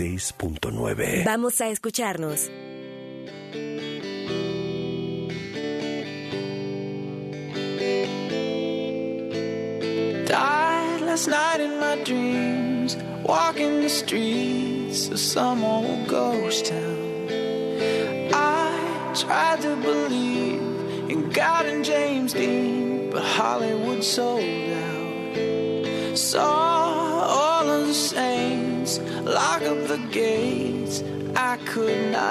96.9. 0.00 1.24
Vamos 1.24 1.60
a 1.60 1.68
escucharnos. 1.68 2.50
Died 10.26 11.00
last 11.02 11.28
night 11.28 11.60
in 11.60 11.78
my 11.78 11.96
dreams, 12.02 12.96
walking 13.22 13.82
the 13.82 13.88
streets 13.88 15.08
of 15.10 15.20
some 15.20 15.62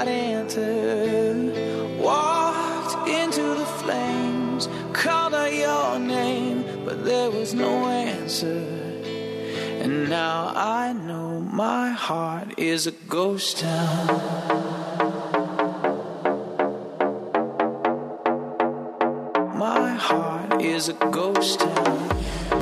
not 0.03 0.11
answered. 0.11 1.97
Walked 1.97 3.07
into 3.07 3.55
the 3.55 3.65
flames, 3.65 4.67
called 4.91 5.33
out 5.33 5.53
your 5.53 5.99
name, 5.99 6.65
but 6.83 7.05
there 7.05 7.31
was 7.31 7.53
no 7.53 7.87
answer. 7.87 8.67
And 9.81 10.09
now 10.09 10.51
I 10.55 10.91
know 10.93 11.39
my 11.39 11.91
heart 11.91 12.59
is 12.59 12.85
a 12.87 12.91
ghost 12.91 13.59
town. 13.59 14.07
My 19.57 19.93
heart 19.93 20.61
is 20.61 20.89
a 20.89 20.93
ghost 21.11 21.61
town. 21.61 22.52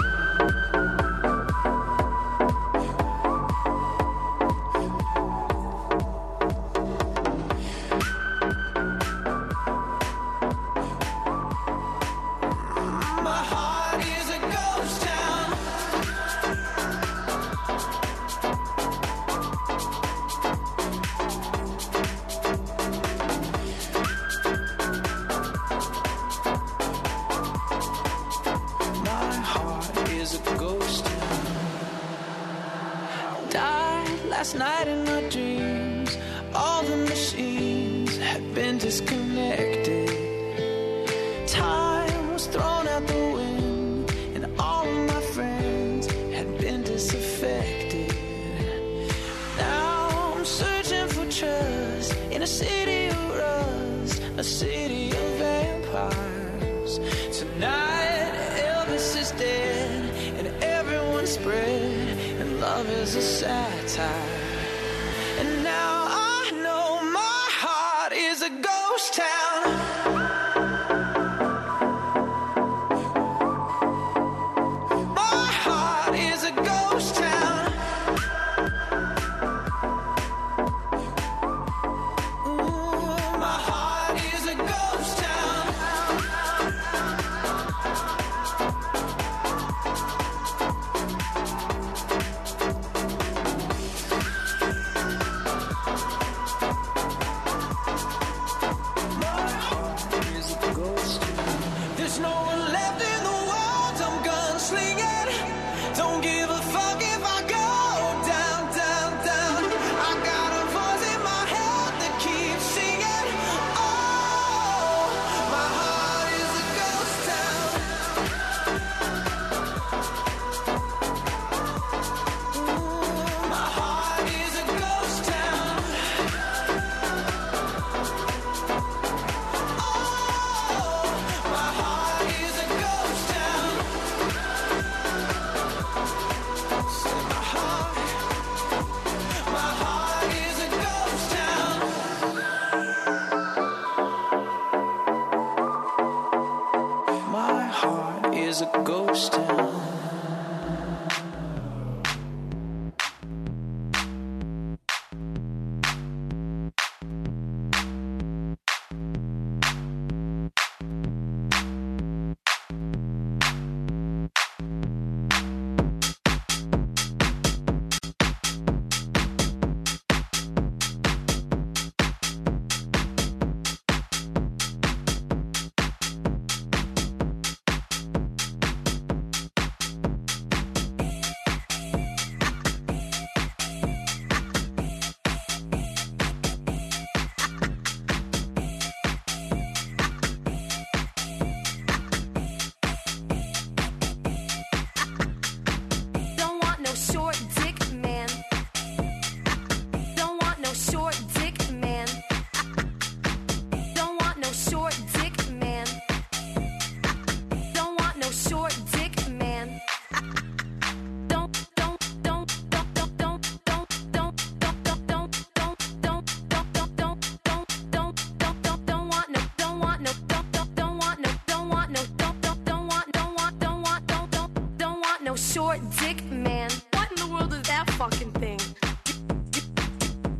Dick, 225.99 226.23
man. 226.31 226.69
What 226.93 227.09
in 227.11 227.15
the 227.17 227.27
world 227.31 227.53
is 227.53 227.61
that 227.63 227.89
fucking 227.91 228.31
thing? 228.33 228.59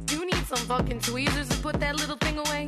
You 0.10 0.26
need 0.26 0.46
some 0.46 0.66
fucking 0.68 1.02
tweezers 1.02 1.50
to 1.50 1.58
put 1.58 1.80
that 1.80 1.96
little 1.96 2.18
thing 2.18 2.38
away. 2.38 2.68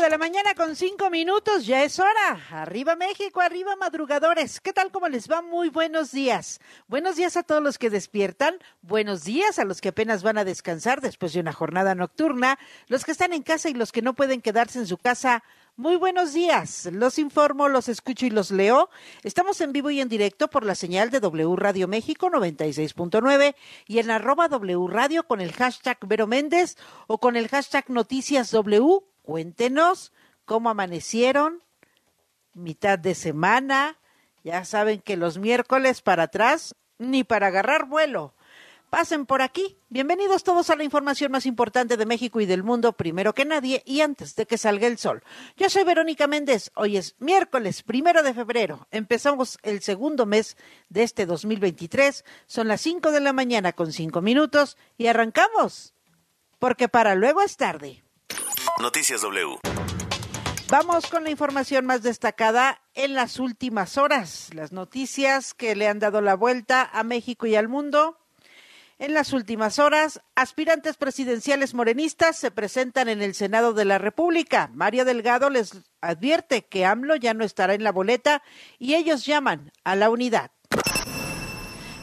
De 0.00 0.10
la 0.10 0.18
mañana 0.18 0.54
con 0.54 0.76
5 0.76 1.10
minutos, 1.10 1.66
ya 1.66 1.82
es 1.82 1.98
hora. 1.98 2.40
Arriba 2.52 2.94
México, 2.94 3.40
arriba 3.40 3.74
madrugadores. 3.74 4.60
¿Qué 4.60 4.72
tal? 4.72 4.92
¿Cómo 4.92 5.08
les 5.08 5.28
va? 5.28 5.42
Muy 5.42 5.70
buenos 5.70 6.12
días. 6.12 6.60
Buenos 6.86 7.16
días 7.16 7.36
a 7.36 7.42
todos 7.42 7.60
los 7.60 7.78
que 7.78 7.90
despiertan. 7.90 8.58
Buenos 8.80 9.24
días 9.24 9.58
a 9.58 9.64
los 9.64 9.80
que 9.80 9.88
apenas 9.88 10.22
van 10.22 10.38
a 10.38 10.44
descansar 10.44 11.00
después 11.00 11.32
de 11.32 11.40
una 11.40 11.52
jornada 11.52 11.96
nocturna. 11.96 12.60
Los 12.86 13.04
que 13.04 13.10
están 13.10 13.32
en 13.32 13.42
casa 13.42 13.70
y 13.70 13.74
los 13.74 13.90
que 13.90 14.02
no 14.02 14.14
pueden 14.14 14.40
quedarse 14.40 14.78
en 14.78 14.86
su 14.86 14.98
casa. 14.98 15.42
Muy 15.74 15.96
buenos 15.96 16.32
días. 16.32 16.88
Los 16.92 17.18
informo, 17.18 17.68
los 17.68 17.88
escucho 17.88 18.24
y 18.26 18.30
los 18.30 18.52
leo. 18.52 18.90
Estamos 19.24 19.60
en 19.60 19.72
vivo 19.72 19.90
y 19.90 20.00
en 20.00 20.08
directo 20.08 20.48
por 20.48 20.64
la 20.64 20.76
señal 20.76 21.10
de 21.10 21.18
W 21.18 21.56
Radio 21.56 21.88
México 21.88 22.30
96.9 22.30 23.56
y 23.86 23.98
en 23.98 24.10
arroba 24.10 24.48
W 24.48 24.86
Radio 24.88 25.24
con 25.24 25.40
el 25.40 25.52
hashtag 25.52 25.98
Vero 26.06 26.28
Méndez 26.28 26.76
o 27.08 27.18
con 27.18 27.34
el 27.34 27.48
hashtag 27.48 27.90
Noticias 27.90 28.52
W. 28.52 29.02
Cuéntenos 29.28 30.10
cómo 30.46 30.70
amanecieron, 30.70 31.62
mitad 32.54 32.98
de 32.98 33.14
semana. 33.14 33.98
Ya 34.42 34.64
saben 34.64 35.02
que 35.02 35.18
los 35.18 35.36
miércoles 35.36 36.00
para 36.00 36.22
atrás 36.22 36.74
ni 36.96 37.24
para 37.24 37.48
agarrar 37.48 37.84
vuelo. 37.84 38.32
Pasen 38.88 39.26
por 39.26 39.42
aquí. 39.42 39.76
Bienvenidos 39.90 40.44
todos 40.44 40.70
a 40.70 40.76
la 40.76 40.84
información 40.84 41.30
más 41.30 41.44
importante 41.44 41.98
de 41.98 42.06
México 42.06 42.40
y 42.40 42.46
del 42.46 42.62
mundo, 42.62 42.94
primero 42.94 43.34
que 43.34 43.44
nadie 43.44 43.82
y 43.84 44.00
antes 44.00 44.34
de 44.34 44.46
que 44.46 44.56
salga 44.56 44.86
el 44.86 44.96
sol. 44.96 45.22
Yo 45.58 45.68
soy 45.68 45.84
Verónica 45.84 46.26
Méndez. 46.26 46.70
Hoy 46.74 46.96
es 46.96 47.14
miércoles, 47.18 47.82
primero 47.82 48.22
de 48.22 48.32
febrero. 48.32 48.88
Empezamos 48.90 49.58
el 49.62 49.82
segundo 49.82 50.24
mes 50.24 50.56
de 50.88 51.02
este 51.02 51.26
2023. 51.26 52.24
Son 52.46 52.66
las 52.66 52.80
5 52.80 53.12
de 53.12 53.20
la 53.20 53.34
mañana 53.34 53.74
con 53.74 53.92
5 53.92 54.22
minutos 54.22 54.78
y 54.96 55.08
arrancamos. 55.08 55.92
Porque 56.58 56.88
para 56.88 57.14
luego 57.14 57.42
es 57.42 57.58
tarde. 57.58 58.07
Noticias 58.80 59.22
W. 59.22 59.58
Vamos 60.70 61.08
con 61.08 61.24
la 61.24 61.30
información 61.30 61.84
más 61.84 62.02
destacada 62.04 62.80
en 62.94 63.14
las 63.14 63.40
últimas 63.40 63.98
horas, 63.98 64.50
las 64.54 64.70
noticias 64.70 65.52
que 65.52 65.74
le 65.74 65.88
han 65.88 65.98
dado 65.98 66.20
la 66.20 66.36
vuelta 66.36 66.88
a 66.92 67.02
México 67.02 67.46
y 67.46 67.56
al 67.56 67.66
mundo. 67.66 68.18
En 69.00 69.14
las 69.14 69.32
últimas 69.32 69.80
horas, 69.80 70.20
aspirantes 70.36 70.96
presidenciales 70.96 71.74
morenistas 71.74 72.38
se 72.38 72.52
presentan 72.52 73.08
en 73.08 73.20
el 73.20 73.34
Senado 73.34 73.72
de 73.72 73.84
la 73.84 73.98
República. 73.98 74.70
Mario 74.72 75.04
Delgado 75.04 75.50
les 75.50 75.72
advierte 76.00 76.66
que 76.66 76.84
AMLO 76.84 77.16
ya 77.16 77.34
no 77.34 77.44
estará 77.44 77.74
en 77.74 77.82
la 77.82 77.90
boleta 77.90 78.42
y 78.78 78.94
ellos 78.94 79.26
llaman 79.26 79.72
a 79.82 79.96
la 79.96 80.08
unidad. 80.08 80.52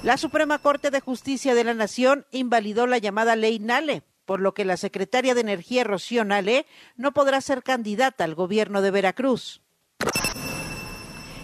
La 0.03 0.17
Suprema 0.17 0.59
Corte 0.59 0.91
de 0.91 0.99
Justicia 0.99 1.55
de 1.55 1.63
la 1.63 1.73
Nación 1.73 2.25
invalidó 2.31 2.85
la 2.85 2.97
llamada 2.97 3.37
ley 3.37 3.59
Nale, 3.59 4.03
por 4.25 4.41
lo 4.41 4.53
que 4.53 4.65
la 4.65 4.77
secretaria 4.77 5.33
de 5.33 5.41
Energía 5.41 5.83
Rocío 5.83 6.25
Nale 6.25 6.65
no 6.95 7.13
podrá 7.13 7.41
ser 7.41 7.63
candidata 7.63 8.23
al 8.23 8.35
gobierno 8.35 8.81
de 8.81 8.91
Veracruz. 8.91 9.61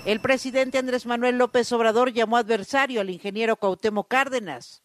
El 0.04 0.20
presidente 0.20 0.80
Andrés 0.80 1.06
Manuel 1.06 1.38
López 1.38 1.72
Obrador 1.72 2.12
llamó 2.12 2.38
adversario 2.38 3.02
al 3.02 3.12
ingeniero 3.12 3.56
Cuauhtémoc 3.56 4.08
Cárdenas. 4.08 4.82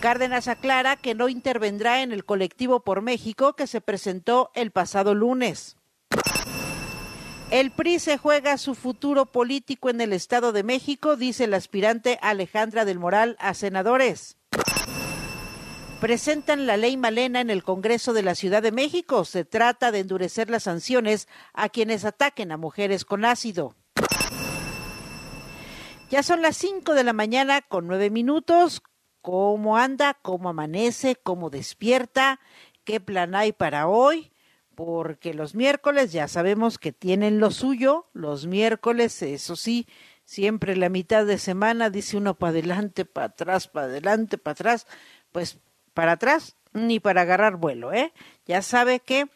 Cárdenas 0.00 0.48
aclara 0.48 0.96
que 0.96 1.14
no 1.14 1.28
intervendrá 1.28 2.02
en 2.02 2.12
el 2.12 2.24
colectivo 2.24 2.80
por 2.80 3.02
México 3.02 3.52
que 3.52 3.66
se 3.66 3.80
presentó 3.80 4.50
el 4.54 4.70
pasado 4.70 5.14
lunes. 5.14 5.76
El 7.50 7.70
PRI 7.70 7.98
se 7.98 8.16
juega 8.16 8.56
su 8.56 8.74
futuro 8.74 9.26
político 9.26 9.90
en 9.90 10.00
el 10.00 10.14
Estado 10.14 10.52
de 10.52 10.62
México, 10.62 11.16
dice 11.16 11.44
el 11.44 11.52
aspirante 11.52 12.18
Alejandra 12.22 12.86
del 12.86 12.98
Moral 12.98 13.36
a 13.38 13.52
senadores. 13.52 14.38
Presentan 16.02 16.66
la 16.66 16.76
ley 16.76 16.96
Malena 16.96 17.40
en 17.40 17.48
el 17.48 17.62
Congreso 17.62 18.12
de 18.12 18.24
la 18.24 18.34
Ciudad 18.34 18.60
de 18.60 18.72
México. 18.72 19.24
Se 19.24 19.44
trata 19.44 19.92
de 19.92 20.00
endurecer 20.00 20.50
las 20.50 20.64
sanciones 20.64 21.28
a 21.52 21.68
quienes 21.68 22.04
ataquen 22.04 22.50
a 22.50 22.56
mujeres 22.56 23.04
con 23.04 23.24
ácido. 23.24 23.76
Ya 26.10 26.24
son 26.24 26.42
las 26.42 26.56
5 26.56 26.94
de 26.94 27.04
la 27.04 27.12
mañana 27.12 27.62
con 27.62 27.86
nueve 27.86 28.10
minutos. 28.10 28.82
¿Cómo 29.20 29.76
anda? 29.76 30.18
¿Cómo 30.22 30.48
amanece? 30.48 31.14
¿Cómo 31.14 31.50
despierta? 31.50 32.40
¿Qué 32.82 32.98
plan 32.98 33.36
hay 33.36 33.52
para 33.52 33.86
hoy? 33.86 34.32
Porque 34.74 35.34
los 35.34 35.54
miércoles 35.54 36.10
ya 36.10 36.26
sabemos 36.26 36.78
que 36.78 36.90
tienen 36.90 37.38
lo 37.38 37.52
suyo. 37.52 38.08
Los 38.12 38.48
miércoles, 38.48 39.22
eso 39.22 39.54
sí, 39.54 39.86
siempre 40.24 40.74
la 40.74 40.88
mitad 40.88 41.26
de 41.26 41.38
semana 41.38 41.90
dice 41.90 42.16
uno 42.16 42.34
para 42.34 42.50
adelante, 42.50 43.04
para 43.04 43.26
atrás, 43.26 43.68
para 43.68 43.86
adelante, 43.86 44.36
para 44.36 44.52
atrás. 44.52 44.88
Pues 45.30 45.60
para 45.94 46.12
atrás 46.12 46.56
ni 46.72 47.00
para 47.00 47.22
agarrar 47.22 47.56
vuelo, 47.56 47.92
¿eh? 47.92 48.12
Ya 48.46 48.62
sabe 48.62 49.00
que 49.00 49.26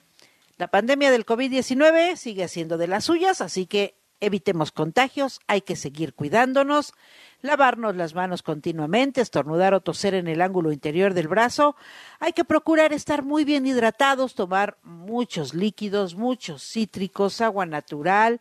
la 0.56 0.68
pandemia 0.68 1.10
del 1.10 1.26
COVID-19 1.26 2.16
sigue 2.16 2.48
siendo 2.48 2.78
de 2.78 2.86
las 2.86 3.04
suyas, 3.04 3.40
así 3.40 3.66
que 3.66 3.96
evitemos 4.20 4.72
contagios, 4.72 5.40
hay 5.46 5.60
que 5.60 5.76
seguir 5.76 6.14
cuidándonos, 6.14 6.94
lavarnos 7.42 7.96
las 7.96 8.14
manos 8.14 8.42
continuamente, 8.42 9.20
estornudar 9.20 9.75
o 9.75 9.80
toser 9.80 10.14
en 10.14 10.26
el 10.26 10.40
ángulo 10.40 10.72
interior 10.72 11.12
del 11.12 11.28
brazo, 11.28 11.76
hay 12.18 12.32
que 12.32 12.44
procurar 12.44 12.94
estar 12.94 13.22
muy 13.22 13.44
bien 13.44 13.66
hidratados, 13.66 14.34
tomar 14.34 14.78
muchos 14.82 15.52
líquidos, 15.52 16.14
muchos 16.14 16.62
cítricos, 16.62 17.42
agua 17.42 17.66
natural, 17.66 18.40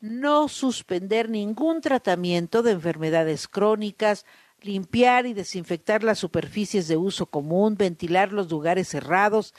no 0.00 0.48
suspender 0.48 1.30
ningún 1.30 1.80
tratamiento 1.80 2.62
de 2.62 2.72
enfermedades 2.72 3.48
crónicas, 3.48 4.26
limpiar 4.64 5.26
y 5.26 5.34
desinfectar 5.34 6.02
las 6.02 6.18
superficies 6.18 6.88
de 6.88 6.96
uso 6.96 7.26
común, 7.26 7.76
ventilar 7.76 8.32
los 8.32 8.50
lugares 8.50 8.88
cerrados, 8.88 9.54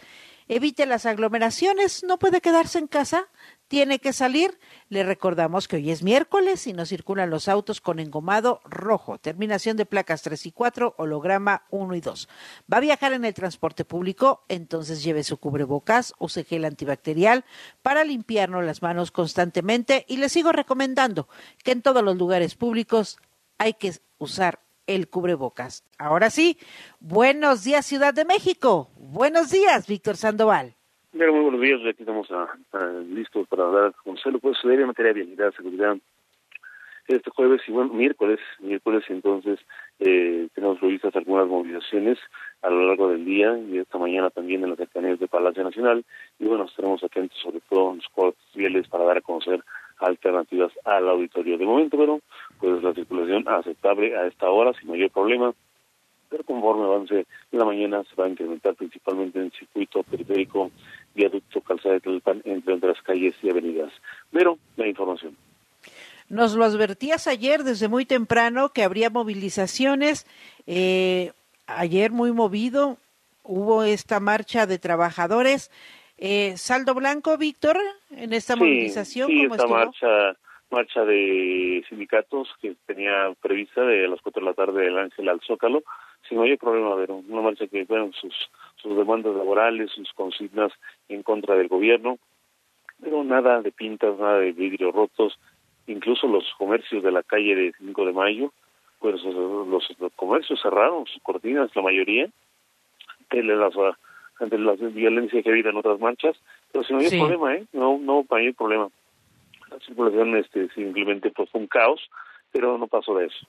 evite 0.47 0.85
las 0.85 1.05
aglomeraciones, 1.05 2.03
no 2.03 2.19
puede 2.19 2.41
quedarse 2.41 2.77
en 2.77 2.87
casa, 2.87 3.27
tiene 3.67 3.99
que 3.99 4.13
salir. 4.13 4.59
Le 4.89 5.03
recordamos 5.03 5.67
que 5.67 5.77
hoy 5.77 5.91
es 5.91 6.03
miércoles 6.03 6.67
y 6.67 6.73
no 6.73 6.85
circulan 6.85 7.29
los 7.29 7.47
autos 7.47 7.81
con 7.81 7.99
engomado 7.99 8.61
rojo, 8.63 9.17
terminación 9.17 9.75
de 9.77 9.85
placas 9.85 10.21
3 10.21 10.45
y 10.45 10.51
4, 10.51 10.95
holograma 10.97 11.63
1 11.71 11.95
y 11.95 12.01
2. 12.01 12.29
Va 12.71 12.77
a 12.77 12.81
viajar 12.81 13.13
en 13.13 13.25
el 13.25 13.33
transporte 13.33 13.85
público, 13.85 14.43
entonces 14.47 15.03
lleve 15.03 15.23
su 15.23 15.37
cubrebocas, 15.37 16.13
use 16.19 16.43
gel 16.43 16.65
antibacterial 16.65 17.43
para 17.81 18.03
limpiarnos 18.03 18.63
las 18.63 18.81
manos 18.81 19.11
constantemente 19.11 20.05
y 20.07 20.17
le 20.17 20.29
sigo 20.29 20.51
recomendando 20.51 21.27
que 21.63 21.71
en 21.71 21.81
todos 21.81 22.03
los 22.03 22.17
lugares 22.17 22.55
públicos 22.55 23.17
hay 23.57 23.73
que 23.73 23.93
usar 24.17 24.64
el 24.87 25.07
cubrebocas. 25.09 25.83
Ahora 25.97 26.29
sí, 26.29 26.57
buenos 26.99 27.63
días 27.63 27.85
Ciudad 27.85 28.13
de 28.13 28.25
México. 28.25 28.89
Buenos 28.97 29.51
días, 29.51 29.87
Víctor 29.87 30.15
Sandoval. 30.15 30.75
Muy 31.13 31.27
buenos 31.27 31.61
días, 31.61 31.79
aquí 31.87 32.01
estamos 32.01 32.29
a, 32.29 32.57
a, 32.73 32.87
listos 33.07 33.47
para 33.47 33.63
hablar 33.63 33.93
con 34.03 34.17
lo 34.25 34.39
puede 34.39 34.55
suceder 34.55 34.81
en 34.81 34.87
materia 34.87 35.13
de 35.13 35.21
vialidad, 35.21 35.53
seguridad. 35.55 35.95
Este 37.07 37.29
jueves 37.29 37.61
y 37.67 37.71
bueno, 37.71 37.93
miércoles, 37.93 38.39
miércoles 38.59 39.03
entonces 39.09 39.59
eh, 39.99 40.49
tenemos 40.53 40.79
previstas 40.79 41.15
algunas 41.15 41.47
movilizaciones 41.47 42.17
a 42.63 42.69
lo 42.69 42.87
largo 42.87 43.09
del 43.09 43.23
día 43.23 43.57
y 43.57 43.77
esta 43.77 43.97
mañana 43.97 44.29
también 44.29 44.63
en 44.63 44.71
las 44.71 44.77
cercanías 44.77 45.19
de 45.19 45.27
Palacio 45.27 45.63
Nacional 45.63 46.03
y 46.39 46.45
bueno, 46.45 46.65
estaremos 46.65 47.01
atentos 47.03 47.37
sobre 47.41 47.61
todo 47.69 47.91
en 47.91 47.97
los 47.97 48.09
cortes 48.09 48.43
viales 48.53 48.87
para 48.87 49.05
dar 49.05 49.17
a 49.17 49.21
conocer 49.21 49.63
alternativas 49.99 50.71
al 50.83 51.07
auditorio. 51.09 51.57
De 51.57 51.65
momento, 51.65 51.97
bueno, 51.97 52.19
pues 52.59 52.81
la 52.83 52.93
circulación 52.93 53.47
aceptable 53.47 54.15
a 54.17 54.27
esta 54.27 54.49
hora 54.49 54.73
sin 54.79 54.89
mayor 54.89 55.11
problema, 55.11 55.53
pero 56.29 56.43
conforme 56.43 56.85
avance 56.85 57.25
la 57.51 57.65
mañana 57.65 58.03
se 58.03 58.15
va 58.15 58.25
a 58.25 58.29
incrementar 58.29 58.75
principalmente 58.75 59.39
en 59.39 59.45
el 59.45 59.51
circuito 59.51 60.03
periférico, 60.03 60.71
viaducto, 61.13 61.61
calzada 61.61 61.95
de 61.95 62.01
Tlalpan, 62.01 62.41
entre 62.45 62.73
otras 62.73 63.01
calles 63.01 63.35
y 63.41 63.49
avenidas. 63.49 63.91
Pero 64.31 64.57
la 64.75 64.87
información. 64.87 65.35
Nos 66.27 66.55
lo 66.55 66.65
advertías 66.65 67.27
ayer 67.27 67.63
desde 67.63 67.87
muy 67.87 68.05
temprano 68.05 68.69
que 68.69 68.83
habría 68.83 69.09
movilizaciones. 69.11 70.25
Eh, 70.65 71.31
ayer 71.67 72.11
muy 72.11 72.31
movido 72.31 72.97
hubo 73.43 73.83
esta 73.83 74.19
marcha 74.19 74.65
de 74.65 74.79
trabajadores. 74.79 75.69
Eh, 76.17 76.55
saldo 76.57 76.93
blanco, 76.93 77.37
Víctor, 77.37 77.77
en 78.11 78.33
esta 78.33 78.53
sí, 78.53 78.59
movilización. 78.59 79.27
Sí, 79.27 79.43
¿cómo 79.43 79.55
esta 79.55 79.65
estuvo? 79.65 79.77
marcha 79.77 80.37
marcha 80.71 81.05
de 81.05 81.85
sindicatos 81.87 82.49
que 82.61 82.75
tenía 82.85 83.33
prevista 83.41 83.81
de 83.81 84.07
las 84.07 84.21
cuatro 84.21 84.41
de 84.41 84.49
la 84.49 84.53
tarde 84.53 84.83
del 84.83 84.97
Ángel 84.97 85.29
al 85.29 85.41
Zócalo, 85.41 85.83
sin 86.27 86.39
mayor 86.39 86.57
problema, 86.57 86.95
ver 86.95 87.11
una 87.11 87.41
marcha 87.41 87.67
que, 87.67 87.83
bueno, 87.85 88.11
sus, 88.19 88.33
sus 88.75 88.97
demandas 88.97 89.35
laborales, 89.35 89.91
sus 89.91 90.11
consignas 90.13 90.71
en 91.07 91.23
contra 91.23 91.55
del 91.55 91.67
gobierno, 91.67 92.17
pero 93.01 93.23
nada 93.23 93.61
de 93.61 93.71
pintas, 93.71 94.17
nada 94.17 94.39
de 94.39 94.51
vidrios 94.51 94.93
rotos, 94.93 95.39
incluso 95.87 96.27
los 96.27 96.43
comercios 96.57 97.03
de 97.03 97.11
la 97.11 97.23
calle 97.23 97.55
de 97.55 97.73
5 97.77 98.05
de 98.05 98.13
mayo, 98.13 98.53
pues 98.99 99.23
los, 99.23 99.99
los 99.99 100.13
comercios 100.15 100.59
cerraron 100.61 101.05
sus 101.05 101.21
cortinas, 101.21 101.75
la 101.75 101.81
mayoría, 101.83 102.27
ante 103.19 103.43
la, 103.43 103.69
ante 104.39 104.57
la 104.57 104.73
violencia 104.73 105.41
que 105.41 105.49
ha 105.49 105.51
habido 105.53 105.69
en 105.69 105.77
otras 105.77 105.99
marchas, 105.99 106.35
pero 106.71 106.83
sin 106.83 106.97
mayor 106.97 107.11
Sí. 107.11 107.19
problema, 107.19 107.55
¿eh? 107.55 107.65
No, 107.73 107.97
no 107.97 108.25
mayor 108.29 108.53
problema. 108.55 108.89
La 109.71 109.79
circulación 109.79 110.35
este, 110.37 110.69
simplemente 110.73 111.31
pues, 111.31 111.49
fue 111.49 111.61
un 111.61 111.67
caos, 111.67 112.01
pero 112.51 112.77
no 112.77 112.87
pasó 112.87 113.15
de 113.15 113.27
eso. 113.27 113.47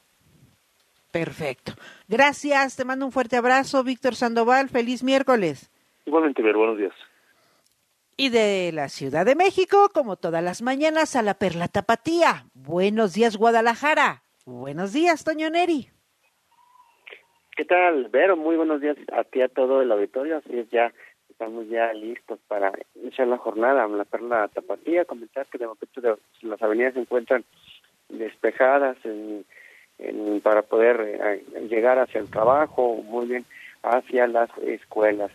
Perfecto. 1.10 1.72
Gracias, 2.08 2.76
te 2.76 2.84
mando 2.84 3.06
un 3.06 3.12
fuerte 3.12 3.36
abrazo, 3.36 3.82
Víctor 3.84 4.14
Sandoval, 4.14 4.68
feliz 4.68 5.02
miércoles. 5.02 5.70
Igualmente, 6.04 6.42
ver, 6.42 6.56
buenos 6.56 6.78
días. 6.78 6.92
Y 8.18 8.30
de 8.30 8.70
la 8.72 8.88
Ciudad 8.88 9.26
de 9.26 9.34
México, 9.34 9.90
como 9.92 10.16
todas 10.16 10.42
las 10.42 10.62
mañanas, 10.62 11.16
a 11.16 11.22
la 11.22 11.34
Perla 11.34 11.68
Tapatía. 11.68 12.46
Buenos 12.54 13.12
días, 13.14 13.36
Guadalajara. 13.36 14.22
Buenos 14.46 14.92
días, 14.92 15.24
Toño 15.24 15.50
Neri. 15.50 15.90
¿Qué 17.56 17.64
tal, 17.64 18.08
Vero? 18.10 18.36
Muy 18.36 18.56
buenos 18.56 18.80
días 18.80 18.96
a 19.12 19.24
ti, 19.24 19.40
a 19.40 19.48
todo 19.48 19.80
el 19.80 19.90
auditorio. 19.90 20.36
Así 20.36 20.58
es, 20.58 20.68
ya 20.70 20.92
estamos 21.30 21.66
ya 21.68 21.92
listos 21.94 22.38
para 22.48 22.70
iniciar 22.94 23.28
la 23.28 23.38
jornada 23.38 23.88
la 23.88 24.04
Perla 24.04 24.48
Tapatía. 24.48 25.04
Comentar 25.06 25.46
que 25.46 25.58
de 25.58 25.66
momento 25.66 26.00
de- 26.00 26.16
las 26.42 26.62
avenidas 26.62 26.94
se 26.94 27.00
encuentran 27.00 27.44
despejadas 28.10 28.96
en, 29.04 29.44
para 30.42 30.62
poder 30.62 31.00
eh, 31.00 31.44
llegar 31.68 31.98
hacia 31.98 32.20
el 32.20 32.30
trabajo, 32.30 32.96
muy 32.96 33.26
bien 33.26 33.44
hacia 33.82 34.26
las 34.26 34.50
escuelas. 34.58 35.30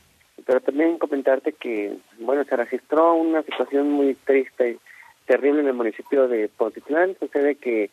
Pero 0.46 0.62
también 0.62 1.00
comentarte 1.00 1.54
que, 1.54 1.98
bueno, 2.20 2.44
se 2.44 2.56
registró 2.56 3.16
una 3.16 3.42
situación 3.44 3.90
muy 3.90 4.14
triste, 4.14 4.78
terrible 5.26 5.62
en 5.62 5.68
el 5.68 5.74
municipio 5.74 6.28
de 6.28 6.50
Pontitlán. 6.50 7.16
Sucede 7.20 7.56
que, 7.56 7.90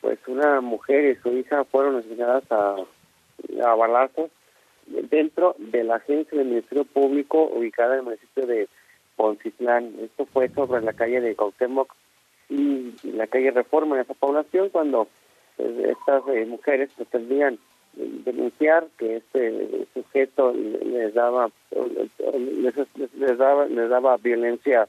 pues, 0.00 0.18
una 0.28 0.60
mujer 0.60 1.04
y 1.04 1.16
su 1.20 1.30
hija 1.36 1.64
fueron 1.64 1.96
asesinadas 1.96 2.44
a 2.50 2.76
a 3.64 3.74
balazos 3.74 4.30
dentro 4.86 5.54
de 5.58 5.84
la 5.84 5.96
agencia 5.96 6.38
del 6.38 6.48
Ministerio 6.48 6.84
Público 6.84 7.44
ubicada 7.44 7.94
en 7.94 8.00
el 8.00 8.04
municipio 8.04 8.46
de 8.46 8.68
Poncitlán. 9.16 9.94
Esto 10.00 10.26
fue 10.26 10.48
sobre 10.48 10.82
la 10.82 10.92
calle 10.92 11.20
de 11.20 11.36
Cautemoc 11.36 11.94
y 12.48 12.94
la 13.04 13.26
calle 13.26 13.50
Reforma 13.50 13.96
en 13.96 14.02
esa 14.02 14.14
población 14.14 14.68
cuando 14.70 15.08
pues, 15.56 15.70
estas 15.78 16.22
eh, 16.28 16.44
mujeres 16.46 16.90
pretendían 16.96 17.54
eh, 17.96 18.08
denunciar 18.24 18.86
que 18.98 19.16
este 19.16 19.86
sujeto 19.94 20.52
les 20.52 21.14
daba 21.14 21.50
les, 21.70 22.74
les 23.14 23.38
daba 23.38 23.66
les 23.66 23.88
daba 23.88 24.16
violencia 24.16 24.88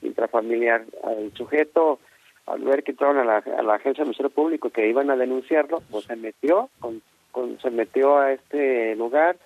intrafamiliar 0.00 0.84
al 1.04 1.32
sujeto 1.34 1.98
al 2.46 2.60
ver 2.62 2.82
que 2.82 2.92
entraron 2.92 3.18
a 3.18 3.24
la, 3.24 3.36
a 3.36 3.62
la 3.62 3.74
agencia 3.74 4.02
del 4.02 4.08
Ministerio 4.08 4.30
Público 4.30 4.70
que 4.70 4.88
iban 4.88 5.10
a 5.10 5.16
denunciarlo 5.16 5.82
pues 5.90 6.04
se 6.06 6.16
metió 6.16 6.70
con 6.80 7.02
con- 7.32 7.58
se 7.60 7.70
metió 7.70 8.18
a 8.18 8.32
este 8.32 8.94
lugar, 8.96 9.36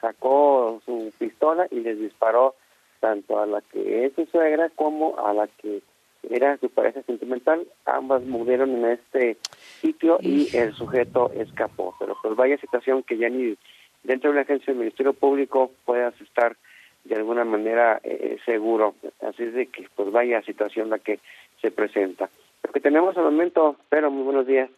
sacó 0.00 0.80
su 0.84 1.12
pistola 1.18 1.66
y 1.70 1.80
les 1.80 1.98
disparó 1.98 2.54
tanto 3.00 3.38
a 3.40 3.46
la 3.46 3.60
que 3.62 4.04
es 4.06 4.12
su 4.14 4.26
suegra 4.26 4.70
como 4.76 5.18
a 5.18 5.32
la 5.34 5.46
que 5.48 5.82
era 6.28 6.56
su 6.58 6.68
pareja 6.70 7.02
sentimental. 7.02 7.66
Ambas 7.86 8.22
murieron 8.24 8.70
en 8.76 8.84
este 8.92 9.36
sitio 9.80 10.18
y 10.20 10.54
el 10.56 10.74
sujeto 10.74 11.30
escapó. 11.34 11.94
Pero 11.98 12.16
pues 12.22 12.36
vaya 12.36 12.58
situación 12.58 13.02
que 13.02 13.16
ya 13.16 13.28
ni 13.30 13.56
dentro 14.02 14.28
de 14.30 14.32
una 14.32 14.42
agencia 14.42 14.66
del 14.72 14.80
Ministerio 14.80 15.14
Público 15.14 15.70
puedas 15.86 16.18
estar 16.20 16.56
de 17.04 17.14
alguna 17.16 17.44
manera 17.44 18.00
eh, 18.04 18.36
seguro. 18.44 18.94
Así 19.22 19.44
es 19.44 19.54
de 19.54 19.66
que 19.66 19.86
pues 19.96 20.10
vaya 20.12 20.42
situación 20.42 20.90
la 20.90 20.98
que 20.98 21.20
se 21.62 21.70
presenta. 21.70 22.28
Lo 22.62 22.72
que 22.72 22.80
tenemos 22.80 23.16
al 23.16 23.24
momento, 23.24 23.76
pero 23.88 24.10
muy 24.10 24.22
buenos 24.24 24.46
días. 24.46 24.68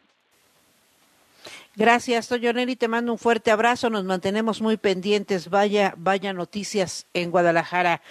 Gracias, 1.74 2.28
Toño 2.28 2.52
Neri, 2.52 2.76
te 2.76 2.86
mando 2.86 3.12
un 3.12 3.18
fuerte 3.18 3.50
abrazo, 3.50 3.88
nos 3.88 4.04
mantenemos 4.04 4.60
muy 4.60 4.76
pendientes, 4.76 5.48
vaya, 5.48 5.94
vaya 5.96 6.34
noticias 6.34 7.08
en 7.14 7.30
Guadalajara. 7.30 8.02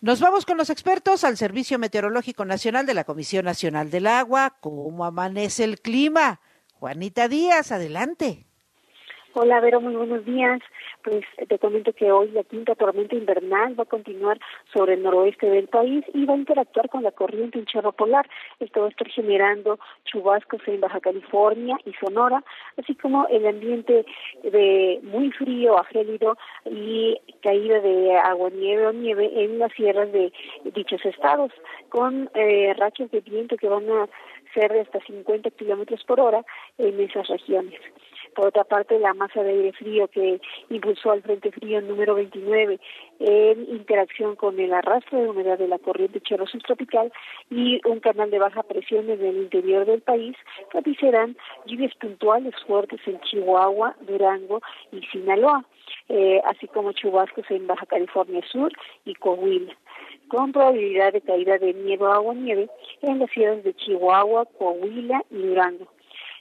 Nos 0.00 0.20
vamos 0.20 0.46
con 0.46 0.56
los 0.56 0.70
expertos 0.70 1.24
al 1.24 1.36
Servicio 1.36 1.80
Meteorológico 1.80 2.44
Nacional 2.44 2.86
de 2.86 2.94
la 2.94 3.02
Comisión 3.02 3.44
Nacional 3.44 3.90
del 3.90 4.06
Agua. 4.06 4.54
¿Cómo 4.60 5.04
amanece 5.04 5.64
el 5.64 5.80
clima? 5.80 6.40
Juanita 6.74 7.26
Díaz, 7.26 7.72
adelante. 7.72 8.44
Hola, 9.32 9.58
Vero, 9.60 9.80
muy 9.80 9.96
buenos 9.96 10.24
días. 10.24 10.60
Pues 11.06 11.24
te 11.48 11.58
comento 11.60 11.92
que 11.92 12.10
hoy 12.10 12.32
la 12.32 12.42
quinta 12.42 12.74
tormenta 12.74 13.14
invernal 13.14 13.78
va 13.78 13.84
a 13.84 13.86
continuar 13.86 14.40
sobre 14.74 14.94
el 14.94 15.04
noroeste 15.04 15.48
del 15.48 15.68
país 15.68 16.04
y 16.12 16.24
va 16.24 16.34
a 16.34 16.36
interactuar 16.36 16.88
con 16.88 17.04
la 17.04 17.12
corriente 17.12 17.60
en 17.60 17.64
chorro 17.64 17.92
polar. 17.92 18.28
Esto 18.58 18.80
va 18.80 18.86
a 18.86 18.90
estar 18.90 19.08
generando 19.10 19.78
chubascos 20.04 20.60
en 20.66 20.80
Baja 20.80 20.98
California 20.98 21.78
y 21.84 21.92
Sonora, 21.92 22.42
así 22.76 22.96
como 22.96 23.28
el 23.28 23.46
ambiente 23.46 24.04
de 24.42 24.98
muy 25.04 25.30
frío 25.30 25.78
a 25.78 25.86
y 26.64 27.20
caída 27.40 27.80
de 27.80 28.16
agua, 28.16 28.50
nieve 28.50 28.88
o 28.88 28.92
nieve 28.92 29.30
en 29.44 29.60
las 29.60 29.72
sierras 29.74 30.10
de 30.10 30.32
dichos 30.74 31.04
estados, 31.04 31.52
con 31.88 32.28
eh, 32.34 32.74
rachas 32.76 33.12
de 33.12 33.20
viento 33.20 33.56
que 33.56 33.68
van 33.68 33.88
a 33.88 34.08
ser 34.54 34.72
de 34.72 34.80
hasta 34.80 34.98
50 35.06 35.50
kilómetros 35.52 36.02
por 36.02 36.18
hora 36.18 36.44
en 36.78 36.98
esas 36.98 37.28
regiones. 37.28 37.78
Por 38.36 38.48
otra 38.48 38.64
parte, 38.64 38.98
la 38.98 39.14
masa 39.14 39.42
de 39.42 39.50
aire 39.50 39.72
frío 39.72 40.08
que 40.08 40.42
impulsó 40.68 41.10
al 41.10 41.22
Frente 41.22 41.50
Frío 41.52 41.80
número 41.80 42.14
29 42.14 42.78
en 43.18 43.60
interacción 43.70 44.36
con 44.36 44.60
el 44.60 44.74
arrastre 44.74 45.22
de 45.22 45.30
humedad 45.30 45.56
de 45.56 45.68
la 45.68 45.78
corriente 45.78 46.20
chorro 46.20 46.46
subtropical 46.46 47.10
y 47.50 47.80
un 47.88 48.00
canal 48.00 48.30
de 48.30 48.38
baja 48.38 48.62
presión 48.62 49.08
en 49.08 49.24
el 49.24 49.38
interior 49.38 49.86
del 49.86 50.02
país 50.02 50.36
propiciarán 50.70 51.34
lluvias 51.64 51.94
puntuales 51.94 52.54
fuertes 52.66 53.00
en 53.06 53.18
Chihuahua, 53.22 53.96
Durango 54.02 54.60
y 54.92 55.00
Sinaloa, 55.06 55.64
eh, 56.10 56.42
así 56.44 56.66
como 56.66 56.92
chubascos 56.92 57.50
en 57.50 57.66
Baja 57.66 57.86
California 57.86 58.42
Sur 58.52 58.70
y 59.06 59.14
Coahuila 59.14 59.74
con 60.28 60.52
probabilidad 60.52 61.12
de 61.12 61.22
caída 61.22 61.56
de 61.56 61.72
nieve 61.72 62.04
o 62.04 62.12
agua-nieve 62.12 62.68
en 63.00 63.20
las 63.20 63.30
ciudades 63.30 63.64
de 63.64 63.74
Chihuahua, 63.74 64.44
Coahuila 64.58 65.22
y 65.30 65.36
Durango 65.36 65.95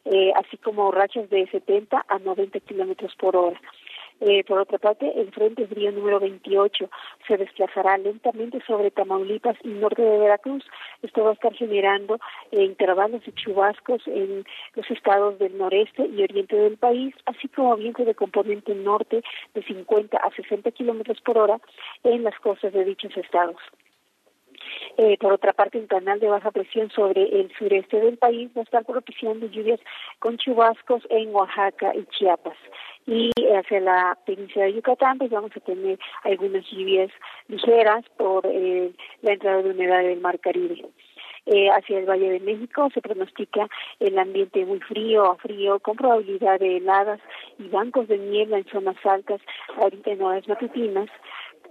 eh, 0.06 0.32
así 0.36 0.58
como 0.58 0.92
rachas 0.92 1.30
de 1.30 1.48
70 1.48 2.06
a 2.08 2.20
90 2.20 2.60
kilómetros 2.62 3.16
por 3.16 3.36
hora. 3.36 3.60
Eh, 4.22 4.46
por 4.46 4.60
otra 4.60 4.78
parte, 4.78 5.12
el 5.20 5.32
Frente 5.34 5.68
Frío 5.68 5.92
número 5.92 6.22
28 6.22 6.90
se 7.28 7.38
desplazará 7.38 7.98
lentamente 7.98 8.62
sobre 8.66 8.90
Tamaulipas 8.90 9.58
y 9.64 9.70
norte 9.70 10.02
de 10.02 10.18
Veracruz. 10.18 10.64
Esto 11.02 11.26
va 11.26 11.32
a 11.32 11.34
estar 11.34 11.54
generando 11.54 12.18
eh, 12.52 12.64
intervalos 12.64 13.26
de 13.26 13.34
chubascos 13.34 14.08
en 14.08 14.46
los 14.76 14.90
estados 14.90 15.38
del 15.40 15.58
noreste 15.58 16.08
y 16.08 16.24
oriente 16.24 16.56
del 16.56 16.78
país, 16.78 17.14
así 17.26 17.50
como 17.50 17.76
viento 17.76 18.06
de 18.06 18.16
componente 18.16 18.74
norte 18.74 19.22
de 19.54 19.64
50 19.64 20.18
a 20.18 20.32
60 20.32 20.72
kilómetros 20.72 21.20
por 21.20 21.38
hora 21.38 21.60
en 22.04 22.24
las 22.24 22.40
costas 22.40 22.72
de 22.72 22.86
dichos 22.86 23.16
estados. 23.18 23.58
Eh, 24.98 25.18
por 25.20 25.34
otra 25.34 25.54
parte, 25.54 25.78
un 25.78 25.88
canal 25.88 26.20
de 26.20 26.28
baja 26.28 26.52
presión 26.52 26.90
sobre 26.92 27.24
el 27.24 27.52
sureste 27.58 28.00
del 28.00 28.18
país 28.18 28.50
va 28.56 28.62
a 28.62 28.64
estar 28.64 28.86
propiciando 28.86 29.48
lluvias 29.48 29.80
con 30.20 30.38
chubascos 30.38 31.04
en 31.10 31.34
Oaxaca 31.34 31.94
y 31.96 32.06
Chiapas. 32.06 32.58
Y 33.08 33.32
hacia 33.56 33.80
la 33.82 34.18
península 34.26 34.66
de 34.66 34.74
Yucatán, 34.74 35.18
pues 35.18 35.30
vamos 35.30 35.52
a 35.56 35.60
tener 35.60 36.00
algunas 36.24 36.66
lluvias 36.72 37.12
ligeras 37.48 38.04
por 38.18 38.46
eh, 38.46 38.92
la 39.22 39.34
entrada 39.34 39.62
de 39.62 39.72
humedad 39.72 40.02
del 40.04 40.22
Mar 40.22 40.40
Caribe. 40.40 40.86
Eh, 41.48 41.70
hacia 41.70 42.00
el 42.00 42.10
Valle 42.10 42.32
de 42.32 42.40
México 42.40 42.90
se 42.92 43.02
pronostica 43.02 43.68
el 44.00 44.18
ambiente 44.18 44.66
muy 44.66 44.80
frío 44.80 45.32
a 45.32 45.36
frío 45.36 45.80
con 45.80 45.96
probabilidad 45.96 46.60
de 46.60 46.78
heladas 46.78 47.20
y 47.60 47.68
bancos 47.68 48.08
de 48.08 48.18
niebla 48.18 48.58
en 48.58 48.66
zonas 48.66 48.96
altas 49.06 49.40
ahorita 49.78 50.10
en 50.10 50.24
horas 50.24 50.48
matutinas 50.48 51.08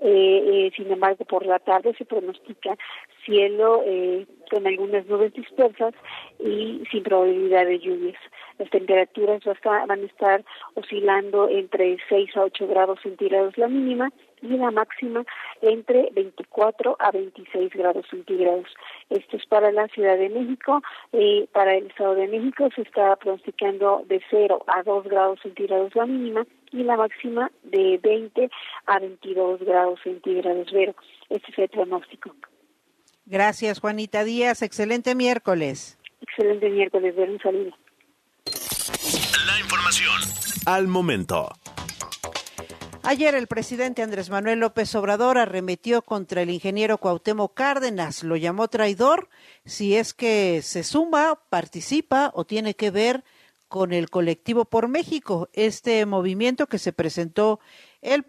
eh, 0.00 0.66
eh, 0.66 0.72
sin 0.76 0.90
embargo, 0.90 1.24
por 1.24 1.46
la 1.46 1.58
tarde 1.58 1.94
se 1.96 2.04
pronostica 2.04 2.76
cielo 3.24 3.82
eh, 3.86 4.26
con 4.50 4.66
algunas 4.66 5.06
nubes 5.06 5.32
dispersas 5.32 5.94
y 6.38 6.82
sin 6.90 7.02
probabilidad 7.02 7.66
de 7.66 7.78
lluvias. 7.78 8.20
Las 8.58 8.70
temperaturas 8.70 9.42
van 9.64 9.90
a 9.90 10.06
estar 10.06 10.44
oscilando 10.74 11.48
entre 11.48 11.96
6 12.08 12.36
a 12.36 12.42
8 12.42 12.66
grados 12.68 13.00
centígrados 13.02 13.56
la 13.58 13.68
mínima 13.68 14.12
y 14.44 14.56
la 14.56 14.70
máxima 14.70 15.24
entre 15.62 16.10
24 16.12 16.96
a 16.98 17.10
26 17.10 17.70
grados 17.72 18.06
centígrados. 18.10 18.66
Esto 19.10 19.36
es 19.36 19.46
para 19.46 19.72
la 19.72 19.88
Ciudad 19.88 20.18
de 20.18 20.28
México. 20.28 20.82
Eh, 21.12 21.48
para 21.52 21.74
el 21.74 21.86
Estado 21.86 22.14
de 22.14 22.28
México 22.28 22.68
se 22.74 22.82
está 22.82 23.16
pronosticando 23.16 24.04
de 24.06 24.20
0 24.30 24.64
a 24.66 24.82
2 24.82 25.04
grados 25.04 25.40
centígrados 25.42 25.94
la 25.94 26.06
mínima 26.06 26.46
y 26.72 26.82
la 26.82 26.96
máxima 26.96 27.50
de 27.62 27.98
20 28.02 28.50
a 28.86 28.98
22 28.98 29.60
grados 29.60 30.00
centígrados. 30.02 30.70
Vero, 30.72 30.94
este 31.30 31.50
es 31.50 31.58
el 31.58 31.68
pronóstico. 31.68 32.34
Gracias, 33.26 33.80
Juanita 33.80 34.24
Díaz. 34.24 34.62
Excelente 34.62 35.14
miércoles. 35.14 35.98
Excelente 36.20 36.68
miércoles, 36.68 37.16
ver 37.16 37.30
un 37.30 37.40
saludo. 37.40 37.70
La 39.46 39.58
información 39.60 40.20
al 40.66 40.88
momento. 40.88 41.48
Ayer 43.06 43.34
el 43.34 43.48
presidente 43.48 44.00
Andrés 44.00 44.30
Manuel 44.30 44.60
López 44.60 44.94
Obrador 44.94 45.36
arremetió 45.36 46.00
contra 46.00 46.40
el 46.40 46.48
ingeniero 46.48 46.96
Cuauhtémoc 46.96 47.52
Cárdenas, 47.52 48.22
lo 48.22 48.34
llamó 48.34 48.68
traidor. 48.68 49.28
Si 49.66 49.94
es 49.94 50.14
que 50.14 50.62
se 50.62 50.84
suma, 50.84 51.38
participa 51.50 52.32
o 52.34 52.46
tiene 52.46 52.72
que 52.72 52.90
ver 52.90 53.22
con 53.68 53.92
el 53.92 54.08
colectivo 54.08 54.64
por 54.64 54.88
México, 54.88 55.50
este 55.52 56.06
movimiento 56.06 56.66
que 56.66 56.78
se 56.78 56.94
presentó 56.94 57.60
el 58.00 58.24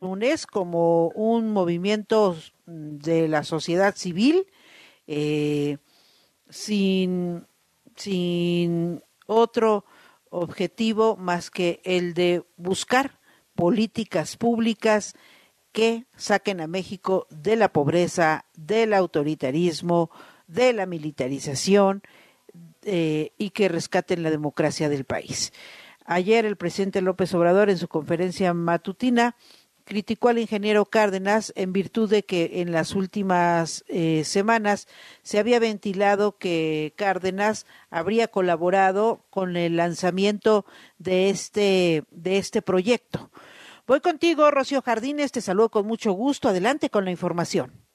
lunes 0.00 0.46
como 0.46 1.08
un 1.08 1.52
movimiento 1.52 2.36
de 2.66 3.26
la 3.26 3.42
sociedad 3.42 3.96
civil 3.96 4.46
eh, 5.08 5.78
sin, 6.48 7.48
sin 7.96 9.02
otro 9.26 9.84
objetivo 10.28 11.16
más 11.16 11.50
que 11.50 11.80
el 11.84 12.14
de 12.14 12.44
buscar 12.56 13.19
políticas 13.60 14.38
públicas 14.38 15.14
que 15.70 16.06
saquen 16.16 16.62
a 16.62 16.66
México 16.66 17.26
de 17.28 17.56
la 17.56 17.68
pobreza, 17.68 18.46
del 18.56 18.94
autoritarismo, 18.94 20.10
de 20.46 20.72
la 20.72 20.86
militarización 20.86 22.00
eh, 22.84 23.32
y 23.36 23.50
que 23.50 23.68
rescaten 23.68 24.22
la 24.22 24.30
democracia 24.30 24.88
del 24.88 25.04
país. 25.04 25.52
Ayer 26.06 26.46
el 26.46 26.56
presidente 26.56 27.02
López 27.02 27.34
Obrador 27.34 27.68
en 27.68 27.76
su 27.76 27.86
conferencia 27.86 28.54
matutina 28.54 29.36
criticó 29.90 30.28
al 30.28 30.38
ingeniero 30.38 30.84
Cárdenas 30.84 31.52
en 31.56 31.72
virtud 31.72 32.08
de 32.08 32.22
que 32.22 32.60
en 32.60 32.70
las 32.70 32.94
últimas 32.94 33.84
eh, 33.88 34.22
semanas 34.24 34.86
se 35.24 35.40
había 35.40 35.58
ventilado 35.58 36.38
que 36.38 36.94
Cárdenas 36.94 37.66
habría 37.90 38.28
colaborado 38.28 39.26
con 39.30 39.56
el 39.56 39.74
lanzamiento 39.74 40.64
de 40.98 41.28
este 41.28 42.04
de 42.12 42.38
este 42.38 42.62
proyecto. 42.62 43.32
Voy 43.88 43.98
contigo, 44.00 44.52
Rocío 44.52 44.80
Jardines, 44.80 45.32
te 45.32 45.40
saludo 45.40 45.70
con 45.70 45.88
mucho 45.88 46.12
gusto. 46.12 46.48
Adelante 46.48 46.88
con 46.88 47.04
la 47.04 47.10
información. 47.10 47.89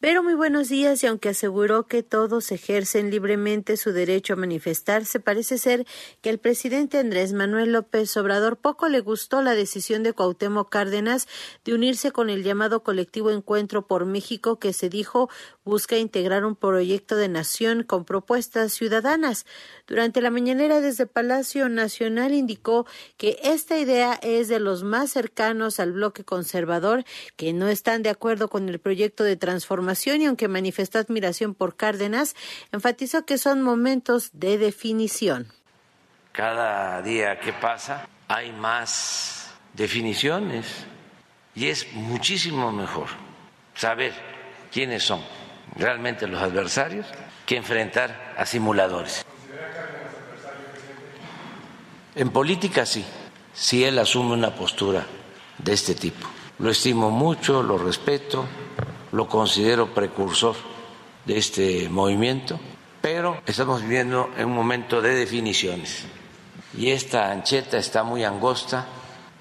Pero 0.00 0.22
muy 0.22 0.32
buenos 0.32 0.70
días 0.70 1.04
y 1.04 1.06
aunque 1.06 1.28
aseguró 1.28 1.86
que 1.86 2.02
todos 2.02 2.52
ejercen 2.52 3.10
libremente 3.10 3.76
su 3.76 3.92
derecho 3.92 4.32
a 4.32 4.36
manifestarse, 4.36 5.20
parece 5.20 5.58
ser 5.58 5.86
que 6.22 6.30
al 6.30 6.38
presidente 6.38 6.96
Andrés 6.96 7.34
Manuel 7.34 7.72
López 7.72 8.16
Obrador 8.16 8.56
poco 8.56 8.88
le 8.88 9.00
gustó 9.00 9.42
la 9.42 9.54
decisión 9.54 10.02
de 10.02 10.14
Cuauhtémoc 10.14 10.70
Cárdenas 10.70 11.28
de 11.66 11.74
unirse 11.74 12.12
con 12.12 12.30
el 12.30 12.44
llamado 12.44 12.82
colectivo 12.82 13.30
Encuentro 13.30 13.86
por 13.86 14.06
México 14.06 14.58
que 14.58 14.72
se 14.72 14.88
dijo 14.88 15.28
busca 15.64 15.98
integrar 15.98 16.46
un 16.46 16.56
proyecto 16.56 17.14
de 17.16 17.28
nación 17.28 17.82
con 17.82 18.06
propuestas 18.06 18.72
ciudadanas. 18.72 19.44
Durante 19.86 20.22
la 20.22 20.30
mañanera 20.30 20.80
desde 20.80 21.04
Palacio 21.04 21.68
Nacional 21.68 22.32
indicó 22.32 22.86
que 23.18 23.38
esta 23.42 23.76
idea 23.76 24.18
es 24.22 24.48
de 24.48 24.60
los 24.60 24.82
más 24.82 25.10
cercanos 25.10 25.78
al 25.78 25.92
bloque 25.92 26.24
conservador 26.24 27.04
que 27.36 27.52
no 27.52 27.68
están 27.68 28.02
de 28.02 28.08
acuerdo 28.08 28.48
con 28.48 28.66
el 28.70 28.78
proyecto 28.78 29.24
de 29.24 29.36
transformación 29.36 29.89
y 30.22 30.26
aunque 30.26 30.48
manifestó 30.48 30.98
admiración 30.98 31.54
por 31.54 31.76
Cárdenas, 31.76 32.34
enfatizó 32.72 33.24
que 33.24 33.38
son 33.38 33.62
momentos 33.62 34.30
de 34.32 34.58
definición. 34.58 35.52
Cada 36.32 37.02
día 37.02 37.40
que 37.40 37.52
pasa 37.52 38.08
hay 38.28 38.52
más 38.52 39.52
definiciones 39.74 40.66
y 41.54 41.66
es 41.66 41.92
muchísimo 41.92 42.70
mejor 42.72 43.08
saber 43.74 44.12
quiénes 44.72 45.02
son 45.02 45.20
realmente 45.76 46.26
los 46.26 46.40
adversarios 46.40 47.06
que 47.46 47.56
enfrentar 47.56 48.34
a 48.36 48.46
simuladores. 48.46 49.24
En 52.14 52.30
política 52.30 52.86
sí, 52.86 53.04
si 53.52 53.84
él 53.84 53.98
asume 53.98 54.34
una 54.34 54.54
postura 54.54 55.06
de 55.58 55.72
este 55.72 55.94
tipo. 55.94 56.28
Lo 56.58 56.70
estimo 56.70 57.10
mucho, 57.10 57.62
lo 57.62 57.78
respeto, 57.78 58.46
lo 59.12 59.28
considero 59.28 59.94
precursor 59.94 60.56
de 61.24 61.38
este 61.38 61.88
movimiento, 61.88 62.58
pero 63.00 63.40
estamos 63.46 63.82
viviendo 63.82 64.30
en 64.36 64.46
un 64.46 64.54
momento 64.54 65.00
de 65.00 65.14
definiciones 65.14 66.06
y 66.76 66.90
esta 66.90 67.30
ancheta 67.30 67.78
está 67.78 68.04
muy 68.04 68.24
angosta, 68.24 68.86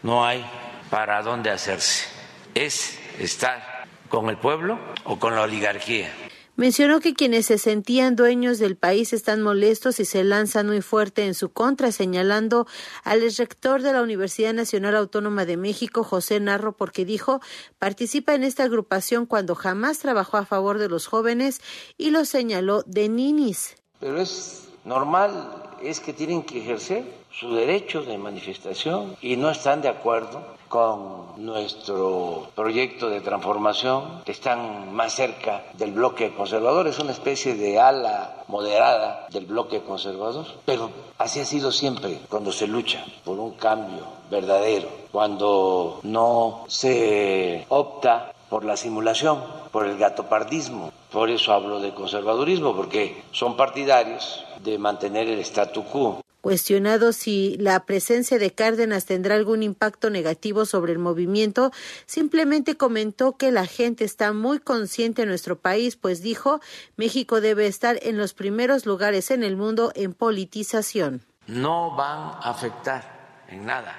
no 0.03 0.25
hay 0.25 0.45
para 0.89 1.21
dónde 1.21 1.51
hacerse. 1.51 2.08
Es 2.55 2.99
estar 3.19 3.86
con 4.10 4.29
el 4.29 4.38
pueblo 4.38 4.79
o 5.03 5.19
con 5.19 5.36
la 5.36 5.41
oligarquía. 5.41 6.12
Mencionó 6.60 7.00
que 7.00 7.13
quienes 7.13 7.45
se 7.45 7.58
sentían 7.58 8.17
dueños 8.17 8.60
del 8.60 8.76
país 8.76 9.13
están 9.13 9.41
molestos 9.41 10.02
y 10.02 10.04
se 10.04 10.26
lanzan 10.26 10.67
muy 10.67 10.82
fuerte 10.82 11.26
en 11.26 11.34
su 11.34 11.54
contra, 11.54 11.93
señalando 11.93 12.67
al 13.06 13.22
rector 13.38 13.82
de 13.82 13.93
la 13.93 14.02
Universidad 14.02 14.54
Nacional 14.54 14.98
Autónoma 14.98 15.45
de 15.45 15.56
México, 15.56 16.04
José 16.04 16.41
Narro, 16.41 16.74
porque 16.74 17.06
dijo 17.06 17.39
participa 17.78 18.34
en 18.34 18.43
esta 18.43 18.65
agrupación 18.65 19.26
cuando 19.26 19.56
jamás 19.56 20.00
trabajó 20.00 20.36
a 20.36 20.45
favor 20.45 20.80
de 20.80 20.89
los 20.89 21.08
jóvenes 21.08 21.62
y 21.98 22.10
lo 22.10 22.26
señaló 22.26 22.84
de 22.86 23.08
ninis. 23.08 23.78
Pero 24.02 24.19
es 24.19 24.67
normal, 24.84 25.63
es 25.82 26.02
que 26.02 26.12
tienen 26.12 26.43
que 26.43 26.60
ejercer 26.60 27.18
su 27.39 27.56
derecho 27.56 28.02
de 28.02 28.17
manifestación 28.17 29.15
y 29.21 29.38
no 29.38 29.49
están 29.49 29.82
de 29.82 29.88
acuerdo 29.88 30.41
con 30.67 31.43
nuestro 31.43 32.49
proyecto 32.54 33.10
de 33.10 33.21
transformación, 33.21 34.21
están 34.25 34.93
más 34.93 35.13
cerca 35.13 35.63
del 35.73 35.93
bloque 35.93 36.34
conservador, 36.36 36.88
es 36.88 36.99
una 36.99 37.13
especie 37.13 37.56
de 37.56 37.80
ala 37.80 38.43
moderada 38.47 39.28
del 39.32 39.45
bloque 39.45 39.82
conservador, 39.82 40.45
pero 40.65 40.91
así 41.17 41.39
ha 41.39 41.45
sido 41.45 41.71
siempre 41.71 42.19
cuando 42.30 42.52
se 42.52 42.67
lucha 42.67 43.06
por 43.23 43.39
un 43.39 43.52
cambio 43.52 44.04
verdadero, 44.30 44.89
cuando 45.12 46.02
no 46.04 46.65
se 46.67 47.65
opta 47.69 48.34
por 48.49 48.65
la 48.65 48.75
simulación, 48.75 49.41
por 49.71 49.86
el 49.86 49.97
gatopardismo. 49.97 50.91
Por 51.12 51.30
eso 51.30 51.54
hablo 51.54 51.80
de 51.80 51.93
conservadurismo, 51.93 52.75
porque 52.75 53.23
son 53.32 53.56
partidarios 53.56 54.43
de 54.62 54.78
mantener 54.78 55.30
el 55.30 55.39
statu 55.39 55.84
quo. 55.86 56.21
Cuestionado 56.41 57.12
si 57.12 57.58
la 57.58 57.86
presencia 57.86 58.39
de 58.39 58.52
Cárdenas 58.52 59.06
tendrá 59.06 59.36
algún 59.36 59.62
impacto 59.62 60.10
negativo 60.10 60.65
sobre 60.65 60.93
el 60.93 60.99
movimiento, 60.99 61.71
simplemente 62.06 62.78
comentó 62.78 63.36
que 63.36 63.52
la 63.52 63.65
gente 63.65 64.06
está 64.06 64.32
muy 64.32 64.60
consciente 64.60 65.23
en 65.23 65.28
nuestro 65.28 65.58
país, 65.58 65.97
pues 65.97 66.21
dijo, 66.21 66.62
México 66.95 67.41
debe 67.41 67.67
estar 67.67 67.99
en 68.04 68.17
los 68.17 68.34
primeros 68.34 68.86
lugares 68.86 69.32
en 69.32 69.43
el 69.43 69.58
mundo 69.58 69.91
en 69.95 70.13
politización. 70.13 71.25
No 71.47 71.93
van 71.97 72.19
a 72.41 72.52
afectar 72.52 73.43
en 73.49 73.65
nada. 73.65 73.95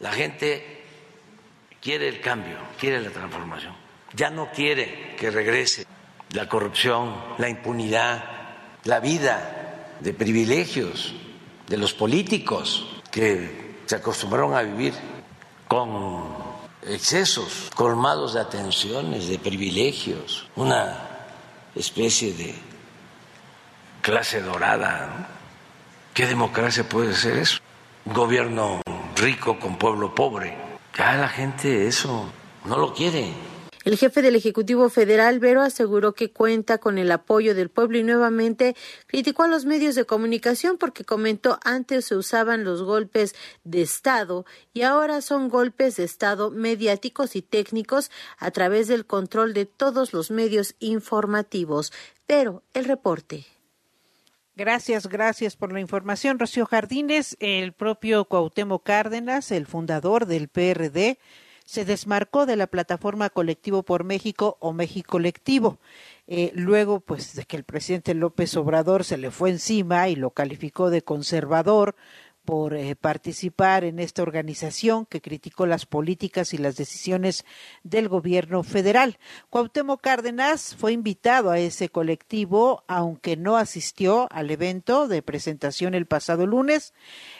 La 0.00 0.12
gente 0.12 0.82
quiere 1.80 2.08
el 2.08 2.20
cambio, 2.20 2.58
quiere 2.78 3.00
la 3.00 3.10
transformación. 3.10 3.74
Ya 4.14 4.28
no 4.28 4.50
quiere 4.50 5.16
que 5.16 5.30
regrese 5.30 5.86
la 6.32 6.46
corrupción, 6.46 7.14
la 7.38 7.48
impunidad, 7.48 8.22
la 8.84 9.00
vida 9.00 9.96
de 10.00 10.12
privilegios 10.12 11.14
de 11.70 11.76
los 11.78 11.94
políticos 11.94 12.84
que 13.12 13.78
se 13.86 13.94
acostumbraron 13.94 14.54
a 14.54 14.62
vivir 14.62 14.92
con 15.68 16.26
excesos, 16.82 17.70
colmados 17.76 18.34
de 18.34 18.40
atenciones, 18.40 19.28
de 19.28 19.38
privilegios, 19.38 20.48
una 20.56 20.98
especie 21.76 22.34
de 22.34 22.56
clase 24.02 24.42
dorada. 24.42 25.28
¿Qué 26.12 26.26
democracia 26.26 26.88
puede 26.88 27.14
ser 27.14 27.36
eso? 27.36 27.60
Un 28.04 28.14
gobierno 28.14 28.80
rico 29.14 29.60
con 29.60 29.78
pueblo 29.78 30.12
pobre. 30.12 30.56
Ya 30.98 31.14
la 31.14 31.28
gente 31.28 31.86
eso 31.86 32.32
no 32.64 32.78
lo 32.78 32.92
quiere. 32.92 33.32
El 33.82 33.96
jefe 33.96 34.20
del 34.20 34.36
Ejecutivo 34.36 34.90
Federal, 34.90 35.38
Vero, 35.38 35.62
aseguró 35.62 36.12
que 36.12 36.30
cuenta 36.30 36.76
con 36.76 36.98
el 36.98 37.10
apoyo 37.10 37.54
del 37.54 37.70
pueblo 37.70 37.96
y 37.96 38.02
nuevamente 38.02 38.76
criticó 39.06 39.44
a 39.44 39.48
los 39.48 39.64
medios 39.64 39.94
de 39.94 40.04
comunicación 40.04 40.76
porque 40.76 41.06
comentó 41.06 41.58
antes 41.64 42.04
se 42.04 42.14
usaban 42.14 42.62
los 42.62 42.82
golpes 42.82 43.34
de 43.64 43.80
Estado 43.80 44.44
y 44.74 44.82
ahora 44.82 45.22
son 45.22 45.48
golpes 45.48 45.96
de 45.96 46.04
Estado 46.04 46.50
mediáticos 46.50 47.34
y 47.36 47.40
técnicos 47.40 48.10
a 48.36 48.50
través 48.50 48.86
del 48.86 49.06
control 49.06 49.54
de 49.54 49.64
todos 49.64 50.12
los 50.12 50.30
medios 50.30 50.74
informativos. 50.78 51.90
Pero 52.26 52.62
el 52.74 52.84
reporte. 52.84 53.46
Gracias, 54.56 55.06
gracias 55.06 55.56
por 55.56 55.72
la 55.72 55.80
información. 55.80 56.38
Rocío 56.38 56.66
Jardines, 56.66 57.34
el 57.40 57.72
propio 57.72 58.26
Cuauhtémoc 58.26 58.84
Cárdenas, 58.84 59.52
el 59.52 59.64
fundador 59.64 60.26
del 60.26 60.48
PRD, 60.48 61.18
se 61.70 61.84
desmarcó 61.84 62.46
de 62.46 62.56
la 62.56 62.66
plataforma 62.66 63.30
Colectivo 63.30 63.84
por 63.84 64.02
México 64.02 64.56
o 64.58 64.72
México 64.72 65.12
Colectivo. 65.12 65.78
Eh, 66.26 66.50
luego, 66.56 66.98
pues, 66.98 67.36
de 67.36 67.44
que 67.44 67.56
el 67.56 67.62
presidente 67.62 68.12
López 68.12 68.56
Obrador 68.56 69.04
se 69.04 69.16
le 69.16 69.30
fue 69.30 69.50
encima 69.50 70.08
y 70.08 70.16
lo 70.16 70.30
calificó 70.30 70.90
de 70.90 71.02
conservador, 71.02 71.94
por 72.44 72.74
eh, 72.74 72.96
participar 72.96 73.84
en 73.84 73.98
esta 73.98 74.22
organización 74.22 75.06
que 75.06 75.20
criticó 75.20 75.66
las 75.66 75.86
políticas 75.86 76.54
y 76.54 76.58
las 76.58 76.76
decisiones 76.76 77.44
del 77.82 78.08
gobierno 78.08 78.62
federal. 78.62 79.18
Cuauhtémoc 79.50 80.00
Cárdenas 80.00 80.74
fue 80.74 80.92
invitado 80.92 81.50
a 81.50 81.58
ese 81.58 81.88
colectivo, 81.88 82.84
aunque 82.88 83.36
no 83.36 83.56
asistió 83.56 84.28
al 84.32 84.50
evento 84.50 85.08
de 85.08 85.22
presentación 85.22 85.94
el 85.94 86.06
pasado 86.06 86.46
lunes. 86.46 86.94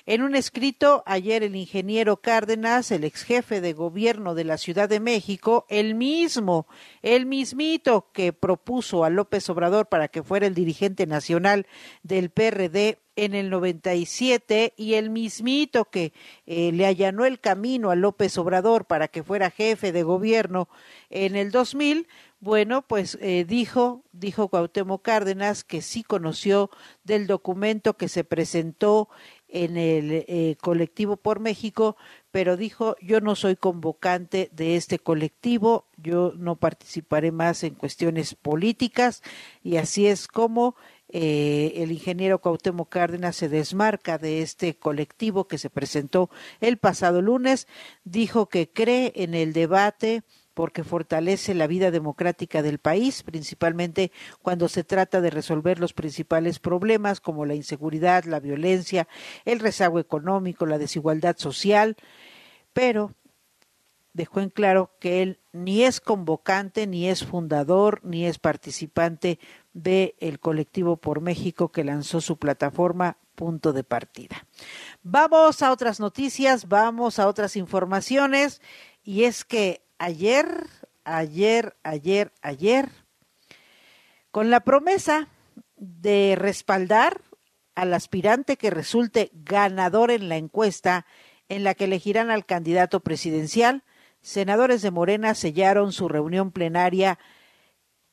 En 0.07 0.23
un 0.23 0.35
escrito 0.35 1.03
ayer 1.07 1.43
el 1.43 1.57
ingeniero 1.57 2.19
Cárdenas, 2.19 2.91
el 2.91 3.05
ex 3.05 3.23
jefe 3.23 3.61
de 3.61 3.73
gobierno 3.73 4.35
de 4.35 4.45
la 4.45 4.59
Ciudad 4.59 4.89
de 4.89 5.01
México, 5.01 5.67
el 5.69 5.95
mismo, 5.95 6.67
el 7.03 7.27
mismito 7.27 8.11
que 8.13 8.33
propuso 8.33 9.05
a 9.05 9.11
López 9.11 9.49
Obrador 9.49 9.87
para 9.87 10.09
que 10.09 10.23
fuera 10.23 10.47
el 10.47 10.55
dirigente 10.55 11.07
nacional 11.07 11.67
del 12.03 12.31
PRD 12.31 12.99
en 13.21 13.35
el 13.35 13.51
97 13.51 14.73
y 14.79 14.95
el 14.95 15.11
mismito 15.11 15.85
que 15.85 16.15
eh, 16.47 16.73
le 16.73 16.87
allanó 16.87 17.27
el 17.27 17.39
camino 17.39 17.91
a 17.91 17.95
López 17.95 18.39
Obrador 18.39 18.87
para 18.87 19.09
que 19.09 19.23
fuera 19.23 19.51
jefe 19.51 19.93
de 19.93 20.03
gobierno 20.03 20.71
en 21.11 21.37
el 21.37 21.51
2000, 21.51 22.09
bueno, 22.41 22.81
pues 22.81 23.19
eh, 23.21 23.45
dijo, 23.47 24.03
dijo 24.13 24.49
Cuauhtémoc 24.49 25.03
Cárdenas 25.03 25.65
que 25.65 25.83
sí 25.83 26.03
conoció 26.03 26.71
del 27.05 27.27
documento 27.27 27.99
que 27.99 28.09
se 28.09 28.25
presentó 28.25 29.11
en 29.49 29.77
el 29.77 30.25
eh, 30.27 30.57
colectivo 30.63 31.19
por 31.19 31.41
México, 31.41 31.97
pero 32.31 32.57
dijo 32.57 32.97
yo 33.03 33.21
no 33.21 33.35
soy 33.35 33.57
convocante 33.57 34.49
de 34.53 34.77
este 34.77 34.99
colectivo, 34.99 35.85
yo 35.99 36.33
no 36.39 36.57
participaré 36.57 37.33
más 37.33 37.65
en 37.65 37.75
cuestiones 37.75 38.35
políticas 38.35 39.23
y 39.63 39.77
así 39.77 40.07
es 40.07 40.27
como 40.27 40.75
eh, 41.13 41.73
el 41.77 41.93
ingeniero 41.93 42.41
Cuauhtémoc 42.41 42.89
Cárdenas 42.89 43.37
se 43.37 43.49
desmarca 43.49 44.19
de 44.19 44.43
este 44.43 44.77
colectivo 44.77 45.49
que 45.49 45.59
se 45.59 45.71
presentó 45.71 46.31
el 46.61 46.79
pasado 46.79 47.21
lunes, 47.21 47.67
dijo 48.05 48.49
que 48.49 48.71
cree 48.71 49.13
en 49.17 49.35
el 49.35 49.53
debate 49.53 50.23
porque 50.55 50.85
fortalece 50.85 51.55
la 51.55 51.67
vida 51.67 51.91
democrática 51.91 52.63
del 52.63 52.79
país, 52.79 53.23
principalmente 53.23 54.13
cuando 54.43 54.69
se 54.69 54.85
trata 54.85 55.21
de 55.21 55.31
resolver 55.31 55.81
los 55.81 55.95
principales 55.95 56.59
problemas 56.59 57.21
como 57.21 57.47
la 57.47 57.55
inseguridad, 57.55 58.25
la 58.25 58.41
violencia, 58.41 59.09
el 59.45 59.61
rezago 59.61 59.99
económico, 59.99 60.67
la 60.67 60.79
desigualdad 60.79 61.37
social, 61.39 61.97
pero 62.73 63.15
dejó 64.13 64.41
en 64.41 64.51
claro 64.51 64.91
que 65.01 65.23
él 65.23 65.39
ni 65.53 65.85
es 65.85 66.01
convocante, 66.01 66.87
ni 66.87 67.09
es 67.09 67.25
fundador, 67.25 68.01
ni 68.05 68.27
es 68.27 68.39
participante 68.39 69.39
del 69.73 70.15
el 70.19 70.41
colectivo 70.41 70.97
por 70.97 71.21
México 71.21 71.71
que 71.71 71.85
lanzó 71.85 72.21
su 72.21 72.39
plataforma 72.39 73.19
punto 73.35 73.73
de 73.73 73.85
partida. 73.85 74.47
Vamos 75.03 75.63
a 75.63 75.73
otras 75.73 76.01
noticias, 76.01 76.69
vamos 76.69 77.19
a 77.19 77.27
otras 77.27 77.57
informaciones 77.57 78.61
y 79.03 79.25
es 79.25 79.45
que 79.45 79.83
ayer, 79.99 80.67
ayer, 81.05 81.77
ayer, 81.83 82.33
ayer, 82.43 82.91
con 84.31 84.51
la 84.51 84.61
promesa 84.61 85.29
de 85.77 86.37
respaldar 86.37 87.23
al 87.75 87.95
aspirante 87.95 88.57
que 88.57 88.69
resulte 88.71 89.31
ganador 89.33 90.11
en 90.11 90.29
la 90.29 90.37
encuesta 90.37 91.07
en 91.49 91.65
la 91.65 91.75
que 91.75 91.85
elegirán 91.85 92.31
al 92.31 92.45
candidato 92.45 93.01
presidencial, 93.01 93.83
senadores 94.21 94.83
de 94.83 94.91
Morena 94.91 95.35
sellaron 95.35 95.93
su 95.93 96.09
reunión 96.09 96.53
plenaria 96.53 97.19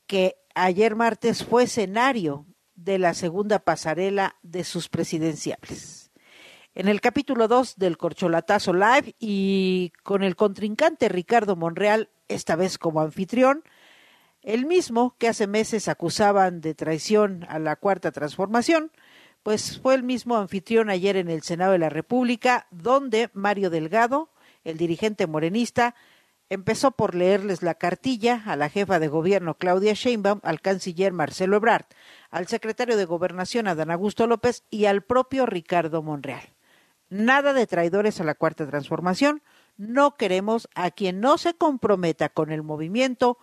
que 0.08 0.38
ayer 0.58 0.96
martes 0.96 1.44
fue 1.44 1.64
escenario 1.64 2.46
de 2.76 3.00
la 3.00 3.14
segunda 3.14 3.60
pasarela 3.60 4.36
de 4.42 4.64
sus 4.64 4.90
presidenciales. 4.90 6.12
En 6.76 6.88
el 6.88 7.02
capítulo 7.02 7.48
2 7.48 7.78
del 7.78 7.98
Corcholatazo 7.98 8.74
Live 8.74 9.16
y 9.20 9.92
con 10.04 10.24
el 10.24 10.36
contrincante 10.36 11.10
Ricardo 11.10 11.56
Monreal, 11.56 12.10
esta 12.28 12.56
vez 12.56 12.78
como 12.78 13.02
anfitrión, 13.02 13.64
el 14.44 14.66
mismo 14.66 15.16
que 15.18 15.28
hace 15.28 15.48
meses 15.48 15.88
acusaban 15.88 16.62
de 16.62 16.76
traición 16.76 17.46
a 17.50 17.60
la 17.60 17.76
Cuarta 17.76 18.12
Transformación, 18.12 18.92
pues 19.44 19.80
fue 19.80 19.96
el 19.96 20.04
mismo 20.04 20.38
anfitrión 20.38 20.90
ayer 20.90 21.18
en 21.18 21.30
el 21.30 21.42
Senado 21.42 21.72
de 21.72 21.80
la 21.80 21.90
República, 21.90 22.68
donde 22.70 23.30
Mario 23.34 23.70
Delgado, 23.70 24.30
el 24.64 24.78
dirigente 24.78 25.26
morenista, 25.26 25.96
empezó 26.50 26.92
por 26.92 27.16
leerles 27.16 27.62
la 27.62 27.76
cartilla 27.76 28.44
a 28.46 28.56
la 28.56 28.70
jefa 28.70 29.00
de 29.00 29.08
gobierno 29.08 29.56
Claudia 29.56 29.94
Sheinbaum, 29.94 30.40
al 30.44 30.62
canciller 30.62 31.14
Marcelo 31.14 31.58
Ebrard, 31.58 31.86
al 32.30 32.48
secretario 32.48 32.98
de 32.98 33.06
Gobernación 33.06 33.68
Adán 33.68 33.92
Augusto 33.92 34.28
López 34.28 34.64
y 34.70 34.86
al 34.86 35.02
propio 35.04 35.46
Ricardo 35.46 36.02
Monreal. 36.02 36.54
Nada 37.10 37.54
de 37.54 37.68
traidores 37.68 38.20
a 38.20 38.24
la 38.24 38.36
cuarta 38.36 38.68
transformación, 38.68 39.42
no 39.78 40.16
queremos 40.16 40.68
a 40.76 40.92
quien 40.92 41.22
no 41.22 41.38
se 41.38 41.54
comprometa 41.54 42.30
con 42.30 42.52
el 42.52 42.64
movimiento, 42.64 43.38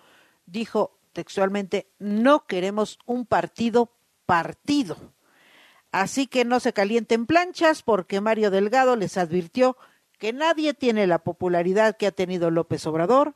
dijo 0.46 0.98
textualmente, 1.12 1.88
no 1.98 2.46
queremos 2.46 2.98
un 3.06 3.24
partido 3.24 3.92
partido. 4.26 4.96
Así 5.92 6.26
que 6.26 6.44
no 6.44 6.58
se 6.58 6.72
calienten 6.72 7.24
planchas 7.24 7.82
porque 7.82 8.20
Mario 8.20 8.50
Delgado 8.50 8.96
les 8.96 9.16
advirtió 9.16 9.76
que 10.24 10.32
nadie 10.32 10.72
tiene 10.72 11.06
la 11.06 11.18
popularidad 11.18 11.98
que 11.98 12.06
ha 12.06 12.10
tenido 12.10 12.50
López 12.50 12.86
Obrador, 12.86 13.34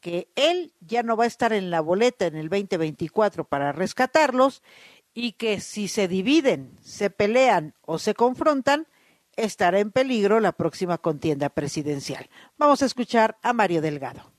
que 0.00 0.30
él 0.34 0.72
ya 0.80 1.02
no 1.02 1.14
va 1.14 1.24
a 1.24 1.26
estar 1.26 1.52
en 1.52 1.70
la 1.70 1.82
boleta 1.82 2.24
en 2.24 2.36
el 2.36 2.48
2024 2.48 3.44
para 3.44 3.72
rescatarlos 3.72 4.62
y 5.12 5.32
que 5.32 5.60
si 5.60 5.88
se 5.88 6.08
dividen, 6.08 6.74
se 6.80 7.10
pelean 7.10 7.74
o 7.82 7.98
se 7.98 8.14
confrontan, 8.14 8.86
estará 9.36 9.78
en 9.78 9.92
peligro 9.92 10.40
la 10.40 10.52
próxima 10.52 10.96
contienda 10.96 11.50
presidencial. 11.50 12.30
Vamos 12.56 12.80
a 12.80 12.86
escuchar 12.86 13.36
a 13.42 13.52
Mario 13.52 13.82
Delgado. 13.82 14.35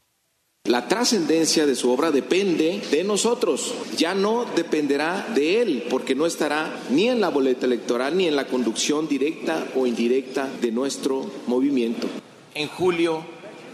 La 0.67 0.89
trascendencia 0.89 1.65
de 1.65 1.77
su 1.77 1.89
obra 1.89 2.11
depende 2.11 2.81
de 2.91 3.05
nosotros, 3.05 3.73
ya 3.95 4.13
no 4.13 4.43
dependerá 4.43 5.25
de 5.33 5.61
él, 5.61 5.85
porque 5.89 6.13
no 6.13 6.25
estará 6.25 6.77
ni 6.89 7.07
en 7.07 7.21
la 7.21 7.29
boleta 7.29 7.65
electoral 7.65 8.17
ni 8.17 8.27
en 8.27 8.35
la 8.35 8.47
conducción 8.47 9.07
directa 9.07 9.65
o 9.77 9.87
indirecta 9.87 10.49
de 10.59 10.73
nuestro 10.73 11.25
movimiento. 11.45 12.07
En 12.53 12.67
julio 12.67 13.23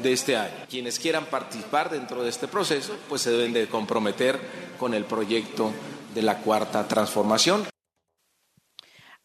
de 0.04 0.14
este 0.14 0.36
año, 0.36 0.54
quienes 0.70 1.00
quieran 1.00 1.26
participar 1.26 1.90
dentro 1.90 2.24
de 2.24 2.30
este 2.30 2.48
proceso, 2.48 2.94
pues 3.10 3.24
se 3.24 3.32
deben 3.32 3.54
de 3.54 3.66
comprometer 3.68 4.40
con 4.78 4.94
el 4.94 5.06
proyecto 5.06 5.72
de 6.14 6.22
la 6.22 6.42
cuarta 6.42 6.88
transformación. 6.88 7.66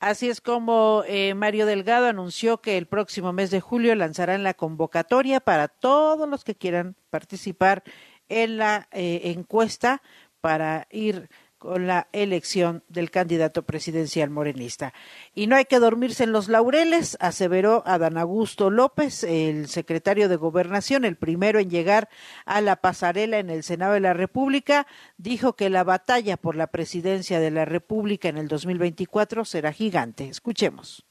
Así 0.01 0.29
es 0.29 0.41
como 0.41 1.03
eh, 1.09 1.35
Mario 1.35 1.67
Delgado 1.67 2.07
anunció 2.07 2.61
que 2.61 2.79
el 2.79 2.87
próximo 2.87 3.33
mes 3.33 3.51
de 3.51 3.61
julio 3.61 3.97
lanzarán 3.97 4.45
la 4.45 4.55
convocatoria 4.55 5.41
para 5.41 5.67
todos 5.67 6.29
los 6.29 6.45
que 6.45 6.55
quieran 6.55 6.95
participar 7.11 7.83
en 8.29 8.59
la 8.59 8.89
eh, 8.93 9.23
encuesta 9.25 10.01
para 10.41 10.87
ir 10.91 11.29
con 11.59 11.87
la 11.87 12.09
elección 12.13 12.83
del 12.89 13.11
candidato 13.11 13.63
presidencial 13.63 14.31
morenista. 14.31 14.95
Y 15.35 15.47
no 15.47 15.57
hay 15.57 15.65
que 15.65 15.79
dormirse 15.79 16.25
en 16.25 16.33
los 16.33 16.49
laureles, 16.49 17.17
aseveró 17.21 17.83
Adán 17.87 18.17
Augusto 18.17 18.71
López, 18.71 19.25
el 19.25 19.69
secretario 19.69 20.29
de 20.29 20.37
Gobernación, 20.37 21.05
el 21.05 21.17
primero 21.17 21.59
en 21.59 21.71
llegar 21.71 22.09
a 22.47 22.61
la 22.61 22.77
pasarela 22.77 23.39
en 23.39 23.51
el 23.51 23.63
Senado 23.63 23.95
de 23.95 24.01
la 24.01 24.15
República, 24.15 24.87
dijo 25.17 25.55
que 25.55 25.71
la 25.71 25.85
batalla 25.85 26.37
por 26.37 26.57
la 26.57 26.69
presidencia 26.69 27.41
de 27.41 27.51
la 27.51 27.65
República 27.65 28.29
en 28.29 28.39
el 28.39 28.49
2024 28.49 29.45
será 29.45 29.73
gigante. 29.73 30.29
Escuchemos 30.29 31.05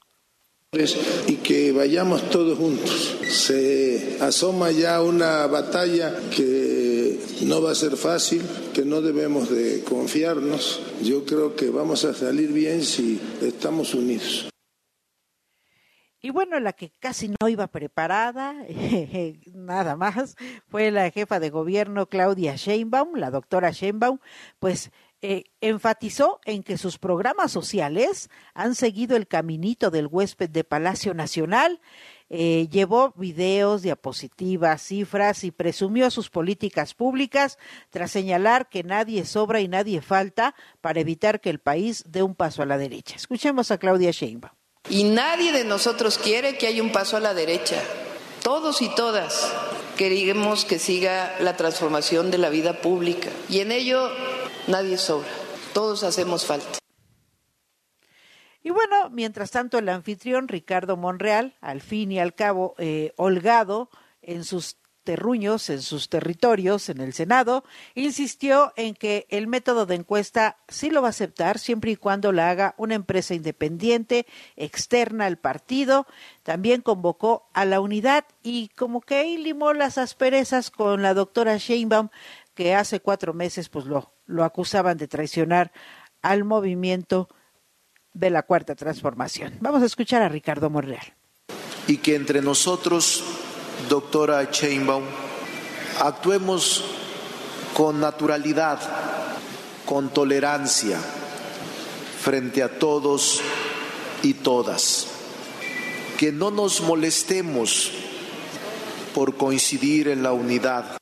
y 1.28 1.36
que 1.38 1.72
vayamos 1.72 2.30
todos 2.30 2.58
juntos. 2.58 3.16
Se 3.30 4.18
asoma 4.20 4.70
ya 4.72 5.02
una 5.02 5.48
batalla 5.48 6.14
que 6.36 6.77
no 7.42 7.62
va 7.62 7.72
a 7.72 7.76
ser 7.76 7.98
fácil, 7.98 8.42
que 8.74 8.84
no 8.84 9.02
debemos 9.02 9.50
de 9.50 9.84
confiarnos. 9.84 10.82
Yo 11.02 11.26
creo 11.26 11.56
que 11.56 11.70
vamos 11.70 12.06
a 12.06 12.14
salir 12.14 12.52
bien 12.52 12.84
si 12.84 13.22
estamos 13.42 13.94
unidos. 13.94 14.50
Y 16.20 16.32
bueno, 16.32 16.60
la 16.60 16.74
que 16.74 16.92
casi 17.00 17.30
no 17.40 17.48
iba 17.48 17.68
preparada, 17.68 18.56
nada 19.54 19.96
más, 19.96 20.36
fue 20.68 20.92
la 20.92 21.10
jefa 21.12 21.40
de 21.40 21.52
gobierno 21.52 22.08
Claudia 22.08 22.56
Sheinbaum, 22.56 23.16
la 23.16 23.30
doctora 23.30 23.72
Sheinbaum, 23.72 24.18
pues 24.60 24.92
eh, 25.22 25.46
enfatizó 25.62 26.40
en 26.46 26.64
que 26.64 26.78
sus 26.78 27.00
programas 27.00 27.52
sociales 27.52 28.30
han 28.54 28.76
seguido 28.76 29.16
el 29.16 29.28
caminito 29.28 29.90
del 29.90 30.08
huésped 30.08 30.50
de 30.50 30.64
Palacio 30.64 31.14
Nacional, 31.14 31.82
eh, 32.30 32.68
llevó 32.70 33.14
videos, 33.16 33.82
diapositivas, 33.82 34.82
cifras 34.82 35.44
y 35.44 35.52
presumió 35.52 36.12
sus 36.12 36.30
políticas 36.30 36.94
públicas 36.94 37.58
tras 37.90 38.12
señalar 38.12 38.70
que 38.70 38.84
nadie 38.84 39.26
sobra 39.26 39.62
y 39.62 39.68
nadie 39.68 40.02
falta 40.02 40.56
para 40.82 41.00
evitar 41.00 41.40
que 41.40 41.50
el 41.50 41.60
país 41.60 42.04
dé 42.08 42.24
un 42.24 42.36
paso 42.36 42.62
a 42.62 42.66
la 42.66 42.78
derecha. 42.78 43.16
Escuchemos 43.16 43.72
a 43.72 43.78
Claudia 43.78 44.12
Sheinbaum. 44.12 44.54
Y 44.90 45.04
nadie 45.04 45.52
de 45.52 45.64
nosotros 45.64 46.18
quiere 46.18 46.58
que 46.58 46.68
haya 46.68 46.82
un 46.82 46.92
paso 46.92 47.18
a 47.18 47.20
la 47.20 47.34
derecha. 47.34 47.82
Todos 48.44 48.82
y 48.82 48.90
todas 48.96 49.52
queremos 49.98 50.64
que 50.64 50.80
siga 50.80 51.36
la 51.40 51.58
transformación 51.58 52.32
de 52.32 52.38
la 52.38 52.50
vida 52.50 52.82
pública. 52.82 53.30
Y 53.50 53.60
en 53.60 53.72
ello 53.72 54.10
nadie 54.68 54.98
sobra. 54.98 55.28
Todos 55.74 56.04
hacemos 56.04 56.46
falta. 56.46 56.80
Y 58.68 58.70
bueno, 58.70 59.10
mientras 59.12 59.52
tanto 59.52 59.78
el 59.78 59.88
anfitrión 59.88 60.50
Ricardo 60.50 60.98
Monreal, 60.98 61.56
al 61.62 61.80
fin 61.80 62.12
y 62.12 62.20
al 62.20 62.36
cabo 62.36 62.76
eh, 62.78 63.14
holgado 63.16 63.90
en 64.22 64.44
sus 64.44 64.76
terruños, 65.06 65.70
en 65.70 65.82
sus 65.82 66.10
territorios, 66.10 66.90
en 66.90 67.00
el 67.00 67.14
Senado, 67.14 67.64
insistió 67.96 68.74
en 68.76 68.94
que 68.94 69.26
el 69.30 69.48
método 69.48 69.86
de 69.86 69.96
encuesta 69.96 70.58
sí 70.68 70.90
lo 70.90 71.02
va 71.02 71.08
a 71.08 71.12
aceptar 71.12 71.60
siempre 71.60 71.92
y 71.92 71.96
cuando 71.96 72.34
la 72.34 72.50
haga 72.50 72.76
una 72.76 72.96
empresa 72.96 73.34
independiente, 73.34 74.28
externa 74.58 75.28
al 75.28 75.38
partido. 75.38 76.06
También 76.44 76.82
convocó 76.82 77.48
a 77.54 77.64
la 77.64 77.80
unidad 77.80 78.26
y 78.44 78.68
como 78.76 79.00
que 79.00 79.16
ahí 79.16 79.38
limó 79.38 79.72
las 79.72 79.98
asperezas 79.98 80.72
con 80.72 81.02
la 81.02 81.14
doctora 81.14 81.56
Sheinbaum, 81.56 82.10
que 82.54 82.76
hace 82.76 83.00
cuatro 83.00 83.34
meses 83.34 83.70
pues 83.70 83.86
lo, 83.86 84.12
lo 84.26 84.44
acusaban 84.44 84.98
de 84.98 85.08
traicionar 85.08 85.72
al 86.22 86.44
movimiento 86.44 87.30
de 88.18 88.30
la 88.30 88.44
Cuarta 88.44 88.76
Transformación. 88.76 89.54
Vamos 89.62 89.84
a 89.84 89.86
escuchar 89.86 90.22
a 90.22 90.30
Ricardo 90.30 90.70
Monreal. 90.70 91.14
Y 91.88 91.98
que 91.98 92.16
entre 92.16 92.42
nosotros 92.42 93.24
doctora 93.90 94.44
Sheinbaum, 94.52 95.04
actuemos 96.02 96.84
con 97.74 98.00
naturalidad, 98.00 98.80
con 99.86 100.10
tolerancia 100.10 101.00
frente 102.22 102.64
a 102.64 102.80
todos 102.80 103.42
y 104.24 104.34
todas. 104.34 105.08
Que 106.18 106.32
no 106.32 106.50
nos 106.50 106.82
molestemos 106.82 107.92
por 109.14 109.38
coincidir 109.38 110.08
en 110.08 110.24
la 110.24 110.34
unidad. 110.34 110.98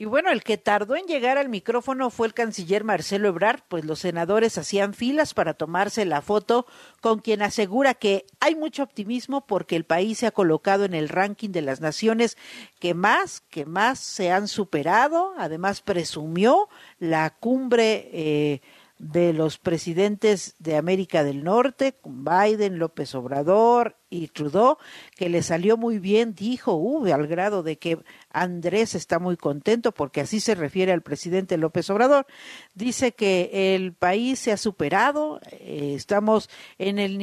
Y 0.00 0.04
bueno, 0.04 0.30
el 0.30 0.44
que 0.44 0.58
tardó 0.58 0.94
en 0.94 1.06
llegar 1.06 1.38
al 1.38 1.48
micrófono 1.48 2.10
fue 2.10 2.28
el 2.28 2.32
canciller 2.32 2.84
Marcelo 2.84 3.26
Ebrard, 3.26 3.62
pues 3.66 3.84
los 3.84 3.98
senadores 3.98 4.56
hacían 4.56 4.94
filas 4.94 5.34
para 5.34 5.54
tomarse 5.54 6.04
la 6.04 6.22
foto 6.22 6.66
con 7.00 7.18
quien 7.18 7.42
asegura 7.42 7.94
que 7.94 8.24
hay 8.38 8.54
mucho 8.54 8.84
optimismo 8.84 9.44
porque 9.44 9.74
el 9.74 9.82
país 9.82 10.18
se 10.18 10.28
ha 10.28 10.30
colocado 10.30 10.84
en 10.84 10.94
el 10.94 11.08
ranking 11.08 11.50
de 11.50 11.62
las 11.62 11.80
naciones 11.80 12.36
que 12.78 12.94
más, 12.94 13.40
que 13.40 13.66
más 13.66 13.98
se 13.98 14.30
han 14.30 14.46
superado. 14.46 15.32
Además, 15.36 15.82
presumió 15.82 16.68
la 17.00 17.30
cumbre 17.30 18.08
eh, 18.12 18.60
de 18.98 19.32
los 19.32 19.58
presidentes 19.58 20.54
de 20.58 20.76
América 20.76 21.22
del 21.22 21.44
Norte, 21.44 21.94
Biden, 22.04 22.78
López 22.78 23.14
Obrador 23.14 23.96
y 24.10 24.28
Trudeau, 24.28 24.78
que 25.16 25.28
le 25.28 25.42
salió 25.42 25.76
muy 25.76 25.98
bien, 25.98 26.34
dijo, 26.34 26.74
uh, 26.74 27.12
al 27.12 27.26
grado 27.26 27.62
de 27.62 27.78
que 27.78 27.98
Andrés 28.30 28.94
está 28.94 29.18
muy 29.18 29.36
contento, 29.36 29.92
porque 29.92 30.20
así 30.20 30.40
se 30.40 30.54
refiere 30.54 30.92
al 30.92 31.02
presidente 31.02 31.56
López 31.56 31.88
Obrador. 31.90 32.26
Dice 32.74 33.12
que 33.12 33.74
el 33.74 33.92
país 33.92 34.38
se 34.40 34.52
ha 34.52 34.56
superado, 34.56 35.40
eh, 35.52 35.92
estamos 35.94 36.50
en 36.78 36.98
el 36.98 37.18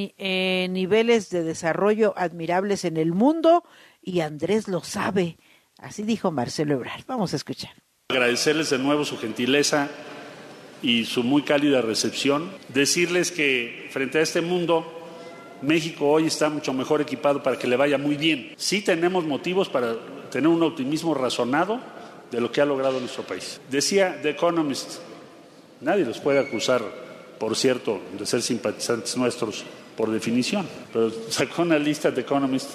niveles 0.71 1.29
de 1.29 1.43
desarrollo 1.43 2.13
admirables 2.15 2.85
en 2.85 2.97
el 2.97 3.11
mundo 3.11 3.63
y 4.01 4.21
Andrés 4.21 4.67
lo 4.67 4.83
sabe. 4.83 5.37
Así 5.77 6.03
dijo 6.03 6.31
Marcelo 6.31 6.75
Ebrard. 6.75 7.03
Vamos 7.07 7.33
a 7.33 7.35
escuchar. 7.35 7.71
Agradecerles 8.09 8.69
de 8.69 8.77
nuevo 8.77 9.03
su 9.03 9.17
gentileza 9.17 9.89
y 10.81 11.05
su 11.05 11.23
muy 11.23 11.41
cálida 11.43 11.81
recepción. 11.81 12.49
Decirles 12.69 13.31
que 13.31 13.87
frente 13.91 14.19
a 14.19 14.21
este 14.21 14.41
mundo, 14.41 14.85
México 15.61 16.09
hoy 16.09 16.27
está 16.27 16.49
mucho 16.49 16.73
mejor 16.73 17.01
equipado 17.01 17.41
para 17.41 17.57
que 17.57 17.67
le 17.67 17.75
vaya 17.75 17.97
muy 17.97 18.17
bien. 18.17 18.53
Sí 18.57 18.81
tenemos 18.81 19.25
motivos 19.25 19.69
para 19.69 19.95
tener 20.29 20.47
un 20.47 20.63
optimismo 20.63 21.13
razonado 21.13 21.79
de 22.31 22.41
lo 22.41 22.51
que 22.51 22.61
ha 22.61 22.65
logrado 22.65 22.99
nuestro 22.99 23.23
país. 23.23 23.59
Decía 23.69 24.19
The 24.21 24.31
Economist, 24.31 24.99
nadie 25.81 26.05
los 26.05 26.19
puede 26.19 26.39
acusar, 26.39 26.81
por 27.39 27.55
cierto, 27.55 28.01
de 28.17 28.25
ser 28.25 28.41
simpatizantes 28.41 29.15
nuestros 29.17 29.63
por 29.95 30.11
definición, 30.11 30.67
pero 30.91 31.09
sacó 31.29 31.61
una 31.61 31.79
lista 31.79 32.11
de 32.11 32.21
Economist 32.21 32.71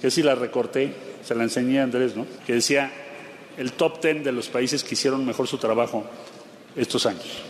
que 0.00 0.10
sí 0.10 0.22
la 0.22 0.34
recorté, 0.34 0.92
se 1.24 1.34
la 1.34 1.44
enseñé 1.44 1.80
a 1.80 1.84
Andrés, 1.84 2.14
¿no? 2.14 2.26
Que 2.46 2.54
decía 2.54 2.92
el 3.56 3.72
top 3.72 4.00
ten 4.00 4.22
de 4.22 4.30
los 4.30 4.48
países 4.48 4.84
que 4.84 4.94
hicieron 4.94 5.24
mejor 5.24 5.48
su 5.48 5.58
trabajo 5.58 6.04
estos 6.78 7.06
años. 7.06 7.42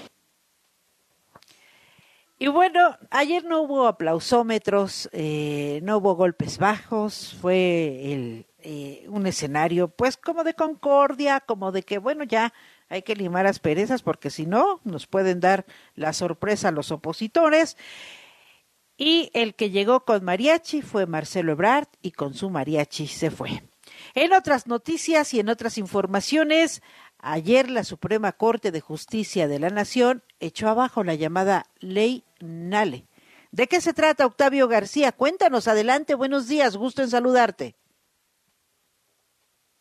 Y 2.40 2.46
bueno, 2.46 2.96
ayer 3.10 3.44
no 3.44 3.62
hubo 3.62 3.88
aplausómetros, 3.88 5.08
eh, 5.12 5.80
no 5.82 5.96
hubo 5.96 6.14
golpes 6.14 6.58
bajos, 6.58 7.36
fue 7.40 8.12
el, 8.12 8.46
eh, 8.60 9.06
un 9.08 9.26
escenario 9.26 9.88
pues 9.88 10.16
como 10.16 10.44
de 10.44 10.54
concordia, 10.54 11.40
como 11.40 11.72
de 11.72 11.82
que 11.82 11.98
bueno, 11.98 12.22
ya 12.22 12.52
hay 12.88 13.02
que 13.02 13.16
limar 13.16 13.46
asperezas 13.48 14.02
porque 14.02 14.30
si 14.30 14.46
no 14.46 14.80
nos 14.84 15.08
pueden 15.08 15.40
dar 15.40 15.66
la 15.96 16.12
sorpresa 16.12 16.68
a 16.68 16.72
los 16.72 16.92
opositores. 16.92 17.76
Y 18.96 19.30
el 19.34 19.54
que 19.54 19.70
llegó 19.70 20.04
con 20.04 20.24
mariachi 20.24 20.82
fue 20.82 21.06
Marcelo 21.06 21.52
Ebrard 21.52 21.88
y 22.02 22.12
con 22.12 22.34
su 22.34 22.50
mariachi 22.50 23.08
se 23.08 23.30
fue. 23.30 23.62
En 24.14 24.32
otras 24.32 24.66
noticias 24.66 25.34
y 25.34 25.40
en 25.40 25.48
otras 25.48 25.78
informaciones, 25.78 26.82
Ayer 27.20 27.68
la 27.68 27.83
Suprema 27.83 28.33
Corte 28.33 28.70
de 28.70 28.81
Justicia 28.81 29.48
de 29.48 29.59
la 29.59 29.70
Nación 29.70 30.22
echó 30.38 30.68
abajo 30.68 31.02
la 31.02 31.14
llamada 31.14 31.66
Ley 31.81 32.22
Nale. 32.40 33.07
¿De 33.50 33.66
qué 33.66 33.81
se 33.81 33.92
trata, 33.92 34.26
Octavio 34.26 34.68
García? 34.68 35.11
Cuéntanos, 35.11 35.66
adelante, 35.66 36.14
buenos 36.14 36.46
días, 36.46 36.76
gusto 36.76 37.02
en 37.02 37.11
saludarte. 37.11 37.74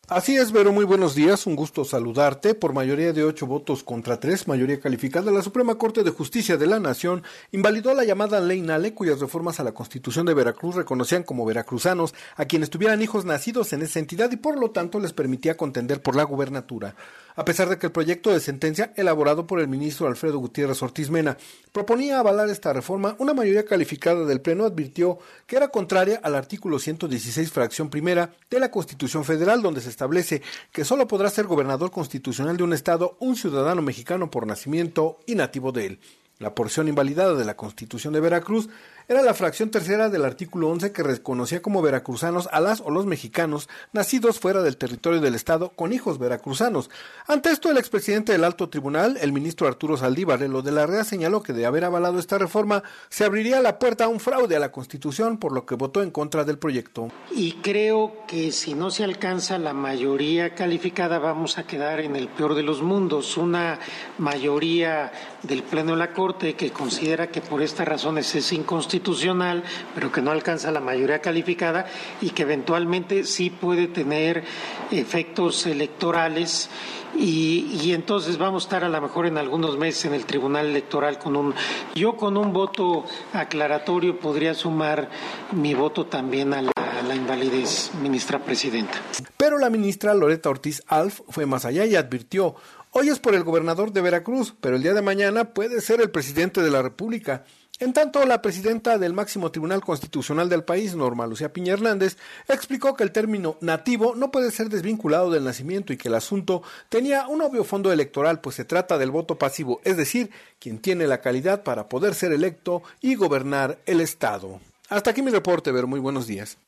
Así 0.08 0.36
es, 0.36 0.52
Vero, 0.52 0.72
muy 0.72 0.86
buenos 0.86 1.14
días, 1.14 1.46
un 1.46 1.54
gusto 1.54 1.84
saludarte. 1.84 2.54
Por 2.54 2.72
mayoría 2.72 3.12
de 3.12 3.24
ocho 3.24 3.46
votos 3.46 3.84
contra 3.84 4.18
tres, 4.18 4.48
mayoría 4.48 4.80
calificada, 4.80 5.30
la 5.30 5.42
Suprema 5.42 5.74
Corte 5.74 6.02
de 6.02 6.10
Justicia 6.10 6.56
de 6.56 6.66
la 6.66 6.80
Nación 6.80 7.24
invalidó 7.52 7.92
la 7.92 8.04
llamada 8.04 8.40
Ley 8.40 8.62
Nale, 8.62 8.94
cuyas 8.94 9.20
reformas 9.20 9.60
a 9.60 9.64
la 9.64 9.72
Constitución 9.72 10.24
de 10.24 10.32
Veracruz 10.32 10.76
reconocían 10.76 11.24
como 11.24 11.44
veracruzanos 11.44 12.14
a 12.36 12.46
quienes 12.46 12.70
tuvieran 12.70 13.02
hijos 13.02 13.26
nacidos 13.26 13.74
en 13.74 13.82
esa 13.82 13.98
entidad 13.98 14.32
y 14.32 14.36
por 14.36 14.58
lo 14.58 14.70
tanto 14.70 14.98
les 14.98 15.12
permitía 15.12 15.58
contender 15.58 16.00
por 16.00 16.16
la 16.16 16.22
gubernatura 16.22 16.94
a 17.38 17.44
pesar 17.44 17.68
de 17.68 17.78
que 17.78 17.86
el 17.86 17.92
proyecto 17.92 18.32
de 18.32 18.40
sentencia 18.40 18.92
elaborado 18.96 19.46
por 19.46 19.60
el 19.60 19.68
ministro 19.68 20.08
Alfredo 20.08 20.40
Gutiérrez 20.40 20.82
Ortiz 20.82 21.08
Mena 21.08 21.36
proponía 21.70 22.18
avalar 22.18 22.48
esta 22.48 22.72
reforma, 22.72 23.14
una 23.20 23.32
mayoría 23.32 23.64
calificada 23.64 24.24
del 24.24 24.40
Pleno 24.40 24.64
advirtió 24.64 25.20
que 25.46 25.54
era 25.54 25.68
contraria 25.68 26.18
al 26.24 26.34
artículo 26.34 26.80
116, 26.80 27.52
fracción 27.52 27.90
primera 27.90 28.32
de 28.50 28.58
la 28.58 28.72
Constitución 28.72 29.24
Federal, 29.24 29.62
donde 29.62 29.80
se 29.80 29.88
establece 29.88 30.42
que 30.72 30.84
solo 30.84 31.06
podrá 31.06 31.30
ser 31.30 31.46
gobernador 31.46 31.92
constitucional 31.92 32.56
de 32.56 32.64
un 32.64 32.72
Estado 32.72 33.16
un 33.20 33.36
ciudadano 33.36 33.82
mexicano 33.82 34.32
por 34.32 34.44
nacimiento 34.44 35.20
y 35.24 35.36
nativo 35.36 35.70
de 35.70 35.86
él. 35.86 36.00
La 36.40 36.56
porción 36.56 36.88
invalidada 36.88 37.34
de 37.34 37.44
la 37.44 37.56
Constitución 37.56 38.14
de 38.14 38.20
Veracruz 38.20 38.68
era 39.10 39.22
la 39.22 39.32
fracción 39.32 39.70
tercera 39.70 40.10
del 40.10 40.22
artículo 40.26 40.68
11 40.68 40.92
que 40.92 41.02
reconocía 41.02 41.62
como 41.62 41.80
veracruzanos 41.80 42.46
a 42.52 42.60
las 42.60 42.82
o 42.82 42.90
los 42.90 43.06
mexicanos 43.06 43.66
nacidos 43.90 44.38
fuera 44.38 44.60
del 44.60 44.76
territorio 44.76 45.18
del 45.18 45.34
Estado 45.34 45.70
con 45.70 45.94
hijos 45.94 46.18
veracruzanos. 46.18 46.90
Ante 47.26 47.48
esto, 47.48 47.70
el 47.70 47.78
expresidente 47.78 48.32
del 48.32 48.44
Alto 48.44 48.68
Tribunal, 48.68 49.16
el 49.22 49.32
ministro 49.32 49.66
Arturo 49.66 49.96
Saldívar 49.96 50.38
de 50.38 50.72
la 50.72 50.86
REA, 50.86 51.04
señaló 51.04 51.42
que 51.42 51.54
de 51.54 51.64
haber 51.64 51.86
avalado 51.86 52.18
esta 52.18 52.36
reforma 52.36 52.82
se 53.08 53.24
abriría 53.24 53.62
la 53.62 53.78
puerta 53.78 54.04
a 54.04 54.08
un 54.08 54.20
fraude 54.20 54.56
a 54.56 54.60
la 54.60 54.72
Constitución, 54.72 55.38
por 55.38 55.52
lo 55.52 55.64
que 55.64 55.74
votó 55.74 56.02
en 56.02 56.10
contra 56.10 56.44
del 56.44 56.58
proyecto. 56.58 57.08
Y 57.30 57.52
creo 57.62 58.26
que 58.26 58.52
si 58.52 58.74
no 58.74 58.90
se 58.90 59.04
alcanza 59.04 59.58
la 59.58 59.72
mayoría 59.72 60.54
calificada, 60.54 61.18
vamos 61.18 61.56
a 61.56 61.66
quedar 61.66 62.00
en 62.00 62.14
el 62.14 62.28
peor 62.28 62.54
de 62.54 62.62
los 62.62 62.82
mundos. 62.82 63.38
Una 63.38 63.78
mayoría 64.18 65.10
del 65.42 65.62
Pleno 65.62 65.92
de 65.92 65.98
la 65.98 66.12
Corte 66.12 66.56
que 66.56 66.72
considera 66.72 67.30
que 67.30 67.40
por 67.40 67.62
estas 67.62 67.88
razones 67.88 68.34
es 68.34 68.52
inconstitucional 68.52 68.97
constitucional, 68.98 69.62
pero 69.94 70.10
que 70.10 70.20
no 70.20 70.30
alcanza 70.30 70.70
la 70.70 70.80
mayoría 70.80 71.20
calificada 71.20 71.86
y 72.20 72.30
que 72.30 72.42
eventualmente 72.42 73.24
sí 73.24 73.50
puede 73.50 73.86
tener 73.86 74.44
efectos 74.90 75.66
electorales. 75.66 76.68
Y, 77.16 77.92
entonces 77.92 78.36
vamos 78.36 78.64
a 78.64 78.66
estar 78.66 78.84
a 78.84 78.88
lo 78.88 79.00
mejor 79.00 79.26
en 79.26 79.38
algunos 79.38 79.78
meses 79.78 80.04
en 80.04 80.14
el 80.14 80.26
Tribunal 80.26 80.66
Electoral 80.66 81.18
con 81.18 81.36
un 81.36 81.54
yo 81.94 82.16
con 82.16 82.36
un 82.36 82.52
voto 82.52 83.06
aclaratorio 83.32 84.20
podría 84.20 84.52
sumar 84.52 85.08
mi 85.52 85.74
voto 85.74 86.04
también 86.04 86.52
a 86.52 86.60
la, 86.60 86.70
a 86.76 87.02
la 87.02 87.14
invalidez, 87.14 87.90
ministra 88.02 88.38
presidenta. 88.38 88.98
Pero 89.38 89.58
la 89.58 89.70
ministra 89.70 90.14
Loreta 90.14 90.50
Ortiz 90.50 90.82
Alf 90.86 91.22
fue 91.30 91.46
más 91.46 91.64
allá 91.64 91.86
y 91.86 91.96
advirtió 91.96 92.56
Hoy 92.92 93.10
es 93.10 93.18
por 93.18 93.34
el 93.34 93.44
gobernador 93.44 93.92
de 93.92 94.00
Veracruz, 94.00 94.54
pero 94.60 94.76
el 94.76 94.82
día 94.82 94.94
de 94.94 95.02
mañana 95.02 95.52
puede 95.52 95.82
ser 95.82 96.00
el 96.00 96.10
presidente 96.10 96.62
de 96.62 96.70
la 96.70 96.80
República. 96.80 97.44
En 97.80 97.92
tanto, 97.92 98.26
la 98.26 98.42
presidenta 98.42 98.98
del 98.98 99.12
máximo 99.12 99.52
tribunal 99.52 99.82
constitucional 99.82 100.48
del 100.48 100.64
país, 100.64 100.96
Norma 100.96 101.28
Lucía 101.28 101.52
Piña 101.52 101.74
Hernández, 101.74 102.16
explicó 102.48 102.94
que 102.94 103.04
el 103.04 103.12
término 103.12 103.56
nativo 103.60 104.16
no 104.16 104.32
puede 104.32 104.50
ser 104.50 104.68
desvinculado 104.68 105.30
del 105.30 105.44
nacimiento 105.44 105.92
y 105.92 105.96
que 105.96 106.08
el 106.08 106.16
asunto 106.16 106.64
tenía 106.88 107.28
un 107.28 107.40
obvio 107.40 107.62
fondo 107.62 107.92
electoral, 107.92 108.40
pues 108.40 108.56
se 108.56 108.64
trata 108.64 108.98
del 108.98 109.12
voto 109.12 109.38
pasivo, 109.38 109.80
es 109.84 109.96
decir, 109.96 110.30
quien 110.58 110.78
tiene 110.78 111.06
la 111.06 111.20
calidad 111.20 111.62
para 111.62 111.88
poder 111.88 112.14
ser 112.14 112.32
electo 112.32 112.82
y 113.00 113.14
gobernar 113.14 113.78
el 113.86 114.00
Estado. 114.00 114.58
Hasta 114.88 115.10
aquí 115.10 115.22
mi 115.22 115.30
reporte, 115.30 115.70
Ver. 115.70 115.86
Muy 115.86 116.00
buenos 116.00 116.26
días. 116.26 116.58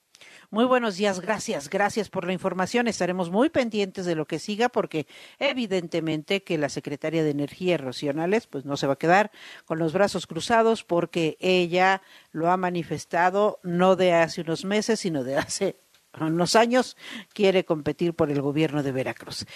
Muy 0.52 0.64
buenos 0.64 0.96
días, 0.96 1.20
gracias, 1.20 1.70
gracias 1.70 2.08
por 2.08 2.26
la 2.26 2.32
información. 2.32 2.88
Estaremos 2.88 3.30
muy 3.30 3.50
pendientes 3.50 4.04
de 4.04 4.16
lo 4.16 4.26
que 4.26 4.40
siga 4.40 4.68
porque 4.68 5.06
evidentemente 5.38 6.42
que 6.42 6.58
la 6.58 6.68
secretaria 6.68 7.22
de 7.22 7.30
Energía, 7.30 7.76
Rocionales, 7.76 8.48
pues 8.48 8.64
no 8.64 8.76
se 8.76 8.88
va 8.88 8.94
a 8.94 8.98
quedar 8.98 9.30
con 9.64 9.78
los 9.78 9.92
brazos 9.92 10.26
cruzados 10.26 10.82
porque 10.82 11.36
ella 11.38 12.02
lo 12.32 12.50
ha 12.50 12.56
manifestado 12.56 13.60
no 13.62 13.94
de 13.94 14.12
hace 14.12 14.40
unos 14.40 14.64
meses, 14.64 14.98
sino 14.98 15.22
de 15.22 15.36
hace 15.36 15.76
unos 16.18 16.56
años, 16.56 16.96
quiere 17.32 17.64
competir 17.64 18.14
por 18.14 18.32
el 18.32 18.42
gobierno 18.42 18.82
de 18.82 18.90
Veracruz. 18.90 19.46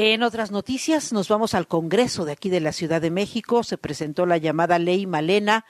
En 0.00 0.22
otras 0.22 0.52
noticias, 0.52 1.12
nos 1.12 1.26
vamos 1.26 1.54
al 1.54 1.66
Congreso 1.66 2.24
de 2.24 2.30
aquí 2.30 2.50
de 2.50 2.60
la 2.60 2.70
Ciudad 2.72 3.00
de 3.00 3.10
México. 3.10 3.64
Se 3.64 3.78
presentó 3.78 4.26
la 4.26 4.36
llamada 4.36 4.78
Ley 4.78 5.06
Malena. 5.06 5.64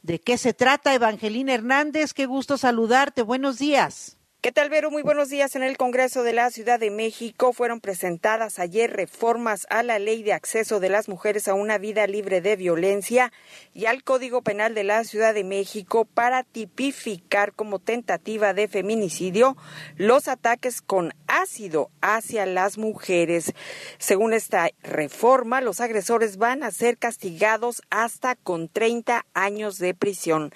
¿De 0.00 0.22
qué 0.22 0.38
se 0.38 0.54
trata, 0.54 0.94
Evangelina 0.94 1.52
Hernández? 1.52 2.14
Qué 2.14 2.24
gusto 2.24 2.56
saludarte. 2.56 3.20
Buenos 3.20 3.58
días. 3.58 4.16
¿Qué 4.44 4.52
tal, 4.52 4.68
Vero? 4.68 4.90
Muy 4.90 5.02
buenos 5.02 5.30
días. 5.30 5.56
En 5.56 5.62
el 5.62 5.78
Congreso 5.78 6.22
de 6.22 6.34
la 6.34 6.50
Ciudad 6.50 6.78
de 6.78 6.90
México 6.90 7.54
fueron 7.54 7.80
presentadas 7.80 8.58
ayer 8.58 8.92
reformas 8.92 9.66
a 9.70 9.82
la 9.82 9.98
Ley 9.98 10.22
de 10.22 10.34
Acceso 10.34 10.80
de 10.80 10.90
las 10.90 11.08
Mujeres 11.08 11.48
a 11.48 11.54
una 11.54 11.78
Vida 11.78 12.06
Libre 12.06 12.42
de 12.42 12.54
Violencia 12.54 13.32
y 13.72 13.86
al 13.86 14.04
Código 14.04 14.42
Penal 14.42 14.74
de 14.74 14.84
la 14.84 15.02
Ciudad 15.04 15.32
de 15.32 15.44
México 15.44 16.04
para 16.04 16.42
tipificar 16.42 17.54
como 17.54 17.78
tentativa 17.78 18.52
de 18.52 18.68
feminicidio 18.68 19.56
los 19.96 20.28
ataques 20.28 20.82
con 20.82 21.14
ácido 21.26 21.90
hacia 22.02 22.44
las 22.44 22.76
mujeres. 22.76 23.54
Según 23.96 24.34
esta 24.34 24.68
reforma, 24.82 25.62
los 25.62 25.80
agresores 25.80 26.36
van 26.36 26.64
a 26.64 26.70
ser 26.70 26.98
castigados 26.98 27.80
hasta 27.88 28.34
con 28.34 28.68
30 28.68 29.24
años 29.32 29.78
de 29.78 29.94
prisión. 29.94 30.52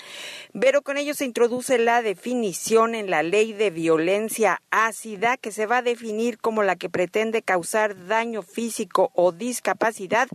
Pero 0.53 0.83
con 0.83 0.99
ello 0.99 1.15
se 1.15 1.25
introduce 1.25 1.79
la 1.79 2.03
definición 2.03 2.95
en 2.95 3.09
la 3.09 3.23
Ley 3.23 3.55
de 3.55 3.78
violencia 3.79 4.61
ácida 4.73 5.37
que 5.37 5.53
se 5.53 5.67
va 5.67 5.77
a 5.77 5.83
definir 5.83 6.39
como 6.39 6.65
la 6.65 6.75
que 6.75 6.91
pretende 6.91 7.43
causar 7.43 8.09
daño 8.09 8.43
físico 8.43 9.13
o 9.15 9.31
discapacidad 9.31 10.27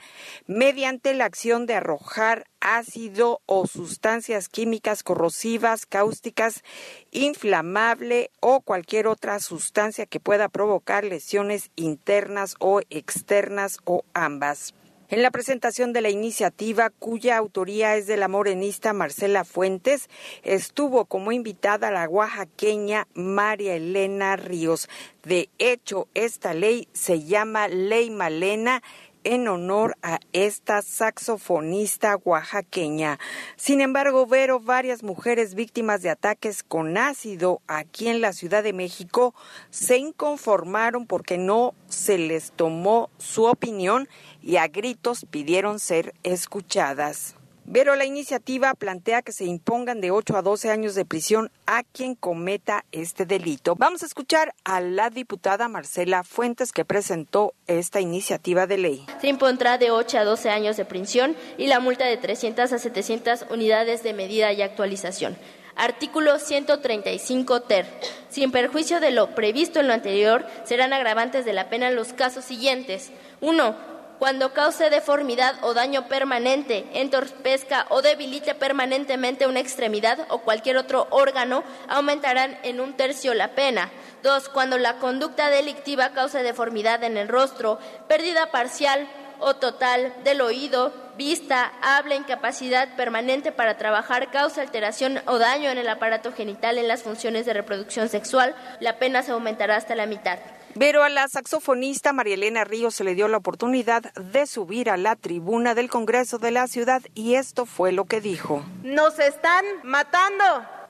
mediante 0.47 1.13
la 1.13 1.25
acción 1.25 1.65
de 1.65 1.73
arrojar 1.75 2.45
ácido 2.62 3.41
o 3.45 3.67
sustancias 3.67 4.47
químicas 4.47 5.03
corrosivas, 5.03 5.86
cáusticas, 5.86 6.63
inflamable 7.12 8.32
o 8.39 8.62
cualquier 8.62 9.08
otra 9.08 9.41
sustancia 9.41 10.06
que 10.06 10.21
pueda 10.21 10.47
provocar 10.47 11.03
lesiones 11.03 11.69
internas 11.75 12.56
o 12.60 12.79
externas 12.89 13.79
o 13.84 14.06
ambas. 14.13 14.73
En 15.09 15.21
la 15.21 15.31
presentación 15.31 15.93
de 15.93 16.01
la 16.01 16.09
iniciativa, 16.09 16.89
cuya 16.89 17.37
autoría 17.37 17.95
es 17.97 18.07
de 18.07 18.17
la 18.17 18.27
morenista 18.27 18.93
Marcela 18.93 19.43
Fuentes, 19.43 20.09
estuvo 20.43 21.05
como 21.05 21.31
invitada 21.31 21.91
la 21.91 22.07
oaxaqueña 22.07 23.07
María 23.13 23.75
Elena 23.75 24.35
Ríos. 24.37 24.89
De 25.23 25.49
hecho, 25.59 26.07
esta 26.13 26.53
ley 26.53 26.87
se 26.93 27.23
llama 27.23 27.67
Ley 27.67 28.09
Malena 28.09 28.81
en 29.23 29.47
honor 29.47 29.97
a 30.01 30.19
esta 30.31 30.81
saxofonista 30.81 32.17
oaxaqueña. 32.17 33.19
Sin 33.55 33.81
embargo, 33.81 34.25
Vero, 34.25 34.59
varias 34.59 35.03
mujeres 35.03 35.55
víctimas 35.55 36.01
de 36.01 36.09
ataques 36.09 36.63
con 36.63 36.97
ácido 36.97 37.62
aquí 37.67 38.07
en 38.07 38.21
la 38.21 38.33
Ciudad 38.33 38.63
de 38.63 38.73
México 38.73 39.33
se 39.69 39.97
inconformaron 39.97 41.07
porque 41.07 41.38
no 41.38 41.73
se 41.88 42.17
les 42.17 42.51
tomó 42.51 43.09
su 43.17 43.45
opinión 43.45 44.07
y 44.41 44.57
a 44.57 44.67
gritos 44.67 45.25
pidieron 45.29 45.79
ser 45.79 46.13
escuchadas. 46.23 47.36
Pero 47.71 47.95
la 47.95 48.06
iniciativa 48.06 48.73
plantea 48.73 49.21
que 49.21 49.32
se 49.32 49.45
impongan 49.45 50.02
de 50.02 50.12
8 50.12 50.38
a 50.38 50.41
12 50.41 50.69
años 50.69 50.95
de 50.95 51.06
prisión 51.06 51.49
a 51.65 51.84
quien 51.84 52.13
cometa 52.15 52.84
este 52.91 53.26
delito. 53.26 53.76
Vamos 53.76 54.04
a 54.04 54.06
escuchar 54.06 54.54
a 54.65 54.82
la 54.82 55.10
diputada 55.10 55.69
Marcela 55.69 56.23
Fuentes 56.23 56.71
que 56.71 56.84
presentó 56.84 57.54
esta 57.67 58.02
iniciativa 58.02 58.67
de 58.67 58.78
ley. 58.78 59.06
Se 59.21 59.28
impondrá 59.28 59.78
de 59.78 59.91
8 59.91 60.19
a 60.19 60.23
12 60.26 60.49
años 60.49 60.78
de 60.78 60.86
prisión 60.86 61.38
y 61.58 61.67
la 61.67 61.80
multa 61.80 62.06
de 62.06 62.17
300 62.17 62.73
a 62.73 62.78
700 62.78 63.45
unidades 63.49 64.04
de 64.04 64.13
medida 64.13 64.52
y 64.52 64.62
actualización. 64.62 65.38
Artículo 65.76 66.38
135 66.38 67.62
ter. 67.62 67.88
Sin 68.30 68.52
perjuicio 68.52 68.99
de 68.99 69.12
lo 69.12 69.34
previsto 69.34 69.80
en 69.80 69.88
lo 69.88 69.93
anterior, 69.93 70.45
serán 70.65 70.93
agravantes 70.93 71.45
de 71.45 71.54
la 71.54 71.69
pena 71.69 71.89
los 71.89 72.13
casos 72.13 72.45
siguientes. 72.45 73.12
1 73.41 73.92
cuando 74.19 74.54
cause 74.54 74.89
deformidad 74.89 75.56
o 75.63 75.73
daño 75.73 76.08
permanente, 76.08 76.86
entorpezca 76.93 77.86
o 77.89 78.02
debilite 78.02 78.56
permanentemente 78.56 79.47
una 79.47 79.60
extremidad 79.60 80.26
o 80.30 80.39
cualquier 80.39 80.78
otro 80.78 81.08
órgano, 81.10 81.63
aumentarán 81.88 82.58
en 82.63 82.80
un 82.80 82.93
tercio 82.93 83.34
la 83.34 83.56
pena. 83.56 83.91
Dos, 84.21 84.49
cuando 84.49 84.78
la 84.78 84.97
conducta 84.97 85.49
delictiva 85.49 86.13
cause 86.13 86.43
deformidad 86.43 87.04
en 87.04 87.17
el 87.17 87.28
rostro, 87.28 87.80
pérdida 88.08 88.52
parcial 88.52 89.08
o 89.39 89.56
total 89.56 90.13
del 90.23 90.41
oído, 90.41 90.93
vista, 91.17 91.73
habla, 91.82 92.15
incapacidad 92.15 92.95
permanente 92.95 93.52
para 93.52 93.78
trabajar, 93.78 94.32
causa 94.32 94.62
alteración 94.62 95.21
o 95.26 95.38
daño 95.38 95.69
en 95.69 95.78
el 95.78 95.89
aparato 95.89 96.32
genital 96.32 96.78
en 96.78 96.88
las 96.88 97.04
funciones 97.04 97.45
de 97.45 97.54
reproducción 97.54 98.10
sexual, 98.10 98.56
la 98.80 98.97
pena 98.97 99.21
se 99.21 99.32
aumentará 99.32 99.76
hasta 99.76 99.95
la 99.95 100.06
mitad. 100.06 100.39
Pero 100.77 101.03
a 101.03 101.09
la 101.09 101.27
saxofonista 101.27 102.13
María 102.13 102.33
Elena 102.33 102.63
Ríos 102.63 102.95
se 102.95 103.03
le 103.03 103.15
dio 103.15 103.27
la 103.27 103.38
oportunidad 103.38 104.01
de 104.13 104.47
subir 104.47 104.89
a 104.89 104.97
la 104.97 105.15
tribuna 105.15 105.75
del 105.75 105.89
Congreso 105.89 106.39
de 106.39 106.51
la 106.51 106.67
ciudad 106.67 107.01
y 107.13 107.36
esto 107.36 107.65
fue 107.65 107.91
lo 107.91 108.05
que 108.05 108.21
dijo. 108.21 108.63
Nos 108.81 109.19
están 109.19 109.63
matando, 109.83 110.43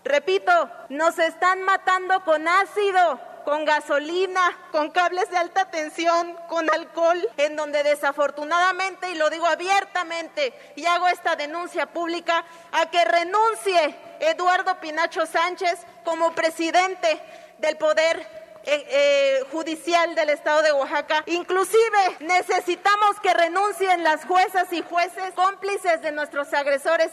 repito, 0.06 0.52
nos 0.90 1.20
están 1.20 1.64
matando 1.64 2.24
con 2.24 2.48
ácido, 2.48 3.20
con 3.44 3.66
gasolina, 3.66 4.58
con 4.72 4.90
cables 4.92 5.30
de 5.30 5.38
alta 5.38 5.70
tensión, 5.70 6.34
con 6.48 6.70
alcohol, 6.74 7.20
en 7.36 7.58
donde 7.58 7.84
desafortunadamente, 7.84 9.12
y 9.12 9.16
lo 9.16 9.30
digo 9.30 9.46
abiertamente, 9.46 10.54
y 10.78 10.86
hago 10.86 11.10
esta 11.10 11.36
denuncia 11.36 11.88
pública, 11.88 12.46
a 12.72 12.90
que 12.90 13.04
renuncie 13.04 13.96
Eduardo 14.22 14.80
Pinacho 14.80 15.26
Sánchez 15.26 15.86
como 16.06 16.34
presidente 16.34 17.20
del 17.60 17.76
Poder 17.76 18.43
eh, 18.66 18.86
eh, 18.90 19.44
judicial 19.52 20.16
del 20.16 20.30
estado 20.30 20.62
de 20.62 20.72
Oaxaca. 20.72 21.24
Inclusive 21.28 22.18
necesitamos 22.22 23.20
que 23.22 23.34
renuncien 23.34 24.04
las 24.04 24.26
juezas 24.26 24.72
y 24.72 24.82
jueces 24.82 25.34
cómplices 25.36 26.02
de 26.02 26.12
nuestros 26.12 26.54
agresores. 26.54 27.12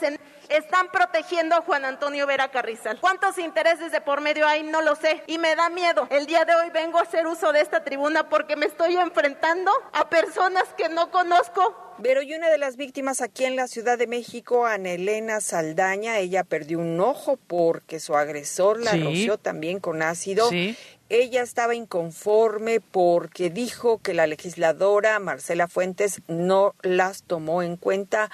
Están 0.51 0.91
protegiendo 0.91 1.55
a 1.55 1.63
Juan 1.63 1.85
Antonio 1.85 2.27
Vera 2.27 2.51
Carrizal. 2.51 2.99
¿Cuántos 3.01 3.39
intereses 3.39 3.93
de 3.93 4.01
por 4.01 4.21
medio 4.21 4.47
hay? 4.47 4.63
No 4.63 4.83
lo 4.83 4.97
sé. 4.97 5.23
Y 5.27 5.39
me 5.39 5.55
da 5.57 5.71
miedo. 5.71 6.07
El 6.11 6.27
día 6.27 6.45
de 6.45 6.55
hoy 6.55 6.71
vengo 6.71 6.99
a 6.99 7.03
hacer 7.03 7.27
uso 7.27 7.53
de 7.53 7.61
esta 7.61 7.85
tribuna 7.85 8.29
porque 8.29 8.57
me 8.57 8.67
estoy 8.67 8.97
enfrentando 8.97 9.71
a 9.93 10.09
personas 10.09 10.65
que 10.77 10.89
no 10.89 11.11
conozco, 11.11 11.95
pero 12.03 12.23
y 12.23 12.35
una 12.35 12.49
de 12.49 12.59
las 12.59 12.77
víctimas 12.77 13.21
aquí 13.21 13.45
en 13.45 13.57
la 13.57 13.69
Ciudad 13.69 13.99
de 13.99 14.07
México, 14.07 14.67
Ana 14.67 14.91
Elena 14.91 15.41
Saldaña, 15.41 16.19
ella 16.19 16.45
perdió 16.45 16.79
un 16.79 16.99
ojo 17.01 17.39
porque 17.47 18.01
su 18.01 18.17
agresor 18.17 18.81
la 18.81 18.93
roció 18.93 19.39
también 19.39 19.81
con 19.81 20.03
ácido 20.03 20.49
sí. 20.49 20.77
Ella 21.11 21.43
estaba 21.43 21.75
inconforme 21.75 22.81
porque 22.81 23.51
dijo 23.51 23.99
que 23.99 24.15
la 24.15 24.29
legisladora 24.29 25.19
Marcela 25.19 25.67
Fuentes 25.67 26.23
no 26.29 26.77
las 26.83 27.25
tomó 27.25 27.65
en 27.65 27.77
cuenta 27.77 28.31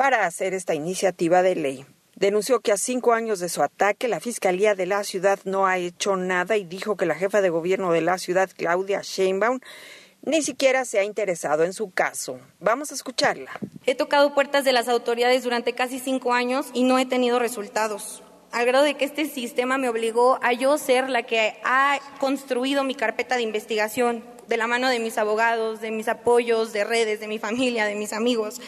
para 0.00 0.24
hacer 0.24 0.54
esta 0.54 0.74
iniciativa 0.74 1.42
de 1.42 1.54
ley. 1.54 1.84
Denunció 2.14 2.60
que 2.60 2.72
a 2.72 2.78
cinco 2.78 3.12
años 3.12 3.38
de 3.38 3.50
su 3.50 3.62
ataque 3.62 4.08
la 4.08 4.18
Fiscalía 4.18 4.74
de 4.74 4.86
la 4.86 5.04
ciudad 5.04 5.38
no 5.44 5.66
ha 5.66 5.76
hecho 5.76 6.16
nada 6.16 6.56
y 6.56 6.64
dijo 6.64 6.96
que 6.96 7.04
la 7.04 7.14
jefa 7.14 7.42
de 7.42 7.50
gobierno 7.50 7.92
de 7.92 8.00
la 8.00 8.16
ciudad, 8.16 8.48
Claudia 8.56 9.02
Sheinbaum, 9.02 9.60
ni 10.22 10.40
siquiera 10.40 10.86
se 10.86 11.00
ha 11.00 11.04
interesado 11.04 11.64
en 11.64 11.74
su 11.74 11.90
caso. 11.90 12.40
Vamos 12.60 12.92
a 12.92 12.94
escucharla. 12.94 13.50
He 13.84 13.94
tocado 13.94 14.32
puertas 14.32 14.64
de 14.64 14.72
las 14.72 14.88
autoridades 14.88 15.44
durante 15.44 15.74
casi 15.74 15.98
cinco 15.98 16.32
años 16.32 16.68
y 16.72 16.84
no 16.84 16.98
he 16.98 17.04
tenido 17.04 17.38
resultados 17.38 18.22
al 18.52 18.64
grado 18.64 18.84
de 18.84 18.94
que 18.94 19.04
este 19.04 19.26
sistema 19.26 19.76
me 19.76 19.90
obligó 19.90 20.38
a 20.42 20.54
yo 20.54 20.78
ser 20.78 21.10
la 21.10 21.24
que 21.24 21.58
ha 21.62 21.98
construido 22.18 22.84
mi 22.84 22.94
carpeta 22.94 23.36
de 23.36 23.42
investigación 23.42 24.24
de 24.48 24.56
la 24.56 24.66
mano 24.66 24.88
de 24.88 24.98
mis 24.98 25.18
abogados, 25.18 25.80
de 25.80 25.90
mis 25.90 26.08
apoyos, 26.08 26.72
de 26.72 26.84
redes, 26.84 27.20
de 27.20 27.28
mi 27.28 27.38
familia, 27.38 27.84
de 27.84 27.94
mis 27.94 28.12
amigos, 28.12 28.60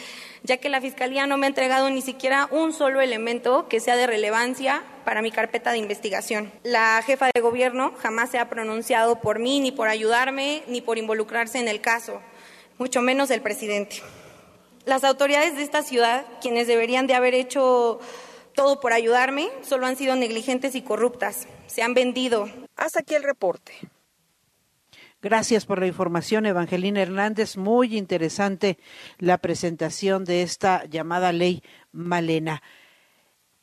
ya 0.45 0.57
que 0.57 0.69
la 0.69 0.81
Fiscalía 0.81 1.27
no 1.27 1.37
me 1.37 1.47
ha 1.47 1.49
entregado 1.49 1.89
ni 1.91 2.03
siquiera 2.03 2.49
un 2.51 2.73
solo 2.73 3.01
elemento 3.01 3.69
que 3.69 3.81
sea 3.81 3.97
de 3.97 4.07
relevancia 4.07 4.83
para 5.05 5.23
mi 5.23 5.31
carpeta 5.31 5.73
de 5.73 5.79
investigación. 5.79 6.53
La 6.63 7.01
jefa 7.03 7.31
de 7.33 7.41
gobierno 7.41 7.93
jamás 7.99 8.31
se 8.31 8.39
ha 8.39 8.49
pronunciado 8.49 9.21
por 9.21 9.39
mí, 9.39 9.61
ni 9.61 9.73
por 9.73 9.89
ayudarme, 9.89 10.63
ni 10.67 10.81
por 10.81 10.99
involucrarse 10.99 11.59
en 11.59 11.69
el 11.69 11.81
caso, 11.81 12.21
mucho 12.79 13.03
menos 13.03 13.31
el 13.31 13.43
presidente. 13.43 14.03
Las 14.85 15.05
autoridades 15.05 15.57
de 15.57 15.63
esta 15.63 15.83
ciudad, 15.83 16.25
quienes 16.41 16.67
deberían 16.67 17.07
de 17.07 17.15
haber 17.15 17.35
hecho 17.35 18.01
todo 18.55 18.81
por 18.81 18.93
ayudarme, 18.93 19.49
solo 19.63 19.87
han 19.87 19.97
sido 19.97 20.17
negligentes 20.17 20.75
y 20.75 20.83
corruptas. 20.83 21.47
Se 21.69 21.83
han 21.83 21.95
vendido. 21.95 22.51
Hasta 22.77 23.01
aquí 23.01 23.15
el 23.15 23.23
reporte. 23.23 23.73
Gracias 25.23 25.67
por 25.67 25.79
la 25.79 25.87
información, 25.87 26.47
Evangelina 26.47 27.01
Hernández. 27.01 27.57
Muy 27.57 27.97
interesante 27.97 28.77
la 29.19 29.39
presentación 29.39 30.25
de 30.25 30.43
esta 30.43 30.85
llamada 30.87 31.31
ley 31.31 31.63
Malena. 31.93 32.61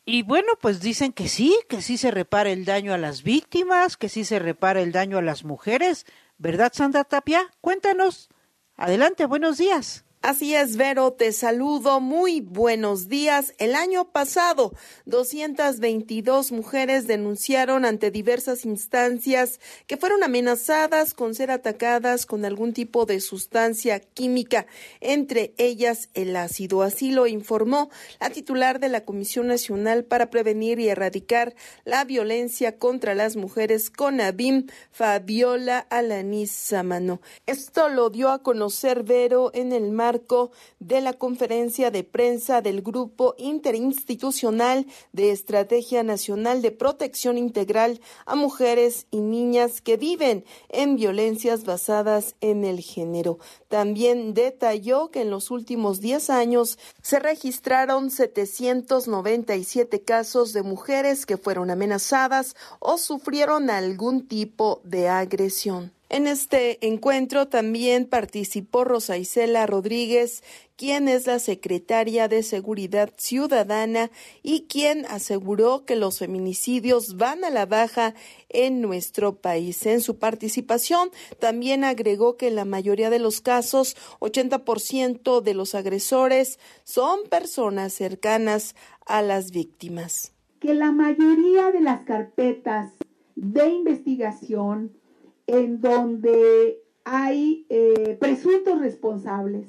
Y 0.05 0.23
bueno, 0.23 0.53
pues 0.61 0.79
dicen 0.79 1.11
que 1.11 1.27
sí, 1.27 1.53
que 1.67 1.81
sí 1.81 1.97
se 1.97 2.11
repara 2.11 2.49
el 2.49 2.63
daño 2.63 2.93
a 2.93 2.97
las 2.97 3.23
víctimas, 3.23 3.97
que 3.97 4.07
sí 4.07 4.23
se 4.23 4.39
repara 4.39 4.81
el 4.81 4.93
daño 4.93 5.17
a 5.17 5.21
las 5.21 5.43
mujeres. 5.43 6.05
¿Verdad, 6.37 6.71
Sandra 6.73 7.03
Tapia? 7.03 7.51
Cuéntanos. 7.59 8.29
Adelante, 8.77 9.25
buenos 9.25 9.57
días. 9.57 10.05
Así 10.21 10.53
es, 10.53 10.75
Vero, 10.75 11.13
te 11.13 11.31
saludo. 11.31 12.01
Muy 12.01 12.41
buenos 12.41 13.07
días. 13.07 13.53
El 13.57 13.73
año 13.73 14.11
pasado, 14.11 14.73
222 15.05 16.51
mujeres 16.51 17.07
denunciaron 17.07 17.85
ante 17.85 18.11
diversas 18.11 18.65
instancias 18.65 19.61
que 19.87 19.95
fueron 19.95 20.21
amenazadas 20.21 21.13
con 21.13 21.35
ser 21.35 21.51
atacadas 21.51 22.25
con 22.25 22.43
algún 22.43 22.73
tipo 22.73 23.05
de 23.05 23.21
sustancia 23.21 24.01
química, 24.01 24.65
entre 24.99 25.53
ellas 25.57 26.09
el 26.15 26.35
ácido. 26.35 26.81
Así 26.81 27.11
lo 27.11 27.25
informó 27.25 27.89
la 28.19 28.29
titular 28.29 28.81
de 28.81 28.89
la 28.89 29.05
Comisión 29.05 29.47
Nacional 29.47 30.03
para 30.03 30.29
Prevenir 30.29 30.81
y 30.81 30.89
Erradicar 30.89 31.55
la 31.85 32.03
Violencia 32.03 32.77
contra 32.77 33.15
las 33.15 33.37
Mujeres, 33.37 33.89
CONABIM, 33.89 34.67
Fabiola 34.91 35.79
Alanis 35.89 36.51
Samano. 36.51 37.21
Esto 37.45 37.87
lo 37.87 38.09
dio 38.09 38.31
a 38.31 38.43
conocer 38.43 39.03
Vero 39.03 39.51
en 39.53 39.71
el 39.71 39.91
mar 39.91 40.08
marco 40.09 40.49
de 40.79 41.01
la 41.01 41.13
conferencia 41.13 41.91
de 41.91 42.03
prensa 42.03 42.61
del 42.61 42.81
Grupo 42.81 43.35
Interinstitucional 43.37 44.87
de 45.13 45.29
Estrategia 45.29 46.01
Nacional 46.01 46.63
de 46.63 46.71
Protección 46.71 47.37
Integral 47.37 48.01
a 48.25 48.33
Mujeres 48.35 49.05
y 49.11 49.19
Niñas 49.19 49.81
que 49.81 49.97
viven 49.97 50.45
en 50.69 50.95
violencias 50.95 51.63
basadas 51.63 52.33
en 52.41 52.65
el 52.65 52.79
género. 52.79 53.37
También 53.67 54.33
detalló 54.33 55.11
que 55.11 55.21
en 55.21 55.29
los 55.29 55.51
últimos 55.51 56.01
10 56.01 56.31
años 56.31 56.79
se 57.03 57.19
registraron 57.19 58.09
797 58.09 60.01
casos 60.01 60.53
de 60.53 60.63
mujeres 60.63 61.27
que 61.27 61.37
fueron 61.37 61.69
amenazadas 61.69 62.55
o 62.79 62.97
sufrieron 62.97 63.69
algún 63.69 64.27
tipo 64.27 64.81
de 64.83 65.07
agresión. 65.07 65.98
En 66.11 66.25
este 66.25 66.87
encuentro 66.87 67.47
también 67.47 68.07
participó 68.07 68.83
Rosa 68.83 69.19
Isela 69.19 69.67
Rodríguez, 69.67 70.43
quien 70.75 71.07
es 71.07 71.27
la 71.27 71.37
secretaria 71.37 72.27
de 72.27 72.41
Seguridad 72.41 73.11
Ciudadana 73.15 74.09
y 74.41 74.61
quien 74.61 75.05
aseguró 75.05 75.85
que 75.85 75.95
los 75.95 76.17
feminicidios 76.17 77.15
van 77.17 77.43
a 77.43 77.51
la 77.51 77.67
baja 77.67 78.15
en 78.49 78.81
nuestro 78.81 79.35
país. 79.35 79.85
En 79.85 80.01
su 80.01 80.17
participación 80.17 81.11
también 81.37 81.83
agregó 81.83 82.37
que 82.37 82.47
en 82.47 82.55
la 82.55 82.65
mayoría 82.65 83.11
de 83.11 83.19
los 83.19 83.39
casos, 83.39 83.95
80% 84.19 85.41
de 85.41 85.53
los 85.53 85.75
agresores 85.75 86.57
son 86.85 87.19
personas 87.29 87.93
cercanas 87.93 88.75
a 89.05 89.21
las 89.21 89.51
víctimas. 89.51 90.33
Que 90.59 90.73
la 90.73 90.91
mayoría 90.91 91.71
de 91.71 91.81
las 91.81 92.01
carpetas 92.01 92.93
de 93.35 93.69
investigación 93.69 94.98
en 95.51 95.81
donde 95.81 96.79
hay 97.05 97.65
eh, 97.69 98.17
presuntos 98.19 98.79
responsables. 98.79 99.67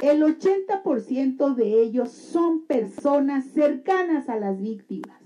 El 0.00 0.22
80% 0.22 1.54
de 1.54 1.82
ellos 1.82 2.10
son 2.10 2.64
personas 2.66 3.46
cercanas 3.46 4.28
a 4.28 4.36
las 4.36 4.58
víctimas. 4.60 5.20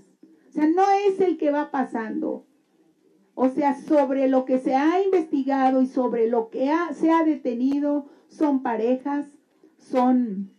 O 0.49 0.51
sea, 0.51 0.67
no 0.67 0.83
es 1.07 1.21
el 1.21 1.37
que 1.37 1.51
va 1.51 1.71
pasando. 1.71 2.45
O 3.35 3.49
sea, 3.49 3.79
sobre 3.79 4.27
lo 4.27 4.43
que 4.45 4.59
se 4.59 4.75
ha 4.75 5.01
investigado 5.01 5.81
y 5.81 5.87
sobre 5.87 6.27
lo 6.27 6.49
que 6.49 6.69
se 6.93 7.11
ha 7.11 7.23
detenido 7.23 8.09
son 8.27 8.63
parejas, 8.63 9.27
son 9.77 10.51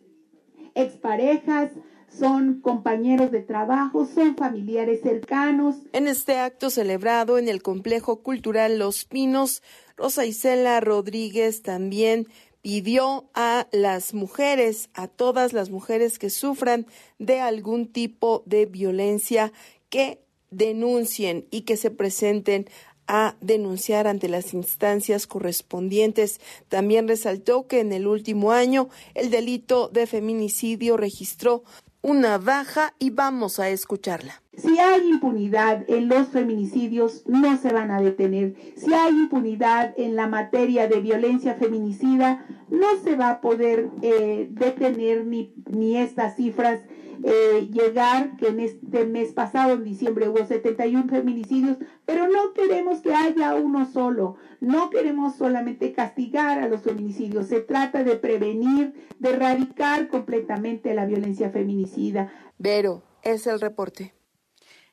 exparejas, 0.74 1.72
son 2.19 2.61
compañeros 2.61 3.31
de 3.31 3.41
trabajo, 3.41 4.07
son 4.07 4.37
familiares 4.37 5.01
cercanos. 5.03 5.77
En 5.93 6.09
este 6.09 6.39
acto 6.39 6.71
celebrado 6.71 7.39
en 7.39 7.49
el 7.49 7.62
Complejo 7.62 8.23
Cultural 8.23 8.79
Los 8.79 9.05
Pinos, 9.05 9.62
Rosa 9.97 10.25
Isela 10.27 10.81
Rodríguez 10.81 11.62
también 11.62 12.29
pidió 12.62 13.29
a 13.35 13.69
las 13.73 14.15
mujeres, 14.15 14.89
a 14.95 15.07
todas 15.07 15.53
las 15.53 15.71
mujeres 15.71 16.19
que 16.19 16.31
sufran 16.31 16.87
de 17.19 17.41
algún 17.41 17.93
tipo 17.93 18.43
de 18.47 18.67
violencia, 18.67 19.53
que 19.91 20.25
denuncien 20.51 21.47
y 21.51 21.62
que 21.62 21.77
se 21.77 21.91
presenten 21.91 22.67
a 23.07 23.37
denunciar 23.41 24.07
ante 24.07 24.29
las 24.29 24.55
instancias 24.55 25.27
correspondientes. 25.27 26.41
También 26.69 27.07
resaltó 27.07 27.67
que 27.67 27.81
en 27.81 27.93
el 27.93 28.07
último 28.07 28.53
año 28.53 28.89
el 29.15 29.31
delito 29.31 29.89
de 29.89 30.07
feminicidio 30.07 30.97
registró 30.97 31.65
una 32.05 32.36
baja 32.36 32.92
y 32.98 33.09
vamos 33.09 33.59
a 33.59 33.70
escucharla. 33.70 34.42
Si 34.59 34.78
hay 34.78 35.09
impunidad 35.09 35.84
en 35.88 36.09
los 36.09 36.28
feminicidios, 36.28 37.24
no 37.26 37.57
se 37.57 37.72
van 37.72 37.90
a 37.90 38.00
detener. 38.00 38.55
Si 38.76 38.92
hay 38.92 39.11
impunidad 39.11 39.94
en 39.96 40.14
la 40.14 40.28
materia 40.28 40.86
de 40.86 41.00
violencia 41.00 41.55
feminicida, 41.55 42.44
no 42.68 42.86
se 43.02 43.16
va 43.16 43.30
a 43.30 43.40
poder 43.40 43.88
eh, 44.02 44.48
detener 44.50 45.24
ni, 45.24 45.55
ni 45.70 45.96
estas 45.96 46.36
cifras 46.36 46.80
eh, 47.27 47.70
llegar, 47.72 48.37
que 48.37 48.49
en 48.49 48.61
este 48.61 49.07
mes 49.07 49.33
pasado, 49.33 49.72
en 49.72 49.85
diciembre, 49.85 50.29
hubo 50.29 50.45
71 50.45 51.09
feminicidios, 51.09 51.79
pero 52.05 52.29
no 52.29 52.53
queremos 52.53 53.01
que 53.01 53.14
haya 53.14 53.55
uno 53.55 53.91
solo, 53.91 54.37
no 54.61 54.91
queremos 54.91 55.35
solamente 55.37 55.95
castigar 55.95 56.59
a 56.59 56.68
los 56.68 56.83
feminicidios, 56.83 57.47
se 57.47 57.61
trata 57.61 58.05
de 58.05 58.16
prevenir, 58.16 59.09
de 59.18 59.31
erradicar 59.31 60.09
completamente 60.09 60.93
la 60.93 61.07
violencia 61.07 61.49
feminicida. 61.49 62.31
Vero, 62.59 63.03
es 63.22 63.47
el 63.47 63.59
reporte. 63.59 64.12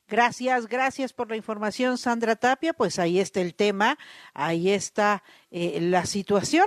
Gracias, 0.08 0.68
gracias 0.68 1.12
por 1.12 1.28
la 1.28 1.36
información, 1.36 1.98
Sandra 1.98 2.36
Tapia. 2.36 2.72
Pues 2.72 2.98
ahí 2.98 3.18
está 3.18 3.42
el 3.42 3.54
tema, 3.54 3.98
ahí 4.32 4.70
está 4.70 5.22
eh, 5.50 5.78
la 5.82 6.06
situación 6.06 6.64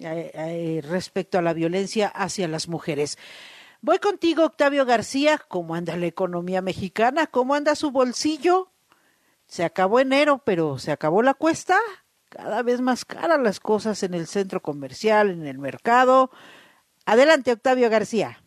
eh, 0.00 0.80
respecto 0.88 1.38
a 1.38 1.42
la 1.42 1.54
violencia 1.54 2.06
hacia 2.06 2.46
las 2.46 2.68
mujeres. 2.68 3.18
Voy 3.84 3.98
contigo, 3.98 4.44
Octavio 4.44 4.86
García. 4.86 5.40
¿Cómo 5.48 5.74
anda 5.74 5.96
la 5.96 6.06
economía 6.06 6.62
mexicana? 6.62 7.26
¿Cómo 7.26 7.56
anda 7.56 7.74
su 7.74 7.90
bolsillo? 7.90 8.70
Se 9.48 9.64
acabó 9.64 9.98
enero, 9.98 10.40
pero 10.44 10.78
se 10.78 10.92
acabó 10.92 11.20
la 11.20 11.34
cuesta. 11.34 11.76
Cada 12.28 12.62
vez 12.62 12.80
más 12.80 13.04
caras 13.04 13.40
las 13.40 13.58
cosas 13.58 14.04
en 14.04 14.14
el 14.14 14.28
centro 14.28 14.62
comercial, 14.62 15.30
en 15.30 15.48
el 15.48 15.58
mercado. 15.58 16.30
Adelante, 17.06 17.50
Octavio 17.50 17.90
García. 17.90 18.40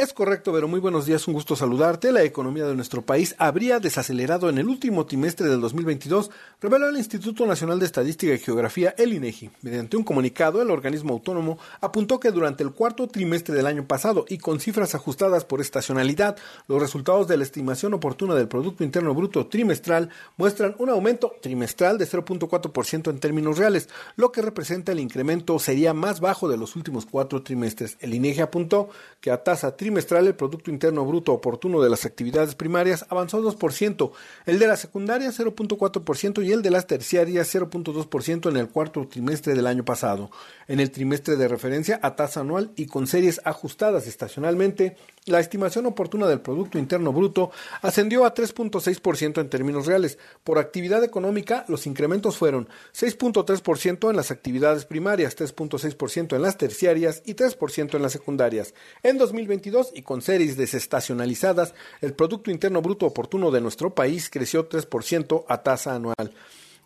Es 0.00 0.12
correcto, 0.12 0.52
pero 0.52 0.68
muy 0.68 0.78
buenos 0.78 1.06
días, 1.06 1.26
un 1.26 1.34
gusto 1.34 1.56
saludarte. 1.56 2.12
La 2.12 2.22
economía 2.22 2.64
de 2.66 2.76
nuestro 2.76 3.02
país 3.02 3.34
habría 3.36 3.80
desacelerado 3.80 4.48
en 4.48 4.58
el 4.58 4.68
último 4.68 5.04
trimestre 5.06 5.48
del 5.48 5.60
2022, 5.60 6.30
reveló 6.60 6.88
el 6.88 6.98
Instituto 6.98 7.44
Nacional 7.44 7.80
de 7.80 7.86
Estadística 7.86 8.32
y 8.32 8.38
Geografía, 8.38 8.94
el 8.96 9.12
INEGI. 9.12 9.50
Mediante 9.62 9.96
un 9.96 10.04
comunicado, 10.04 10.62
el 10.62 10.70
organismo 10.70 11.14
autónomo 11.14 11.58
apuntó 11.80 12.20
que 12.20 12.30
durante 12.30 12.62
el 12.62 12.70
cuarto 12.70 13.08
trimestre 13.08 13.56
del 13.56 13.66
año 13.66 13.88
pasado 13.88 14.24
y 14.28 14.38
con 14.38 14.60
cifras 14.60 14.94
ajustadas 14.94 15.44
por 15.44 15.60
estacionalidad, 15.60 16.36
los 16.68 16.80
resultados 16.80 17.26
de 17.26 17.36
la 17.36 17.42
estimación 17.42 17.92
oportuna 17.92 18.36
del 18.36 18.46
Producto 18.46 18.84
Interno 18.84 19.14
Bruto 19.14 19.48
trimestral 19.48 20.10
muestran 20.36 20.76
un 20.78 20.90
aumento 20.90 21.34
trimestral 21.42 21.98
de 21.98 22.06
0.4% 22.06 23.10
en 23.10 23.18
términos 23.18 23.58
reales, 23.58 23.88
lo 24.14 24.30
que 24.30 24.42
representa 24.42 24.92
el 24.92 25.00
incremento 25.00 25.58
sería 25.58 25.92
más 25.92 26.20
bajo 26.20 26.48
de 26.48 26.56
los 26.56 26.76
últimos 26.76 27.04
cuatro 27.04 27.42
trimestres. 27.42 27.96
El 27.98 28.14
INEGI 28.14 28.42
apuntó 28.42 28.90
que 29.20 29.32
a 29.32 29.42
tasa 29.42 29.72
trimestral 29.72 29.87
trimestral 29.88 30.26
el 30.26 30.34
Producto 30.34 30.70
Interno 30.70 31.06
Bruto 31.06 31.32
oportuno 31.32 31.80
de 31.80 31.88
las 31.88 32.04
actividades 32.04 32.54
primarias 32.54 33.06
avanzó 33.08 33.40
2%, 33.40 34.10
el 34.44 34.58
de 34.58 34.66
la 34.66 34.76
secundaria 34.76 35.30
0.4% 35.30 36.44
y 36.44 36.52
el 36.52 36.60
de 36.60 36.70
las 36.70 36.86
terciarias 36.86 37.54
0.2% 37.54 38.50
en 38.50 38.58
el 38.58 38.68
cuarto 38.68 39.08
trimestre 39.08 39.54
del 39.54 39.66
año 39.66 39.86
pasado. 39.86 40.30
En 40.66 40.78
el 40.78 40.90
trimestre 40.90 41.36
de 41.36 41.48
referencia 41.48 41.98
a 42.02 42.16
tasa 42.16 42.40
anual 42.40 42.70
y 42.76 42.84
con 42.84 43.06
series 43.06 43.40
ajustadas 43.46 44.06
estacionalmente, 44.06 44.98
la 45.24 45.40
estimación 45.40 45.86
oportuna 45.86 46.26
del 46.26 46.40
Producto 46.40 46.78
Interno 46.78 47.12
Bruto 47.12 47.50
ascendió 47.80 48.26
a 48.26 48.34
3.6% 48.34 49.40
en 49.40 49.48
términos 49.48 49.86
reales. 49.86 50.18
Por 50.44 50.58
actividad 50.58 51.02
económica, 51.02 51.64
los 51.68 51.86
incrementos 51.86 52.36
fueron 52.36 52.68
6.3% 52.94 54.10
en 54.10 54.16
las 54.16 54.30
actividades 54.30 54.84
primarias, 54.84 55.36
3.6% 55.36 56.36
en 56.36 56.42
las 56.42 56.58
terciarias 56.58 57.22
y 57.24 57.34
3% 57.34 57.94
en 57.94 58.02
las 58.02 58.12
secundarias. 58.12 58.74
En 59.02 59.16
2022 59.16 59.77
y 59.94 60.02
con 60.02 60.22
series 60.22 60.56
desestacionalizadas, 60.56 61.74
el 62.00 62.12
Producto 62.12 62.50
Interno 62.50 62.82
Bruto 62.82 63.06
oportuno 63.06 63.50
de 63.50 63.60
nuestro 63.60 63.94
país 63.94 64.30
creció 64.30 64.68
3% 64.68 65.44
a 65.48 65.62
tasa 65.62 65.94
anual. 65.94 66.32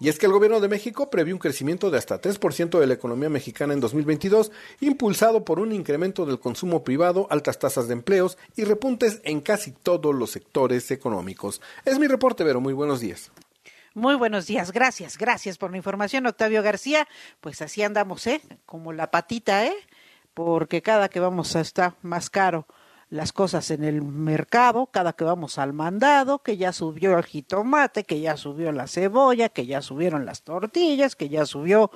Y 0.02 0.08
es 0.08 0.18
que 0.18 0.26
el 0.26 0.32
gobierno 0.32 0.58
de 0.58 0.68
México 0.68 1.10
prevé 1.10 1.32
un 1.32 1.38
crecimiento 1.38 1.88
de 1.88 1.96
hasta 1.96 2.20
3% 2.20 2.80
de 2.80 2.86
la 2.88 2.94
economía 2.94 3.28
mexicana 3.28 3.72
en 3.72 3.78
2022, 3.78 4.50
impulsado 4.80 5.44
por 5.44 5.60
un 5.60 5.70
incremento 5.70 6.26
del 6.26 6.40
consumo 6.40 6.82
privado, 6.82 7.28
altas 7.30 7.60
tasas 7.60 7.86
de 7.86 7.92
empleos 7.92 8.36
y 8.56 8.64
repuntes 8.64 9.20
en 9.22 9.40
casi 9.40 9.70
todos 9.70 10.12
los 10.12 10.32
sectores 10.32 10.90
económicos. 10.90 11.60
Es 11.84 12.00
mi 12.00 12.08
reporte, 12.08 12.42
Vero. 12.42 12.60
Muy 12.60 12.72
buenos 12.72 12.98
días. 12.98 13.30
Muy 13.94 14.16
buenos 14.16 14.46
días, 14.46 14.72
gracias, 14.72 15.18
gracias 15.18 15.58
por 15.58 15.70
la 15.70 15.76
información, 15.76 16.26
Octavio 16.26 16.62
García. 16.62 17.06
Pues 17.40 17.62
así 17.62 17.82
andamos, 17.82 18.26
¿eh? 18.26 18.40
Como 18.66 18.92
la 18.92 19.10
patita, 19.10 19.66
¿eh? 19.66 19.76
Porque 20.34 20.80
cada 20.80 21.10
que 21.10 21.20
vamos 21.20 21.54
a 21.54 21.60
estar 21.60 21.94
más 22.02 22.28
caro 22.28 22.66
las 23.12 23.34
cosas 23.34 23.70
en 23.70 23.84
el 23.84 24.00
mercado, 24.00 24.86
cada 24.86 25.12
que 25.12 25.24
vamos 25.24 25.58
al 25.58 25.74
mandado, 25.74 26.38
que 26.38 26.56
ya 26.56 26.72
subió 26.72 27.18
el 27.18 27.24
jitomate, 27.24 28.04
que 28.04 28.20
ya 28.20 28.38
subió 28.38 28.72
la 28.72 28.86
cebolla, 28.86 29.50
que 29.50 29.66
ya 29.66 29.82
subieron 29.82 30.24
las 30.24 30.44
tortillas, 30.44 31.14
que 31.14 31.28
ya 31.28 31.44
subió 31.44 31.90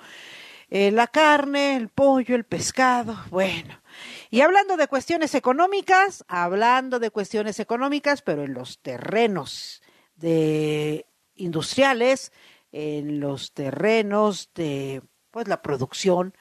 eh, 0.68 0.90
la 0.90 1.06
carne, 1.06 1.74
el 1.76 1.88
pollo, 1.88 2.36
el 2.36 2.44
pescado, 2.44 3.16
bueno. 3.30 3.80
Y 4.28 4.42
hablando 4.42 4.76
de 4.76 4.88
cuestiones 4.88 5.34
económicas, 5.34 6.22
hablando 6.28 6.98
de 6.98 7.10
cuestiones 7.10 7.60
económicas, 7.60 8.20
pero 8.20 8.44
en 8.44 8.52
los 8.52 8.80
terrenos 8.82 9.80
de 10.16 11.06
industriales, 11.34 12.30
en 12.72 13.20
los 13.20 13.54
terrenos 13.54 14.50
de 14.54 15.00
pues 15.30 15.48
la 15.48 15.62
producción, 15.62 16.34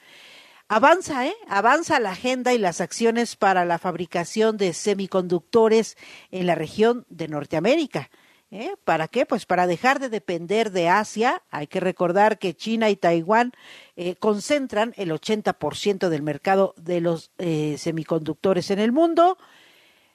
avanza, 0.68 1.26
¿eh? 1.26 1.34
Avanza 1.48 2.00
la 2.00 2.10
agenda 2.10 2.52
y 2.54 2.58
las 2.58 2.80
acciones 2.80 3.36
para 3.36 3.64
la 3.64 3.78
fabricación 3.78 4.56
de 4.56 4.72
semiconductores 4.72 5.96
en 6.30 6.46
la 6.46 6.54
región 6.54 7.06
de 7.08 7.28
Norteamérica. 7.28 8.10
¿Eh? 8.52 8.76
¿Para 8.84 9.08
qué? 9.08 9.26
Pues 9.26 9.44
para 9.44 9.66
dejar 9.66 9.98
de 9.98 10.08
depender 10.08 10.70
de 10.70 10.88
Asia. 10.88 11.42
Hay 11.50 11.66
que 11.66 11.80
recordar 11.80 12.38
que 12.38 12.54
China 12.54 12.90
y 12.90 12.96
Taiwán 12.96 13.52
eh, 13.96 14.14
concentran 14.16 14.94
el 14.96 15.10
80% 15.10 16.08
del 16.08 16.22
mercado 16.22 16.72
de 16.76 17.00
los 17.00 17.32
eh, 17.38 17.76
semiconductores 17.78 18.70
en 18.70 18.78
el 18.78 18.92
mundo. 18.92 19.36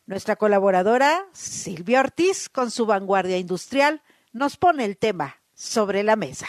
Nuestra 0.05 0.37
colaboradora 0.37 1.25
Silvia 1.33 1.99
Ortiz, 1.99 2.47
con 2.47 2.71
su 2.71 2.85
vanguardia 2.85 3.37
industrial, 3.37 4.01
nos 4.31 4.55
pone 4.55 4.85
el 4.85 4.97
tema 4.97 5.41
sobre 5.53 6.03
la 6.03 6.15
mesa. 6.15 6.47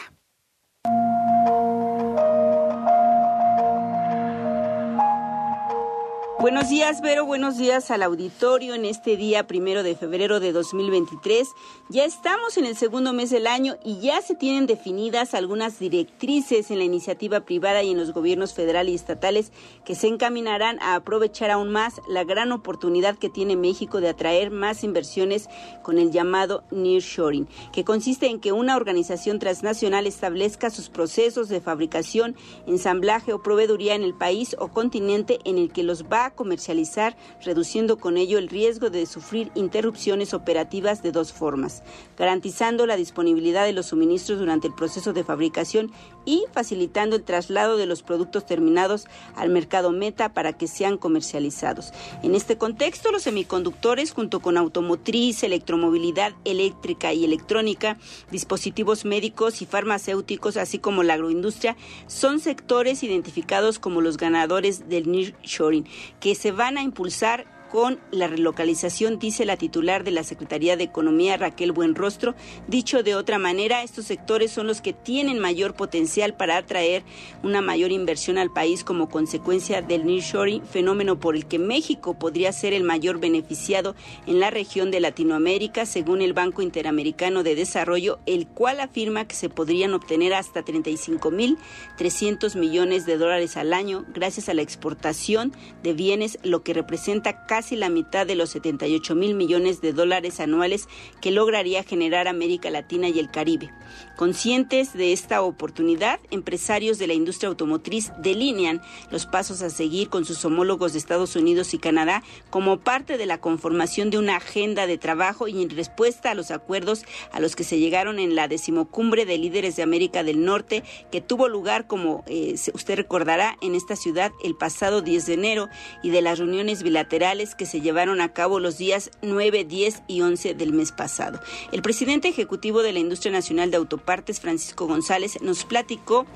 Buenos 6.43 6.70
días, 6.70 7.01
Vero. 7.03 7.24
Buenos 7.24 7.57
días 7.57 7.93
al 7.93 8.03
auditorio 8.03 8.74
en 8.74 8.84
este 8.84 9.16
día 9.16 9.47
primero 9.47 9.84
de 9.84 9.95
febrero 9.95 10.40
de 10.40 10.51
2023. 10.51 11.49
Ya 11.88 12.05
estamos 12.05 12.57
en 12.57 12.66
el 12.66 12.74
segundo 12.74 13.12
mes 13.12 13.30
del 13.30 13.47
año 13.47 13.76
y 13.84 14.01
ya 14.01 14.20
se 14.22 14.34
tienen 14.34 14.66
definidas 14.66 15.34
algunas 15.34 15.78
directrices 15.78 16.72
en 16.72 16.78
la 16.78 16.84
iniciativa 16.84 17.43
privada 17.43 17.84
y 17.84 17.93
en 17.93 17.97
los 17.97 18.12
gobiernos 18.12 18.55
federal 18.55 18.88
y 18.88 18.95
estatales 18.97 19.53
que 19.84 19.95
se 19.95 20.09
encaminarán 20.09 20.82
a 20.82 20.97
aprovechar 20.97 21.53
aún 21.53 21.70
más 21.70 22.01
la 22.09 22.24
gran 22.24 22.51
oportunidad 22.51 23.18
que 23.18 23.30
tiene 23.30 23.55
México 23.55 24.01
de 24.01 24.09
atraer 24.09 24.51
más 24.51 24.82
inversiones 24.82 25.49
con 25.84 25.97
el 25.97 26.11
llamado 26.11 26.64
nearshoring, 26.72 27.47
que 27.72 27.84
consiste 27.84 28.26
en 28.26 28.40
que 28.40 28.51
una 28.51 28.74
organización 28.74 29.38
transnacional 29.38 30.09
establezca 30.09 30.70
sus 30.70 30.88
procesos 30.88 31.49
de 31.49 31.61
fabricación, 31.61 32.34
ensamblaje 32.66 33.32
o 33.32 33.45
proveeduría 33.45 33.95
en 33.95 34.03
el 34.03 34.14
país 34.14 34.57
o 34.59 34.66
continente 34.66 35.38
en 35.45 35.57
el 35.57 35.72
que 35.72 35.84
los 35.84 36.03
va 36.07 36.32
comercializar, 36.35 37.16
reduciendo 37.45 37.99
con 37.99 38.16
ello 38.16 38.39
el 38.39 38.49
riesgo 38.49 38.91
de 38.91 39.07
sufrir 39.07 39.51
interrupciones 39.55 40.35
operativas 40.35 41.03
de 41.03 41.12
dos 41.12 41.33
formas, 41.33 41.83
garantizando 42.16 42.87
la 42.87 42.97
disponibilidad 42.97 43.64
de 43.64 43.72
los 43.72 43.87
suministros 43.87 44.39
durante 44.39 44.66
el 44.66 44.74
proceso 44.74 45.12
de 45.12 45.24
fabricación 45.24 45.93
y 46.25 46.45
facilitando 46.53 47.16
el 47.16 47.23
traslado 47.23 47.77
de 47.77 47.87
los 47.87 48.03
productos 48.03 48.47
terminados 48.47 49.07
al 49.37 49.51
mercado 49.51 49.93
meta 49.93 50.33
para 50.33 50.53
que 50.53 50.66
sean 50.66 50.99
comercializados. 50.99 51.93
En 52.23 52.35
este 52.35 52.59
contexto, 52.59 53.11
los 53.11 53.23
semiconductores, 53.23 54.12
junto 54.12 54.41
con 54.41 54.57
automotriz, 54.57 55.43
electromovilidad 55.43 56.33
eléctrica 56.45 57.12
y 57.12 57.25
electrónica, 57.25 57.99
dispositivos 58.31 59.05
médicos 59.05 59.62
y 59.62 59.66
farmacéuticos, 59.66 60.57
así 60.57 60.79
como 60.79 61.03
la 61.03 61.14
agroindustria, 61.14 61.77
son 62.07 62.41
sectores 62.41 63.03
identificados 63.03 63.79
como 63.79 64.01
los 64.01 64.16
ganadores 64.16 64.89
del 64.89 65.11
nearshoring, 65.11 65.87
que 66.20 66.35
se 66.35 66.53
van 66.53 66.79
a 66.79 66.83
impulsar 66.83 67.47
con 67.73 67.99
la 68.11 68.27
relocalización, 68.27 69.18
dice 69.18 69.47
la 69.47 69.57
titular 69.57 70.05
de 70.05 70.11
la 70.11 70.25
Secretaría 70.25 70.77
de 70.77 70.85
Economía, 70.85 71.39
Raquel 71.39 71.73
Buenrostro. 71.73 72.35
Dicho 72.68 73.03
de 73.03 73.14
otra 73.14 73.39
manera, 73.39 73.83
estos 73.83 74.05
sectores 74.05 74.51
son 74.51 74.66
los 74.66 74.83
que 74.83 74.93
tienen 74.93 75.39
mayor 75.39 75.73
potencial 75.73 76.35
para 76.35 76.59
atraer 76.59 77.03
una 77.43 77.62
mayor 77.62 77.91
inversión 77.91 78.37
al 78.37 78.53
país 78.53 78.85
como 78.85 79.09
consecuencia 79.09 79.81
del 79.81 80.05
nearshoring, 80.05 80.62
fenómeno 80.66 81.18
por 81.18 81.35
el 81.35 81.47
que 81.47 81.59
México 81.59 82.12
podría 82.12 82.53
ser 82.53 82.75
el 82.75 82.85
mayor 82.85 83.18
beneficiado 83.20 83.97
en 84.27 84.39
la 84.39 84.51
región 84.51 84.91
de 84.91 85.01
Latinoamérica, 85.01 85.87
según 85.87 86.20
el 86.20 86.35
Banco 86.35 86.61
Interamericano 86.61 87.43
de 87.43 87.55
Desarrollo, 87.55 88.18
el 88.27 88.49
cual 88.49 88.81
afirma 88.81 89.27
que 89.27 89.35
se 89.35 89.49
podrían 89.49 89.95
obtener 89.95 90.35
hasta 90.35 90.62
35.300 90.62 92.55
millones 92.59 93.07
de 93.07 93.16
dólares 93.16 93.57
al 93.57 93.73
año 93.73 94.05
gracias 94.12 94.51
a 94.51 94.55
la 94.55 94.61
exportación 94.61 95.55
de 95.83 95.95
bienes, 95.95 96.39
lo 96.43 96.62
que 96.62 96.75
representa 96.75 97.47
casi 97.47 97.62
casi 97.63 97.77
la 97.77 97.91
mitad 97.91 98.27
de 98.27 98.35
los 98.35 98.51
78 98.51 99.15
mil 99.15 99.37
millones 99.37 99.81
de 99.81 99.93
dólares 99.93 100.41
anuales 100.41 100.89
que 101.21 101.31
lograría 101.31 101.85
generar 101.85 102.27
América 102.27 102.71
Latina 102.71 103.09
y 103.09 103.21
el 103.21 103.31
Caribe. 103.31 103.71
Conscientes 104.17 104.95
de 104.95 105.13
esta 105.13 105.43
oportunidad, 105.43 106.19
empresarios 106.33 106.99
de 106.99 107.07
la 107.07 107.15
industria 107.15 107.51
automotriz 107.51 108.11
delinean 108.19 108.83
los 109.13 109.27
pasos 109.27 109.63
a 109.63 109.71
seguir 109.71 110.09
con 110.09 110.25
sus 110.25 110.45
homólogos 110.45 110.93
de 110.93 110.99
Estados 110.99 111.37
Unidos 111.37 111.73
y 111.73 111.79
Canadá 111.79 112.25
como 112.51 112.81
parte 112.81 113.17
de 113.17 113.27
la 113.27 113.39
conformación 113.39 114.11
de 114.11 114.19
una 114.19 114.39
agenda 114.39 114.89
de 114.89 114.99
trabajo 114.99 115.47
y 115.47 115.63
en 115.63 115.71
respuesta 115.71 116.33
a 116.33 116.35
los 116.35 116.51
acuerdos 116.51 117.05
a 117.31 117.39
los 117.39 117.55
que 117.55 117.63
se 117.63 117.79
llegaron 117.79 118.19
en 118.19 118.35
la 118.35 118.49
decimocumbre 118.49 119.25
de 119.25 119.39
líderes 119.39 119.77
de 119.77 119.85
América 119.85 120.25
del 120.25 120.45
Norte 120.45 120.83
que 121.13 121.21
tuvo 121.21 121.47
lugar, 121.47 121.87
como 121.87 122.25
eh, 122.27 122.57
usted 122.75 122.97
recordará, 122.97 123.57
en 123.61 123.77
esta 123.77 123.95
ciudad 123.95 124.33
el 124.43 124.57
pasado 124.57 125.01
10 125.01 125.27
de 125.27 125.35
enero 125.35 125.69
y 126.03 126.11
de 126.11 126.23
las 126.23 126.41
reuniones 126.41 126.83
bilaterales 126.83 127.51
que 127.55 127.66
se 127.66 127.80
llevaron 127.80 128.20
a 128.20 128.32
cabo 128.32 128.61
los 128.61 128.78
días 128.78 129.11
9, 129.22 129.64
10 129.64 130.03
y 130.07 130.22
11 130.22 130.55
del 130.55 130.72
mes 130.72 130.92
pasado. 130.92 131.40
El 131.72 131.82
presidente 131.82 132.28
ejecutivo 132.28 132.82
de 132.82 132.92
la 132.92 132.98
Industria 132.98 133.32
Nacional 133.32 133.70
de 133.70 133.76
Autopartes, 133.76 134.40
Francisco 134.40 134.86
González, 134.86 135.40
nos 135.42 135.64
platicó 135.64 136.26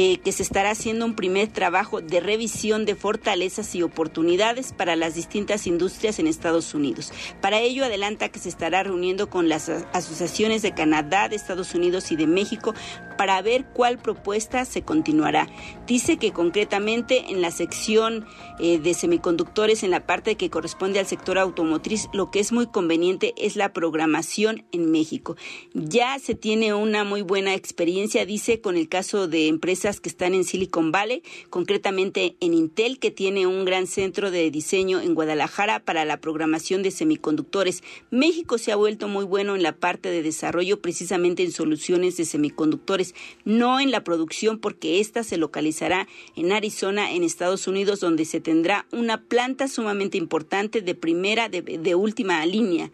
eh, 0.00 0.18
que 0.18 0.30
se 0.30 0.44
estará 0.44 0.70
haciendo 0.70 1.04
un 1.04 1.16
primer 1.16 1.48
trabajo 1.48 2.00
de 2.00 2.20
revisión 2.20 2.84
de 2.84 2.94
fortalezas 2.94 3.74
y 3.74 3.82
oportunidades 3.82 4.72
para 4.72 4.94
las 4.94 5.16
distintas 5.16 5.66
industrias 5.66 6.20
en 6.20 6.28
Estados 6.28 6.72
Unidos. 6.72 7.12
Para 7.40 7.58
ello 7.58 7.84
adelanta 7.84 8.28
que 8.28 8.38
se 8.38 8.48
estará 8.48 8.84
reuniendo 8.84 9.28
con 9.28 9.48
las 9.48 9.68
asociaciones 9.68 10.62
de 10.62 10.72
Canadá, 10.72 11.28
de 11.28 11.34
Estados 11.34 11.74
Unidos 11.74 12.12
y 12.12 12.16
de 12.16 12.28
México 12.28 12.74
para 13.16 13.42
ver 13.42 13.66
cuál 13.74 13.98
propuesta 13.98 14.64
se 14.64 14.82
continuará. 14.82 15.48
Dice 15.88 16.18
que 16.18 16.30
concretamente 16.30 17.32
en 17.32 17.42
la 17.42 17.50
sección 17.50 18.24
eh, 18.60 18.78
de 18.78 18.94
semiconductores, 18.94 19.82
en 19.82 19.90
la 19.90 20.06
parte 20.06 20.36
que 20.36 20.48
corresponde 20.48 21.00
al 21.00 21.06
sector 21.06 21.38
automotriz, 21.38 22.08
lo 22.12 22.30
que 22.30 22.38
es 22.38 22.52
muy 22.52 22.68
conveniente 22.68 23.34
es 23.36 23.56
la 23.56 23.72
programación 23.72 24.64
en 24.70 24.92
México. 24.92 25.36
Ya 25.74 26.16
se 26.20 26.36
tiene 26.36 26.72
una 26.72 27.02
muy 27.02 27.22
buena 27.22 27.54
experiencia, 27.54 28.24
dice, 28.24 28.60
con 28.60 28.76
el 28.76 28.88
caso 28.88 29.26
de 29.26 29.48
empresas 29.48 29.87
que 29.96 30.08
están 30.08 30.34
en 30.34 30.44
Silicon 30.44 30.92
Valley, 30.92 31.22
concretamente 31.50 32.36
en 32.40 32.54
Intel, 32.54 32.98
que 32.98 33.10
tiene 33.10 33.46
un 33.46 33.64
gran 33.64 33.86
centro 33.86 34.30
de 34.30 34.50
diseño 34.50 35.00
en 35.00 35.14
Guadalajara 35.14 35.80
para 35.80 36.04
la 36.04 36.20
programación 36.20 36.82
de 36.82 36.90
semiconductores. 36.90 37.82
México 38.10 38.58
se 38.58 38.72
ha 38.72 38.76
vuelto 38.76 39.08
muy 39.08 39.24
bueno 39.24 39.56
en 39.56 39.62
la 39.62 39.72
parte 39.72 40.10
de 40.10 40.22
desarrollo, 40.22 40.80
precisamente 40.80 41.42
en 41.42 41.52
soluciones 41.52 42.16
de 42.16 42.26
semiconductores, 42.26 43.14
no 43.44 43.80
en 43.80 43.90
la 43.90 44.04
producción, 44.04 44.58
porque 44.58 45.00
esta 45.00 45.24
se 45.24 45.38
localizará 45.38 46.06
en 46.36 46.52
Arizona, 46.52 47.12
en 47.12 47.24
Estados 47.24 47.66
Unidos, 47.66 48.00
donde 48.00 48.26
se 48.26 48.40
tendrá 48.40 48.86
una 48.92 49.22
planta 49.22 49.68
sumamente 49.68 50.18
importante 50.18 50.82
de 50.82 50.94
primera, 50.94 51.48
de, 51.48 51.62
de 51.62 51.94
última 51.94 52.44
línea 52.44 52.90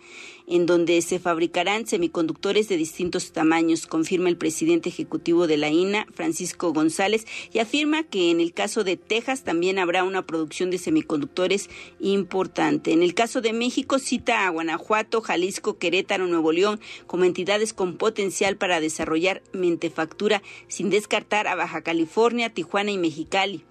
en 0.47 0.67
donde 0.67 1.01
se 1.03 1.19
fabricarán 1.19 1.87
semiconductores 1.87 2.69
de 2.69 2.77
distintos 2.77 3.33
tamaños, 3.33 3.87
confirma 3.87 4.29
el 4.29 4.37
presidente 4.37 4.89
ejecutivo 4.89 5.47
de 5.47 5.57
la 5.57 5.71
INA, 5.71 6.07
Francisco 6.13 6.73
González, 6.73 7.27
y 7.53 7.59
afirma 7.59 8.03
que 8.03 8.31
en 8.31 8.41
el 8.41 8.53
caso 8.53 8.85
de 8.85 8.97
Texas 8.97 9.45
también 9.45 9.79
habrá 9.79 10.05
una 10.05 10.23
producción 10.23 10.71
de 10.71 10.79
semiconductores 10.79 11.71
importante. 12.01 12.93
En 12.93 13.03
el 13.03 13.15
caso 13.15 13.41
de 13.41 13.53
México 13.53 13.99
cita 13.99 14.47
a 14.47 14.51
Guanajuato, 14.51 15.21
Jalisco, 15.21 15.79
Querétaro, 15.79 16.27
Nuevo 16.27 16.53
León 16.53 16.81
como 17.07 17.25
entidades 17.25 17.73
con 17.73 17.97
potencial 17.97 18.57
para 18.57 18.81
desarrollar 18.81 19.43
mentefactura, 19.53 20.43
sin 20.69 20.91
descartar 20.91 21.49
a 21.49 21.55
Baja 21.55 21.83
California, 21.83 22.51
Tijuana 22.51 22.91
y 22.91 22.99
Mexicali. 22.99 23.65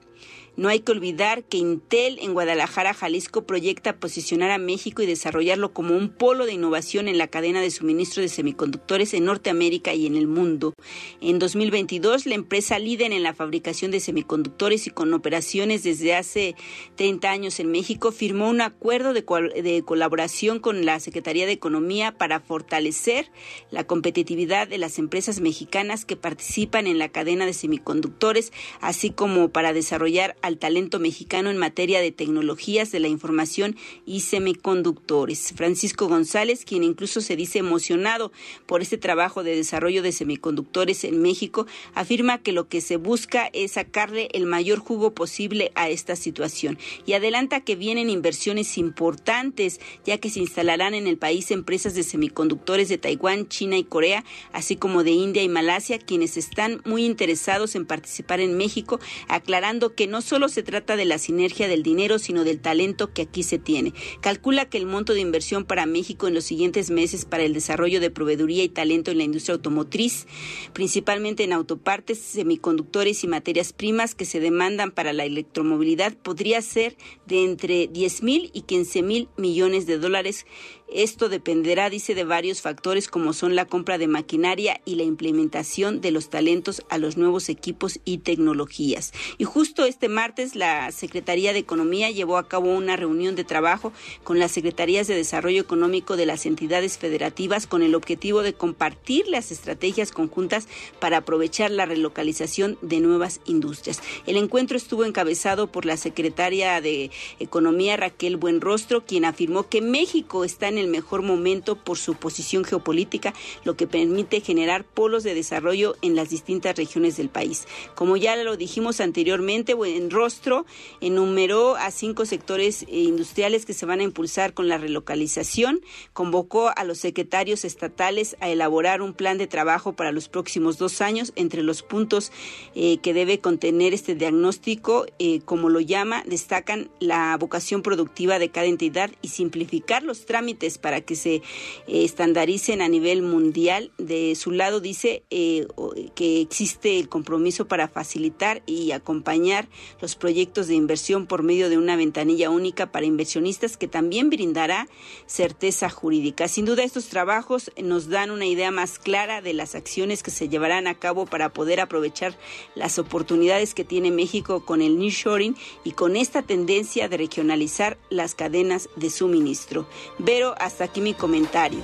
No 0.56 0.70
hay 0.70 0.82
que 0.82 0.92
olvidar 0.92 1.44
que 1.44 1.58
Intel 1.58 2.20
en 2.22 2.34
Guadalajara, 2.34 2.94
Jalisco, 2.94 3.48
proyecta 3.48 3.98
posicionar 3.98 4.52
a 4.52 4.60
México 4.60 5.02
y 5.02 5.08
desarrollarlo 5.08 5.74
como 5.74 5.98
un 5.98 6.10
polo 6.10 6.46
de 6.46 6.54
innovación 6.54 7.08
en 7.08 7.18
la 7.18 7.28
cadena 7.28 7.60
de 7.60 7.72
suministro 7.72 8.22
de 8.22 8.30
semiconductores 8.30 9.16
en 9.16 9.26
Norteamérica 9.26 9.96
y 9.96 10.06
en 10.06 10.16
el 10.16 10.28
mundo. 10.28 10.76
En 11.22 11.40
2022, 11.40 12.28
la 12.28 12.36
empresa 12.36 12.78
líder 12.78 13.14
en 13.14 13.24
la 13.24 13.34
fabricación 13.34 13.90
de 13.90 14.00
semiconductores 14.00 14.86
y 14.86 14.92
con 14.92 15.12
operaciones 15.16 15.82
desde 15.82 16.16
hace 16.16 16.56
30 16.98 17.32
años 17.32 17.60
en 17.60 17.72
México 17.72 18.12
firmó 18.12 18.48
un 18.48 18.62
acuerdo 18.62 19.14
de, 19.14 19.24
de 19.24 19.84
colaboración 19.84 20.60
con 20.60 20.86
la 20.86 21.00
Secretaría 21.00 21.48
de 21.48 21.54
Economía 21.54 22.16
para 22.16 22.40
fortalecer 22.40 23.32
la 23.72 23.86
competitividad 23.86 24.68
de 24.68 24.78
las 24.78 25.00
empresas 25.00 25.42
mexicanas 25.42 26.06
que 26.06 26.16
participan 26.16 26.86
en 26.86 27.00
la 27.00 27.10
cadena 27.10 27.48
de 27.48 27.54
semiconductores, 27.54 28.54
así 28.82 29.10
como 29.10 29.50
para 29.50 29.74
desarrollar 29.74 30.36
al 30.44 30.58
talento 30.58 31.00
mexicano 31.00 31.50
en 31.50 31.58
materia 31.58 32.02
de 32.02 32.12
tecnologías 32.12 32.92
de 32.92 33.00
la 33.00 33.08
información 33.08 33.78
y 34.06 34.20
semiconductores. 34.20 35.54
Francisco 35.56 36.08
González, 36.08 36.66
quien 36.66 36.84
incluso 36.84 37.22
se 37.22 37.38
dice 37.38 37.60
emocionado 37.60 38.32
por 38.66 38.82
este 38.82 38.98
trabajo 38.98 39.42
de 39.42 39.56
desarrollo 39.56 40.04
de 40.04 40.12
semiconductores 40.12 41.06
en 41.06 41.22
México, 41.22 41.66
afirma 41.96 42.40
que 42.40 42.52
lo 42.52 42.68
que 42.68 42.82
se 42.82 42.98
busca 42.98 43.50
es 43.54 43.72
sacarle 43.72 44.28
el 44.34 44.46
mayor 44.46 44.80
jugo 44.80 45.16
posible 45.16 45.72
a 45.76 45.90
esta 45.90 46.18
situación 46.18 46.78
y 47.06 47.14
adelanta 47.14 47.62
que 47.62 47.78
vienen 47.78 48.10
inversiones 48.10 48.78
importantes, 48.78 49.80
ya 50.06 50.18
que 50.18 50.30
se 50.30 50.42
instalarán 50.42 50.94
en 50.94 51.08
el 51.08 51.18
país 51.18 51.52
empresas 51.52 51.96
de 51.96 52.04
semiconductores 52.04 52.90
de 52.90 52.98
Taiwán, 52.98 53.48
China 53.48 53.78
y 53.78 53.86
Corea, 53.86 54.26
así 54.52 54.76
como 54.76 55.06
de 55.06 55.12
India 55.12 55.42
y 55.42 55.48
Malasia, 55.48 56.00
quienes 56.00 56.36
están 56.36 56.82
muy 56.84 57.06
interesados 57.06 57.76
en 57.76 57.86
participar 57.86 58.42
en 58.42 58.58
México, 58.58 59.00
aclarando 59.30 59.96
que 59.96 60.08
no 60.08 60.22
solo 60.34 60.50
se 60.50 60.64
trata 60.64 60.96
de 60.96 61.06
la 61.06 61.20
sinergia 61.20 61.68
del 61.68 61.84
dinero, 61.84 62.18
sino 62.18 62.44
del 62.44 62.60
talento 62.60 63.14
que 63.14 63.22
aquí 63.22 63.44
se 63.44 63.60
tiene. 63.60 63.94
Calcula 64.20 64.68
que 64.68 64.80
el 64.80 64.88
monto 64.88 65.14
de 65.14 65.20
inversión 65.20 65.64
para 65.64 65.86
México 65.86 66.28
en 66.28 66.34
los 66.34 66.44
siguientes 66.44 66.90
meses 66.90 67.24
para 67.24 67.44
el 67.44 67.54
desarrollo 67.54 68.00
de 68.00 68.10
proveeduría 68.10 68.64
y 68.64 68.70
talento 68.70 69.12
en 69.12 69.20
la 69.20 69.26
industria 69.26 69.54
automotriz, 69.54 70.26
principalmente 70.74 71.44
en 71.44 71.54
autopartes, 71.54 72.18
semiconductores 72.18 73.24
y 73.24 73.28
materias 73.28 73.74
primas 73.74 74.16
que 74.16 74.26
se 74.26 74.40
demandan 74.40 74.90
para 74.90 75.14
la 75.14 75.24
electromovilidad, 75.24 76.18
podría 76.18 76.64
ser 76.64 76.98
de 77.28 77.44
entre 77.44 77.86
10 77.86 78.24
mil 78.24 78.50
y 78.56 78.62
15 78.62 79.04
mil 79.04 79.30
millones 79.38 79.86
de 79.86 80.00
dólares 80.00 80.48
esto 80.94 81.30
dependerá, 81.30 81.90
dice, 81.90 82.16
de 82.16 82.24
varios 82.24 82.62
factores 82.62 83.08
como 83.08 83.34
son 83.34 83.56
la 83.56 83.66
compra 83.66 83.98
de 83.98 84.08
maquinaria 84.08 84.82
y 84.86 84.96
la 84.96 85.04
implementación 85.04 86.02
de 86.02 86.12
los 86.12 86.30
talentos 86.30 86.84
a 86.90 86.98
los 86.98 87.18
nuevos 87.18 87.50
equipos 87.50 88.00
y 88.06 88.20
tecnologías. 88.20 89.12
Y 89.38 89.44
justo 89.44 89.86
este 89.86 90.10
martes 90.10 90.56
la 90.56 90.92
Secretaría 90.92 91.54
de 91.54 91.60
Economía 91.60 92.12
llevó 92.12 92.38
a 92.38 92.48
cabo 92.48 92.74
una 92.74 92.96
reunión 92.96 93.36
de 93.36 93.44
trabajo 93.44 93.92
con 94.24 94.40
las 94.40 94.52
Secretarías 94.52 95.08
de 95.08 95.16
Desarrollo 95.16 95.62
Económico 95.62 96.16
de 96.16 96.26
las 96.26 96.46
entidades 96.46 96.98
federativas 96.98 97.68
con 97.68 97.82
el 97.82 97.96
objetivo 97.96 98.42
de 98.42 98.54
compartir 98.54 99.28
las 99.28 99.52
estrategias 99.52 100.12
conjuntas 100.12 100.68
para 101.00 101.18
aprovechar 101.18 101.72
la 101.72 101.86
relocalización 101.86 102.78
de 102.82 103.00
nuevas 103.00 103.42
industrias. 103.46 104.02
El 104.26 104.38
encuentro 104.38 104.78
estuvo 104.78 105.06
encabezado 105.06 105.68
por 105.68 105.86
la 105.86 105.98
secretaria 105.98 106.82
de 106.82 107.12
Economía 107.40 107.98
Raquel 107.98 108.38
Buenrostro, 108.38 109.06
quien 109.06 109.26
afirmó 109.26 109.68
que 109.70 109.82
México 109.82 110.44
está 110.44 110.68
en 110.68 110.78
el 110.84 110.90
mejor 110.90 111.22
momento 111.22 111.76
por 111.76 111.98
su 111.98 112.16
posición 112.16 112.64
geopolítica, 112.64 113.34
lo 113.64 113.76
que 113.76 113.88
permite 113.88 114.42
generar 114.42 114.84
polos 114.84 115.24
de 115.24 115.34
desarrollo 115.34 115.96
en 116.02 116.16
las 116.16 116.30
distintas 116.30 116.76
regiones 116.76 117.18
del 117.18 117.30
país. 117.30 117.68
Como 117.96 118.18
ya 118.18 118.36
lo 118.36 118.58
dijimos 118.58 119.00
anteriormente, 119.00 119.76
en 119.86 120.10
rostro 120.12 120.66
enumeró 121.02 121.76
a 121.76 121.92
cinco 121.92 122.26
sectores 122.26 122.84
eh, 122.84 122.88
industriales 122.90 123.66
que 123.66 123.74
se 123.74 123.86
van 123.86 124.00
a 124.00 124.04
impulsar 124.04 124.54
con 124.54 124.68
la 124.68 124.78
relocalización, 124.78 125.82
convocó 126.14 126.72
a 126.76 126.84
los 126.84 127.00
secretarios 127.00 127.66
estatales 127.66 128.36
a 128.40 128.50
elaborar 128.50 129.02
un 129.02 129.14
plan 129.14 129.38
de 129.38 129.48
trabajo 129.48 129.94
para 129.94 130.12
los 130.12 130.30
próximos 130.30 130.78
dos 130.78 131.02
años. 131.02 131.34
Entre 131.36 131.64
los 131.64 131.82
puntos 131.84 132.32
eh, 132.76 132.98
que 132.98 133.14
debe 133.14 133.40
contener 133.40 133.94
este 133.94 134.16
diagnóstico, 134.16 135.06
eh, 135.20 135.42
como 135.46 135.70
lo 135.70 135.80
llama, 135.80 136.24
destacan 136.26 136.90
la 137.00 137.36
vocación 137.38 137.82
productiva 137.82 138.40
de 138.40 138.50
cada 138.50 138.68
entidad 138.68 139.12
y 139.22 139.30
simplificar 139.30 140.04
los 140.04 140.26
trámites 140.26 140.63
para 140.78 141.02
que 141.02 141.16
se 141.16 141.36
eh, 141.36 141.42
estandaricen 141.88 142.82
a 142.82 142.88
nivel 142.88 143.22
mundial. 143.22 143.92
De 143.98 144.36
su 144.36 144.52
lado 144.52 144.80
dice 144.80 145.24
eh, 145.30 145.68
que 146.16 146.42
existe 146.42 147.00
el 147.00 147.10
compromiso 147.10 147.68
para 147.68 147.88
facilitar 147.88 148.64
y 148.66 148.92
acompañar 148.92 149.68
los 150.02 150.16
proyectos 150.16 150.68
de 150.68 150.76
inversión 150.76 151.28
por 151.28 151.44
medio 151.44 151.70
de 151.70 151.78
una 151.78 151.96
ventanilla 151.96 152.50
única 152.50 152.92
para 152.92 153.06
inversionistas 153.06 153.78
que 153.78 153.88
también 153.88 154.30
brindará 154.30 154.88
certeza 155.26 155.90
jurídica. 155.90 156.48
Sin 156.48 156.66
duda 156.66 156.84
estos 156.84 157.08
trabajos 157.08 157.72
nos 157.82 158.10
dan 158.10 158.32
una 158.32 158.46
idea 158.46 158.72
más 158.72 159.00
clara 159.00 159.42
de 159.42 159.54
las 159.54 159.76
acciones 159.76 160.24
que 160.24 160.32
se 160.32 160.50
llevarán 160.50 160.88
a 160.88 160.96
cabo 160.96 161.26
para 161.26 161.50
poder 161.54 161.80
aprovechar 161.80 162.38
las 162.76 163.00
oportunidades 163.00 163.74
que 163.74 163.84
tiene 163.84 164.12
México 164.12 164.66
con 164.66 164.82
el 164.82 164.98
nearshoring 164.98 165.56
y 165.84 165.92
con 165.92 166.16
esta 166.16 166.42
tendencia 166.42 167.10
de 167.10 167.18
regionalizar 167.18 167.98
las 168.10 168.36
cadenas 168.36 168.90
de 168.96 169.10
suministro. 169.10 169.88
Vero 170.20 170.53
hasta 170.60 170.86
aquí 170.86 171.02
mi 171.02 171.14
comentario. 171.14 171.82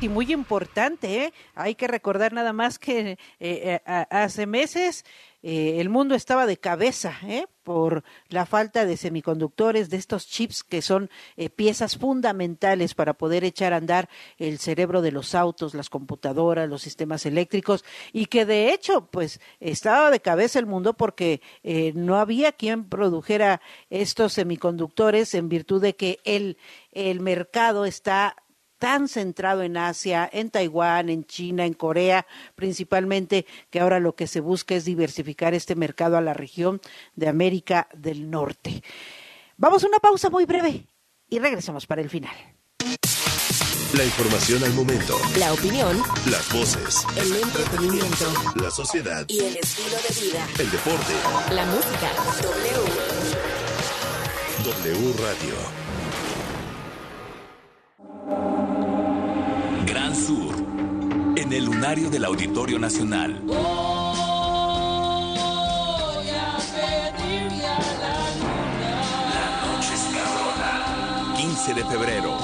y 0.00 0.08
muy 0.08 0.32
importante, 0.32 1.24
¿eh? 1.24 1.32
hay 1.54 1.74
que 1.74 1.86
recordar 1.86 2.32
nada 2.32 2.52
más 2.52 2.78
que 2.78 3.10
eh, 3.10 3.18
eh, 3.38 3.80
hace 3.86 4.46
meses 4.46 5.04
el 5.42 5.88
mundo 5.88 6.14
estaba 6.14 6.46
de 6.46 6.58
cabeza 6.58 7.18
por 7.62 8.04
la 8.28 8.46
falta 8.46 8.84
de 8.84 8.96
semiconductores, 8.96 9.90
de 9.90 9.96
estos 9.96 10.26
chips 10.26 10.64
que 10.64 10.82
son 10.82 11.08
piezas 11.56 11.96
fundamentales 11.96 12.94
para 12.94 13.14
poder 13.14 13.44
echar 13.44 13.72
a 13.72 13.76
andar 13.76 14.08
el 14.38 14.58
cerebro 14.58 15.02
de 15.02 15.12
los 15.12 15.34
autos, 15.34 15.74
las 15.74 15.88
computadoras, 15.88 16.68
los 16.68 16.82
sistemas 16.82 17.26
eléctricos, 17.26 17.84
y 18.12 18.26
que 18.26 18.44
de 18.44 18.72
hecho, 18.72 19.06
pues 19.10 19.40
estaba 19.60 20.10
de 20.10 20.20
cabeza 20.20 20.58
el 20.58 20.66
mundo 20.66 20.94
porque 20.94 21.40
no 21.94 22.16
había 22.16 22.52
quien 22.52 22.84
produjera 22.88 23.60
estos 23.88 24.34
semiconductores 24.34 25.34
en 25.34 25.48
virtud 25.48 25.80
de 25.80 25.96
que 25.96 26.18
el, 26.24 26.58
el 26.92 27.20
mercado 27.20 27.84
está 27.84 28.36
tan 28.80 29.08
centrado 29.08 29.62
en 29.62 29.76
Asia, 29.76 30.28
en 30.32 30.50
Taiwán, 30.50 31.10
en 31.10 31.24
China, 31.24 31.66
en 31.66 31.74
Corea, 31.74 32.26
principalmente, 32.56 33.46
que 33.68 33.78
ahora 33.78 34.00
lo 34.00 34.16
que 34.16 34.26
se 34.26 34.40
busca 34.40 34.74
es 34.74 34.84
diversificar 34.84 35.54
este 35.54 35.76
mercado 35.76 36.16
a 36.16 36.22
la 36.22 36.34
región 36.34 36.80
de 37.14 37.28
América 37.28 37.88
del 37.94 38.30
Norte. 38.30 38.82
Vamos 39.58 39.84
a 39.84 39.86
una 39.86 39.98
pausa 39.98 40.30
muy 40.30 40.46
breve 40.46 40.86
y 41.28 41.38
regresamos 41.38 41.86
para 41.86 42.00
el 42.00 42.08
final. 42.08 42.34
La 43.94 44.04
información 44.04 44.64
al 44.64 44.72
momento. 44.72 45.18
La 45.36 45.52
opinión. 45.52 46.00
Las 46.30 46.50
voces. 46.52 47.04
El 47.16 47.36
entretenimiento. 47.36 48.32
La 48.54 48.70
sociedad. 48.70 49.26
Y 49.28 49.40
el 49.40 49.56
estilo 49.56 49.96
de 49.96 50.26
vida. 50.26 50.48
El 50.58 50.70
deporte. 50.70 51.12
La 51.54 51.66
música. 51.66 52.10
W. 54.64 54.94
W 54.94 55.12
Radio. 55.18 55.79
Gran 59.86 60.14
Sur, 60.14 60.54
en 61.36 61.52
el 61.52 61.64
lunario 61.64 62.08
del 62.10 62.24
Auditorio 62.24 62.78
Nacional. 62.78 63.40
Voy 63.44 63.58
a 66.28 66.56
pedirle 66.76 67.66
a 67.66 67.78
la 68.00 68.30
luna. 68.38 68.94
La 69.34 69.46
noche 69.66 69.94
es 69.94 70.04
cabrona. 70.14 71.34
15 71.36 71.74
de 71.74 71.84
febrero. 71.84 72.38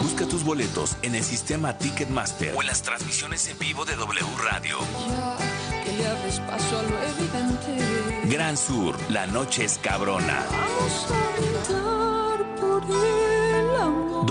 Busca 0.00 0.26
tus 0.26 0.44
boletos 0.44 0.96
en 1.02 1.16
el 1.16 1.24
sistema 1.24 1.76
Ticketmaster 1.76 2.54
o 2.54 2.60
en 2.60 2.68
las 2.68 2.82
transmisiones 2.82 3.48
en 3.48 3.58
vivo 3.58 3.84
de 3.84 3.96
W 3.96 4.26
Radio. 4.44 4.78
Ya 5.08 5.36
que 5.84 5.92
le 5.92 6.06
abres 6.06 6.38
paso 6.40 6.78
a 6.78 6.82
lo 6.82 7.02
evidente. 7.02 8.28
Gran 8.32 8.56
Sur, 8.56 8.96
la 9.10 9.26
noche 9.26 9.64
es 9.64 9.78
cabrona. 9.78 10.46
Vamos 10.50 11.08
a 11.10 11.32
por 12.60 12.86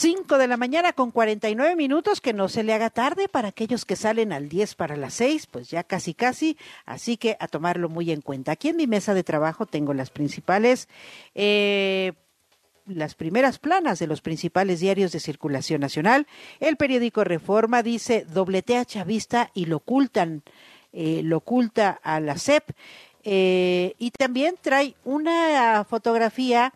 5 0.00 0.38
de 0.38 0.48
la 0.48 0.56
mañana 0.56 0.94
con 0.94 1.10
49 1.10 1.76
minutos, 1.76 2.22
que 2.22 2.32
no 2.32 2.48
se 2.48 2.62
le 2.62 2.72
haga 2.72 2.88
tarde 2.88 3.28
para 3.28 3.48
aquellos 3.48 3.84
que 3.84 3.96
salen 3.96 4.32
al 4.32 4.48
10 4.48 4.74
para 4.76 4.96
las 4.96 5.12
6, 5.12 5.46
pues 5.48 5.68
ya 5.68 5.84
casi 5.84 6.14
casi, 6.14 6.56
así 6.86 7.18
que 7.18 7.36
a 7.38 7.48
tomarlo 7.48 7.90
muy 7.90 8.10
en 8.10 8.22
cuenta. 8.22 8.52
Aquí 8.52 8.70
en 8.70 8.76
mi 8.76 8.86
mesa 8.86 9.12
de 9.12 9.24
trabajo 9.24 9.66
tengo 9.66 9.92
las 9.92 10.08
principales, 10.08 10.88
eh, 11.34 12.14
las 12.86 13.14
primeras 13.14 13.58
planas 13.58 13.98
de 13.98 14.06
los 14.06 14.22
principales 14.22 14.80
diarios 14.80 15.12
de 15.12 15.20
circulación 15.20 15.82
nacional. 15.82 16.26
El 16.60 16.78
periódico 16.78 17.22
Reforma 17.22 17.82
dice 17.82 18.24
dobletea 18.24 18.86
chavista 18.86 19.50
y 19.52 19.66
lo 19.66 19.76
ocultan, 19.76 20.42
eh, 20.94 21.20
lo 21.22 21.36
oculta 21.36 22.00
a 22.02 22.20
la 22.20 22.38
CEP. 22.38 22.70
Eh, 23.22 23.96
y 23.98 24.12
también 24.12 24.56
trae 24.62 24.94
una 25.04 25.84
fotografía 25.84 26.72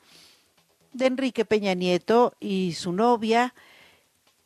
de 0.94 1.06
Enrique 1.06 1.44
Peña 1.44 1.74
Nieto 1.74 2.34
y 2.40 2.72
su 2.72 2.92
novia 2.92 3.52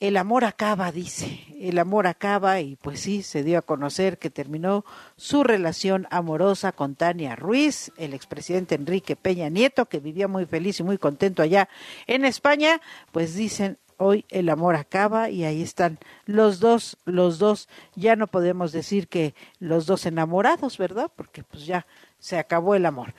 el 0.01 0.17
amor 0.17 0.45
acaba, 0.45 0.93
dice, 0.93 1.41
el 1.59 1.77
amor 1.79 2.07
acaba 2.07 2.61
y 2.61 2.77
pues 2.77 3.01
sí, 3.01 3.23
se 3.23 3.43
dio 3.43 3.59
a 3.59 3.63
conocer 3.63 4.19
que 4.19 4.31
terminó 4.31 4.85
su 5.17 5.43
relación 5.43 6.07
amorosa 6.11 6.71
con 6.71 6.95
Tania 6.95 7.35
Ruiz, 7.35 7.91
el 7.97 8.15
expresidente 8.15 8.77
Enrique 8.77 9.17
Peña 9.17 9.49
Nieto, 9.49 9.87
que 9.87 9.99
vivía 9.99 10.29
muy 10.29 10.47
feliz 10.47 10.79
y 10.79 10.85
muy 10.85 10.99
contento 10.99 11.43
allá 11.43 11.69
en 12.07 12.25
España, 12.25 12.81
pues 13.11 13.35
dicen, 13.35 13.77
hoy 13.97 14.25
el 14.29 14.49
amor 14.51 14.77
acaba 14.77 15.31
y 15.31 15.45
ahí 15.45 15.63
están 15.63 15.99
los 16.27 16.61
dos, 16.61 16.97
los 17.05 17.41
dos, 17.41 17.69
ya 17.97 18.15
no 18.15 18.29
podemos 18.29 18.71
decir 18.71 19.09
que 19.09 19.35
los 19.59 19.87
dos 19.87 20.07
enamorados, 20.07 20.79
¿verdad? 20.79 21.11
Porque 21.15 21.43
pues 21.43 21.67
ya 21.67 21.87
se 22.21 22.39
acabó 22.39 22.77
el 22.77 22.87
amor. 22.87 23.15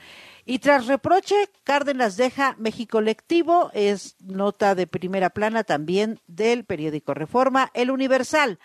Y 0.49 0.57
tras 0.57 0.87
reproche, 0.87 1.35
Cárdenas 1.63 2.17
deja 2.17 2.55
México 2.57 3.01
lectivo, 3.01 3.69
es 3.75 4.15
nota 4.19 4.73
de 4.73 4.87
primera 4.87 5.29
plana 5.29 5.63
también 5.63 6.21
del 6.25 6.65
periódico 6.65 7.13
Reforma, 7.13 7.69
El 7.75 7.91
Universal. 7.91 8.57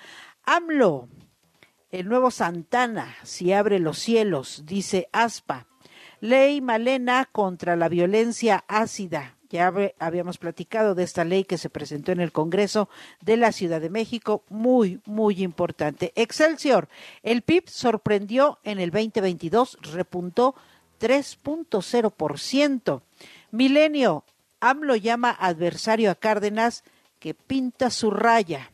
AMLO, 0.44 1.10
el 1.90 2.08
nuevo 2.08 2.30
Santana, 2.30 3.14
si 3.22 3.52
abre 3.52 3.80
los 3.80 3.98
cielos, 3.98 4.62
dice 4.64 5.10
ASPA. 5.12 5.66
Ley 6.20 6.62
Malena 6.62 7.28
contra 7.30 7.76
la 7.76 7.90
violencia 7.90 8.64
ácida. 8.66 9.36
Ya 9.50 9.70
habíamos 9.98 10.38
platicado 10.38 10.94
de 10.94 11.02
esta 11.02 11.22
ley 11.24 11.44
que 11.44 11.58
se 11.58 11.68
presentó 11.68 12.12
en 12.12 12.20
el 12.20 12.32
Congreso 12.32 12.88
de 13.20 13.36
la 13.36 13.52
Ciudad 13.52 13.82
de 13.82 13.90
México, 13.90 14.42
muy, 14.48 15.02
muy 15.04 15.42
importante. 15.42 16.14
Excelsior, 16.16 16.88
el 17.22 17.42
PIB 17.42 17.68
sorprendió 17.68 18.58
en 18.64 18.80
el 18.80 18.90
2022, 18.90 19.76
repuntó 19.92 20.54
3.0%. 20.98 23.02
Milenio, 23.50 24.24
AMLO 24.60 24.96
llama 24.96 25.30
adversario 25.30 26.10
a 26.10 26.14
Cárdenas 26.14 26.84
que 27.18 27.34
pinta 27.34 27.90
su 27.90 28.10
raya. 28.10 28.70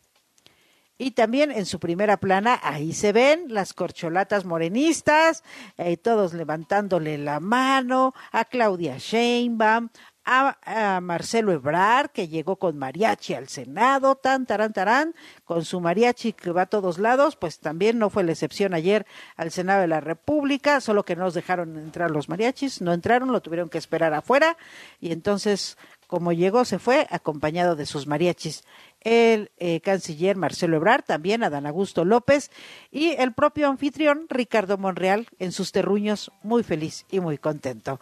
Y 0.99 1.12
también 1.12 1.51
en 1.51 1.64
su 1.64 1.81
primera 1.81 2.18
plana, 2.18 2.61
ahí 2.62 2.93
se 2.93 3.12
ven 3.12 3.47
las 3.49 3.73
corcholatas 3.73 4.45
morenistas, 4.45 5.43
eh, 5.79 5.97
todos 5.97 6.35
levantándole 6.35 7.16
la 7.16 7.41
mano 7.41 8.12
a 8.33 8.45
Claudia 8.45 8.99
Sheinbaum, 8.99 9.89
a, 10.25 11.01
Marcelo 11.03 11.53
Ebrard, 11.53 12.11
que 12.11 12.29
llegó 12.29 12.57
con 12.57 12.79
mariachi 12.79 13.35
al 13.35 13.49
Senado, 13.49 14.14
tan, 14.14 14.47
tarán, 14.47 14.73
tarán, 14.73 15.14
con 15.45 15.64
su 15.64 15.81
mariachi 15.81 16.33
que 16.33 16.53
va 16.53 16.62
a 16.62 16.66
todos 16.66 16.99
lados, 16.99 17.37
pues 17.37 17.59
también 17.59 17.99
no 17.99 18.11
fue 18.11 18.25
la 18.25 18.33
excepción 18.33 18.75
ayer 18.75 19.07
al 19.37 19.51
Senado 19.51 19.81
de 19.81 19.89
la 19.89 20.01
República, 20.01 20.81
solo 20.81 21.05
que 21.05 21.16
no 21.16 21.25
nos 21.25 21.35
dejaron 21.35 21.77
entrar 21.77 22.11
los 22.11 22.29
mariachis, 22.29 22.81
no 22.81 22.93
entraron, 22.93 23.33
lo 23.33 23.41
tuvieron 23.41 23.68
que 23.68 23.79
esperar 23.79 24.14
afuera, 24.14 24.57
y 25.01 25.12
entonces, 25.12 25.79
como 26.07 26.33
llegó, 26.33 26.64
se 26.64 26.79
fue 26.79 27.07
acompañado 27.11 27.77
de 27.77 27.87
sus 27.87 28.07
mariachis 28.07 28.64
el 29.01 29.51
eh, 29.57 29.81
canciller 29.81 30.37
Marcelo 30.37 30.77
Ebrard, 30.77 31.05
también 31.05 31.43
Adán 31.43 31.66
Augusto 31.66 32.05
López 32.05 32.51
y 32.91 33.11
el 33.12 33.33
propio 33.33 33.68
anfitrión 33.68 34.27
Ricardo 34.29 34.77
Monreal 34.79 35.27
en 35.39 35.53
sus 35.53 35.73
terruños, 35.73 36.31
muy 36.43 36.62
feliz 36.62 37.07
y 37.11 37.21
muy 37.21 37.39
contento. 37.39 38.01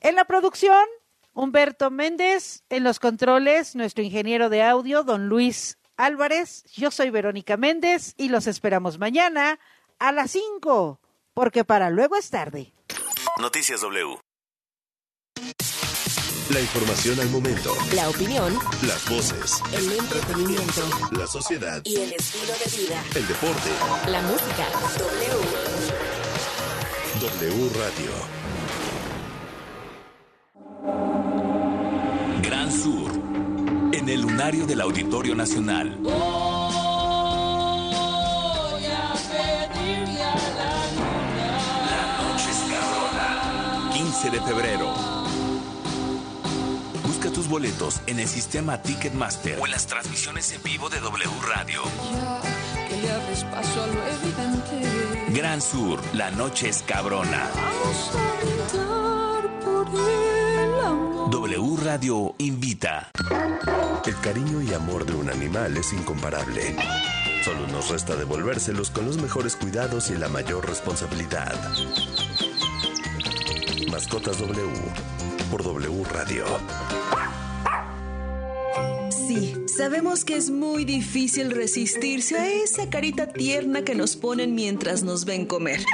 En 0.00 0.14
la 0.14 0.24
producción, 0.24 0.84
Humberto 1.36 1.90
Méndez 1.90 2.64
en 2.70 2.82
los 2.82 2.98
controles, 2.98 3.76
nuestro 3.76 4.02
ingeniero 4.02 4.48
de 4.48 4.62
audio, 4.62 5.04
don 5.04 5.28
Luis 5.28 5.76
Álvarez. 5.98 6.64
Yo 6.72 6.90
soy 6.90 7.10
Verónica 7.10 7.58
Méndez 7.58 8.14
y 8.16 8.30
los 8.30 8.46
esperamos 8.46 8.98
mañana 8.98 9.60
a 9.98 10.12
las 10.12 10.30
5, 10.30 10.98
porque 11.34 11.62
para 11.62 11.90
luego 11.90 12.16
es 12.16 12.30
tarde. 12.30 12.72
Noticias 13.38 13.82
W. 13.82 14.18
La 16.54 16.60
información 16.62 17.20
al 17.20 17.28
momento. 17.28 17.74
La 17.94 18.08
opinión. 18.08 18.58
Las 18.86 19.06
voces. 19.10 19.60
El 19.74 19.92
entretenimiento. 19.92 20.88
La 21.10 21.26
sociedad. 21.26 21.82
Y 21.84 21.96
el 21.96 22.14
estilo 22.14 22.54
de 22.64 22.64
vida. 22.82 23.04
El 23.14 23.28
deporte. 23.28 23.70
La 24.10 24.22
música. 24.22 24.64
W. 24.96 25.42
W 27.20 27.70
Radio. 27.78 28.46
Gran 32.66 32.82
Sur, 32.82 33.12
en 33.92 34.08
el 34.08 34.22
lunario 34.22 34.66
del 34.66 34.80
Auditorio 34.80 35.36
Nacional. 35.36 35.96
Voy 36.00 36.12
a 38.86 39.14
pedirle 39.30 40.20
a 40.20 40.34
la 40.34 40.74
luna. 40.96 41.58
La 41.86 42.02
noche 42.28 42.50
es 42.50 42.58
cabrona. 42.72 43.90
15 43.92 44.30
de 44.30 44.40
febrero. 44.40 44.92
Busca 47.06 47.30
tus 47.30 47.46
boletos 47.46 48.00
en 48.08 48.18
el 48.18 48.26
sistema 48.26 48.82
Ticketmaster 48.82 49.60
o 49.60 49.66
en 49.66 49.70
las 49.70 49.86
transmisiones 49.86 50.50
en 50.52 50.60
vivo 50.64 50.88
de 50.88 50.98
W 50.98 51.30
Radio. 51.46 51.82
Ya 52.12 52.40
que 52.88 52.96
le 53.00 53.12
abres 53.12 53.44
paso 53.44 53.80
a 53.80 53.86
lo 53.86 54.04
evidente. 54.08 54.82
Gran 55.38 55.62
Sur, 55.62 56.00
la 56.14 56.32
noche 56.32 56.70
es 56.70 56.82
cabrona. 56.82 57.48
Vamos 57.54 58.10
a 58.12 58.18
por 59.64 59.88
W 59.92 60.25
Radio 61.86 62.34
invita. 62.38 63.12
El 64.04 64.20
cariño 64.20 64.60
y 64.60 64.74
amor 64.74 65.06
de 65.06 65.14
un 65.14 65.30
animal 65.30 65.76
es 65.76 65.92
incomparable. 65.92 66.74
Solo 67.44 67.64
nos 67.68 67.90
resta 67.90 68.16
devolvérselos 68.16 68.90
con 68.90 69.06
los 69.06 69.18
mejores 69.18 69.54
cuidados 69.54 70.10
y 70.10 70.16
la 70.16 70.26
mayor 70.28 70.68
responsabilidad. 70.68 71.54
Mascotas 73.88 74.40
W 74.40 74.68
por 75.48 75.62
W 75.62 76.04
Radio. 76.12 76.44
Sí, 79.10 79.54
sabemos 79.68 80.24
que 80.24 80.36
es 80.36 80.50
muy 80.50 80.84
difícil 80.84 81.52
resistirse 81.52 82.36
a 82.36 82.48
esa 82.48 82.90
carita 82.90 83.28
tierna 83.28 83.82
que 83.82 83.94
nos 83.94 84.16
ponen 84.16 84.56
mientras 84.56 85.04
nos 85.04 85.24
ven 85.24 85.46
comer. 85.46 85.84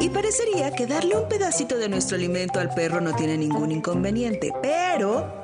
Y 0.00 0.08
parecería 0.10 0.72
que 0.72 0.86
darle 0.86 1.16
un 1.16 1.28
pedacito 1.28 1.76
de 1.76 1.88
nuestro 1.88 2.16
alimento 2.16 2.60
al 2.60 2.74
perro 2.74 3.00
no 3.00 3.14
tiene 3.14 3.36
ningún 3.38 3.72
inconveniente, 3.72 4.52
pero 4.60 5.43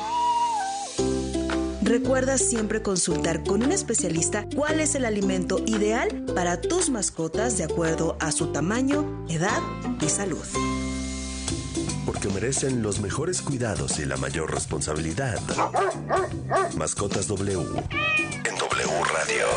Recuerda 1.91 2.37
siempre 2.37 2.81
consultar 2.81 3.43
con 3.43 3.63
un 3.63 3.73
especialista 3.73 4.47
cuál 4.55 4.79
es 4.79 4.95
el 4.95 5.03
alimento 5.03 5.59
ideal 5.65 6.23
para 6.33 6.61
tus 6.61 6.89
mascotas 6.89 7.57
de 7.57 7.65
acuerdo 7.65 8.15
a 8.21 8.31
su 8.31 8.53
tamaño, 8.53 9.25
edad 9.27 9.61
y 9.99 10.07
salud. 10.07 10.45
Porque 12.05 12.29
merecen 12.29 12.81
los 12.81 13.01
mejores 13.01 13.41
cuidados 13.41 13.99
y 13.99 14.05
la 14.05 14.15
mayor 14.15 14.53
responsabilidad. 14.53 15.37
Mascotas 16.77 17.27
W 17.27 17.59
en 17.59 18.55
W 18.55 19.03
Radio. 19.13 19.47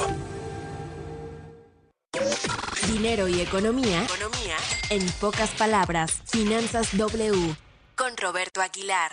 Dinero 2.88 3.28
y 3.28 3.42
economía. 3.42 4.02
Economía. 4.02 4.56
En 4.90 5.08
pocas 5.20 5.50
palabras, 5.50 6.20
Finanzas 6.24 6.96
W. 6.96 7.54
Con 7.94 8.16
Roberto 8.16 8.60
Aguilar. 8.60 9.12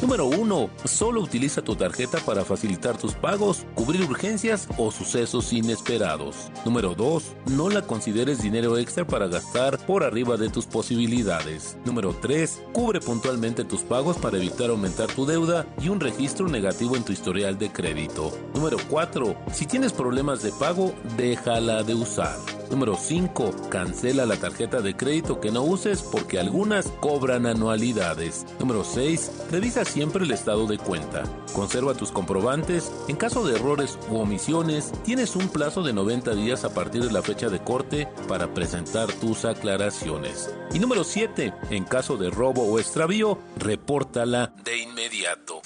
Número 0.00 0.26
1. 0.26 0.70
Solo 0.84 1.20
utiliza 1.20 1.62
tu 1.62 1.76
tarjeta 1.76 2.18
para 2.18 2.44
facilitar 2.44 2.96
tus 2.98 3.14
pagos, 3.14 3.64
cubrir 3.74 4.02
urgencias 4.02 4.68
o 4.76 4.90
sucesos 4.90 5.52
inesperados. 5.52 6.50
Número 6.64 6.94
2. 6.94 7.36
No 7.46 7.70
la 7.70 7.82
consideres 7.82 8.42
dinero 8.42 8.76
extra 8.76 9.06
para 9.06 9.28
gastar 9.28 9.78
por 9.86 10.02
arriba 10.02 10.36
de 10.36 10.50
tus 10.50 10.66
posibilidades. 10.66 11.78
Número 11.84 12.14
3. 12.20 12.62
Cubre 12.72 13.00
puntualmente 13.00 13.64
tus 13.64 13.82
pagos 13.82 14.16
para 14.18 14.36
evitar 14.36 14.70
aumentar 14.70 15.06
tu 15.06 15.26
deuda 15.26 15.66
y 15.80 15.88
un 15.88 16.00
registro 16.00 16.48
negativo 16.48 16.96
en 16.96 17.04
tu 17.04 17.12
historial 17.12 17.58
de 17.58 17.70
crédito. 17.70 18.36
Número 18.54 18.76
4. 18.88 19.36
Si 19.52 19.66
tienes 19.66 19.92
problemas 19.92 20.42
de 20.42 20.52
pago, 20.52 20.94
déjala 21.16 21.82
de 21.82 21.94
usar. 21.94 22.36
Número 22.74 22.96
5. 22.96 23.68
Cancela 23.70 24.26
la 24.26 24.36
tarjeta 24.36 24.80
de 24.80 24.96
crédito 24.96 25.40
que 25.40 25.52
no 25.52 25.62
uses 25.62 26.02
porque 26.02 26.40
algunas 26.40 26.88
cobran 26.98 27.46
anualidades. 27.46 28.44
Número 28.58 28.82
6. 28.82 29.30
Revisa 29.52 29.84
siempre 29.84 30.24
el 30.24 30.32
estado 30.32 30.66
de 30.66 30.78
cuenta. 30.78 31.22
Conserva 31.52 31.94
tus 31.94 32.10
comprobantes. 32.10 32.90
En 33.06 33.14
caso 33.14 33.46
de 33.46 33.54
errores 33.54 33.96
u 34.10 34.16
omisiones, 34.16 34.90
tienes 35.04 35.36
un 35.36 35.46
plazo 35.50 35.84
de 35.84 35.92
90 35.92 36.34
días 36.34 36.64
a 36.64 36.74
partir 36.74 37.04
de 37.04 37.12
la 37.12 37.22
fecha 37.22 37.48
de 37.48 37.60
corte 37.60 38.08
para 38.26 38.52
presentar 38.52 39.06
tus 39.12 39.44
aclaraciones. 39.44 40.52
Y 40.72 40.80
número 40.80 41.04
7. 41.04 41.54
En 41.70 41.84
caso 41.84 42.16
de 42.16 42.28
robo 42.30 42.64
o 42.64 42.80
extravío, 42.80 43.38
repórtala 43.56 44.52
de 44.64 44.78
inmediato. 44.78 45.62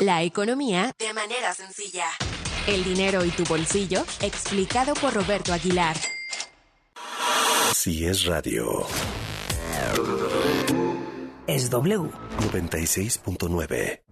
La 0.00 0.24
economía 0.24 0.90
de 0.98 1.14
manera 1.14 1.54
sencilla. 1.54 2.06
El 2.68 2.84
dinero 2.84 3.24
y 3.24 3.30
tu 3.30 3.44
bolsillo, 3.44 4.04
explicado 4.20 4.92
por 4.92 5.14
Roberto 5.14 5.54
Aguilar. 5.54 5.96
Si 7.72 8.04
es 8.04 8.26
radio. 8.26 8.86
Es 11.46 11.70
W. 11.70 12.10
96.9. 12.52 14.02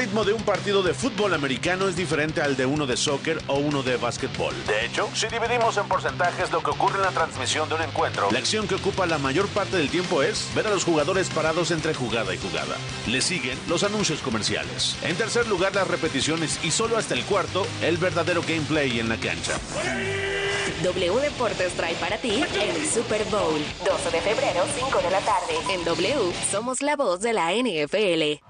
El 0.00 0.06
ritmo 0.06 0.24
de 0.24 0.32
un 0.32 0.42
partido 0.44 0.82
de 0.82 0.94
fútbol 0.94 1.34
americano 1.34 1.86
es 1.86 1.94
diferente 1.94 2.40
al 2.40 2.56
de 2.56 2.64
uno 2.64 2.86
de 2.86 2.96
soccer 2.96 3.38
o 3.48 3.58
uno 3.58 3.82
de 3.82 3.98
básquetbol. 3.98 4.54
De 4.66 4.86
hecho, 4.86 5.10
si 5.12 5.26
dividimos 5.26 5.76
en 5.76 5.86
porcentajes 5.88 6.50
lo 6.50 6.62
que 6.62 6.70
ocurre 6.70 6.96
en 6.96 7.02
la 7.02 7.10
transmisión 7.10 7.68
de 7.68 7.74
un 7.74 7.82
encuentro, 7.82 8.30
La 8.30 8.38
acción 8.38 8.66
que 8.66 8.76
ocupa 8.76 9.04
la 9.04 9.18
mayor 9.18 9.46
parte 9.48 9.76
del 9.76 9.90
tiempo 9.90 10.22
es 10.22 10.48
ver 10.54 10.66
a 10.68 10.70
los 10.70 10.84
jugadores 10.84 11.28
parados 11.28 11.70
entre 11.70 11.92
jugada 11.92 12.34
y 12.34 12.38
jugada. 12.38 12.78
Le 13.08 13.20
siguen 13.20 13.58
los 13.68 13.84
anuncios 13.84 14.22
comerciales. 14.22 14.96
En 15.02 15.16
tercer 15.16 15.46
lugar, 15.48 15.74
las 15.74 15.86
repeticiones 15.86 16.58
y 16.64 16.70
solo 16.70 16.96
hasta 16.96 17.12
el 17.12 17.26
cuarto, 17.26 17.66
el 17.82 17.98
verdadero 17.98 18.40
gameplay 18.40 19.00
en 19.00 19.10
la 19.10 19.18
cancha. 19.18 19.58
W 20.82 21.20
Deportes 21.20 21.74
trae 21.74 21.94
para 21.96 22.16
ti 22.16 22.42
el 22.58 22.88
Super 22.88 23.22
Bowl. 23.26 23.60
12 23.84 24.10
de 24.12 24.20
febrero, 24.22 24.64
5 24.78 24.98
de 25.02 25.10
la 25.10 25.20
tarde. 25.20 25.56
En 25.74 25.84
W 25.84 26.32
somos 26.50 26.80
la 26.80 26.96
voz 26.96 27.20
de 27.20 27.34
la 27.34 27.52
NFL. 27.52 28.49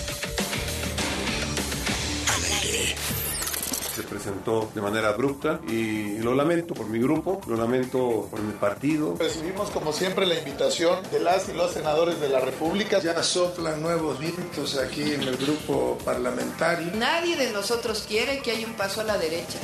Presentó 4.21 4.69
de 4.75 4.81
manera 4.81 5.09
abrupta 5.09 5.59
y 5.67 6.19
lo 6.19 6.35
lamento 6.35 6.75
por 6.75 6.87
mi 6.87 6.99
grupo, 6.99 7.41
lo 7.47 7.57
lamento 7.57 8.27
por 8.29 8.39
mi 8.39 8.53
partido. 8.53 9.15
Recibimos 9.17 9.71
como 9.71 9.91
siempre 9.91 10.27
la 10.27 10.37
invitación 10.37 10.99
de 11.11 11.19
las 11.19 11.49
y 11.49 11.53
los 11.53 11.71
senadores 11.71 12.21
de 12.21 12.29
la 12.29 12.39
República. 12.39 12.99
Ya 12.99 13.21
soplan 13.23 13.81
nuevos 13.81 14.19
vientos 14.19 14.77
aquí 14.77 15.13
en 15.13 15.23
el 15.23 15.37
grupo 15.37 15.97
parlamentario. 16.05 16.91
Nadie 16.95 17.35
de 17.35 17.51
nosotros 17.51 18.05
quiere 18.07 18.41
que 18.41 18.51
haya 18.51 18.67
un 18.67 18.73
paso 18.73 19.01
a 19.01 19.05
la 19.05 19.17
derecha. 19.17 19.57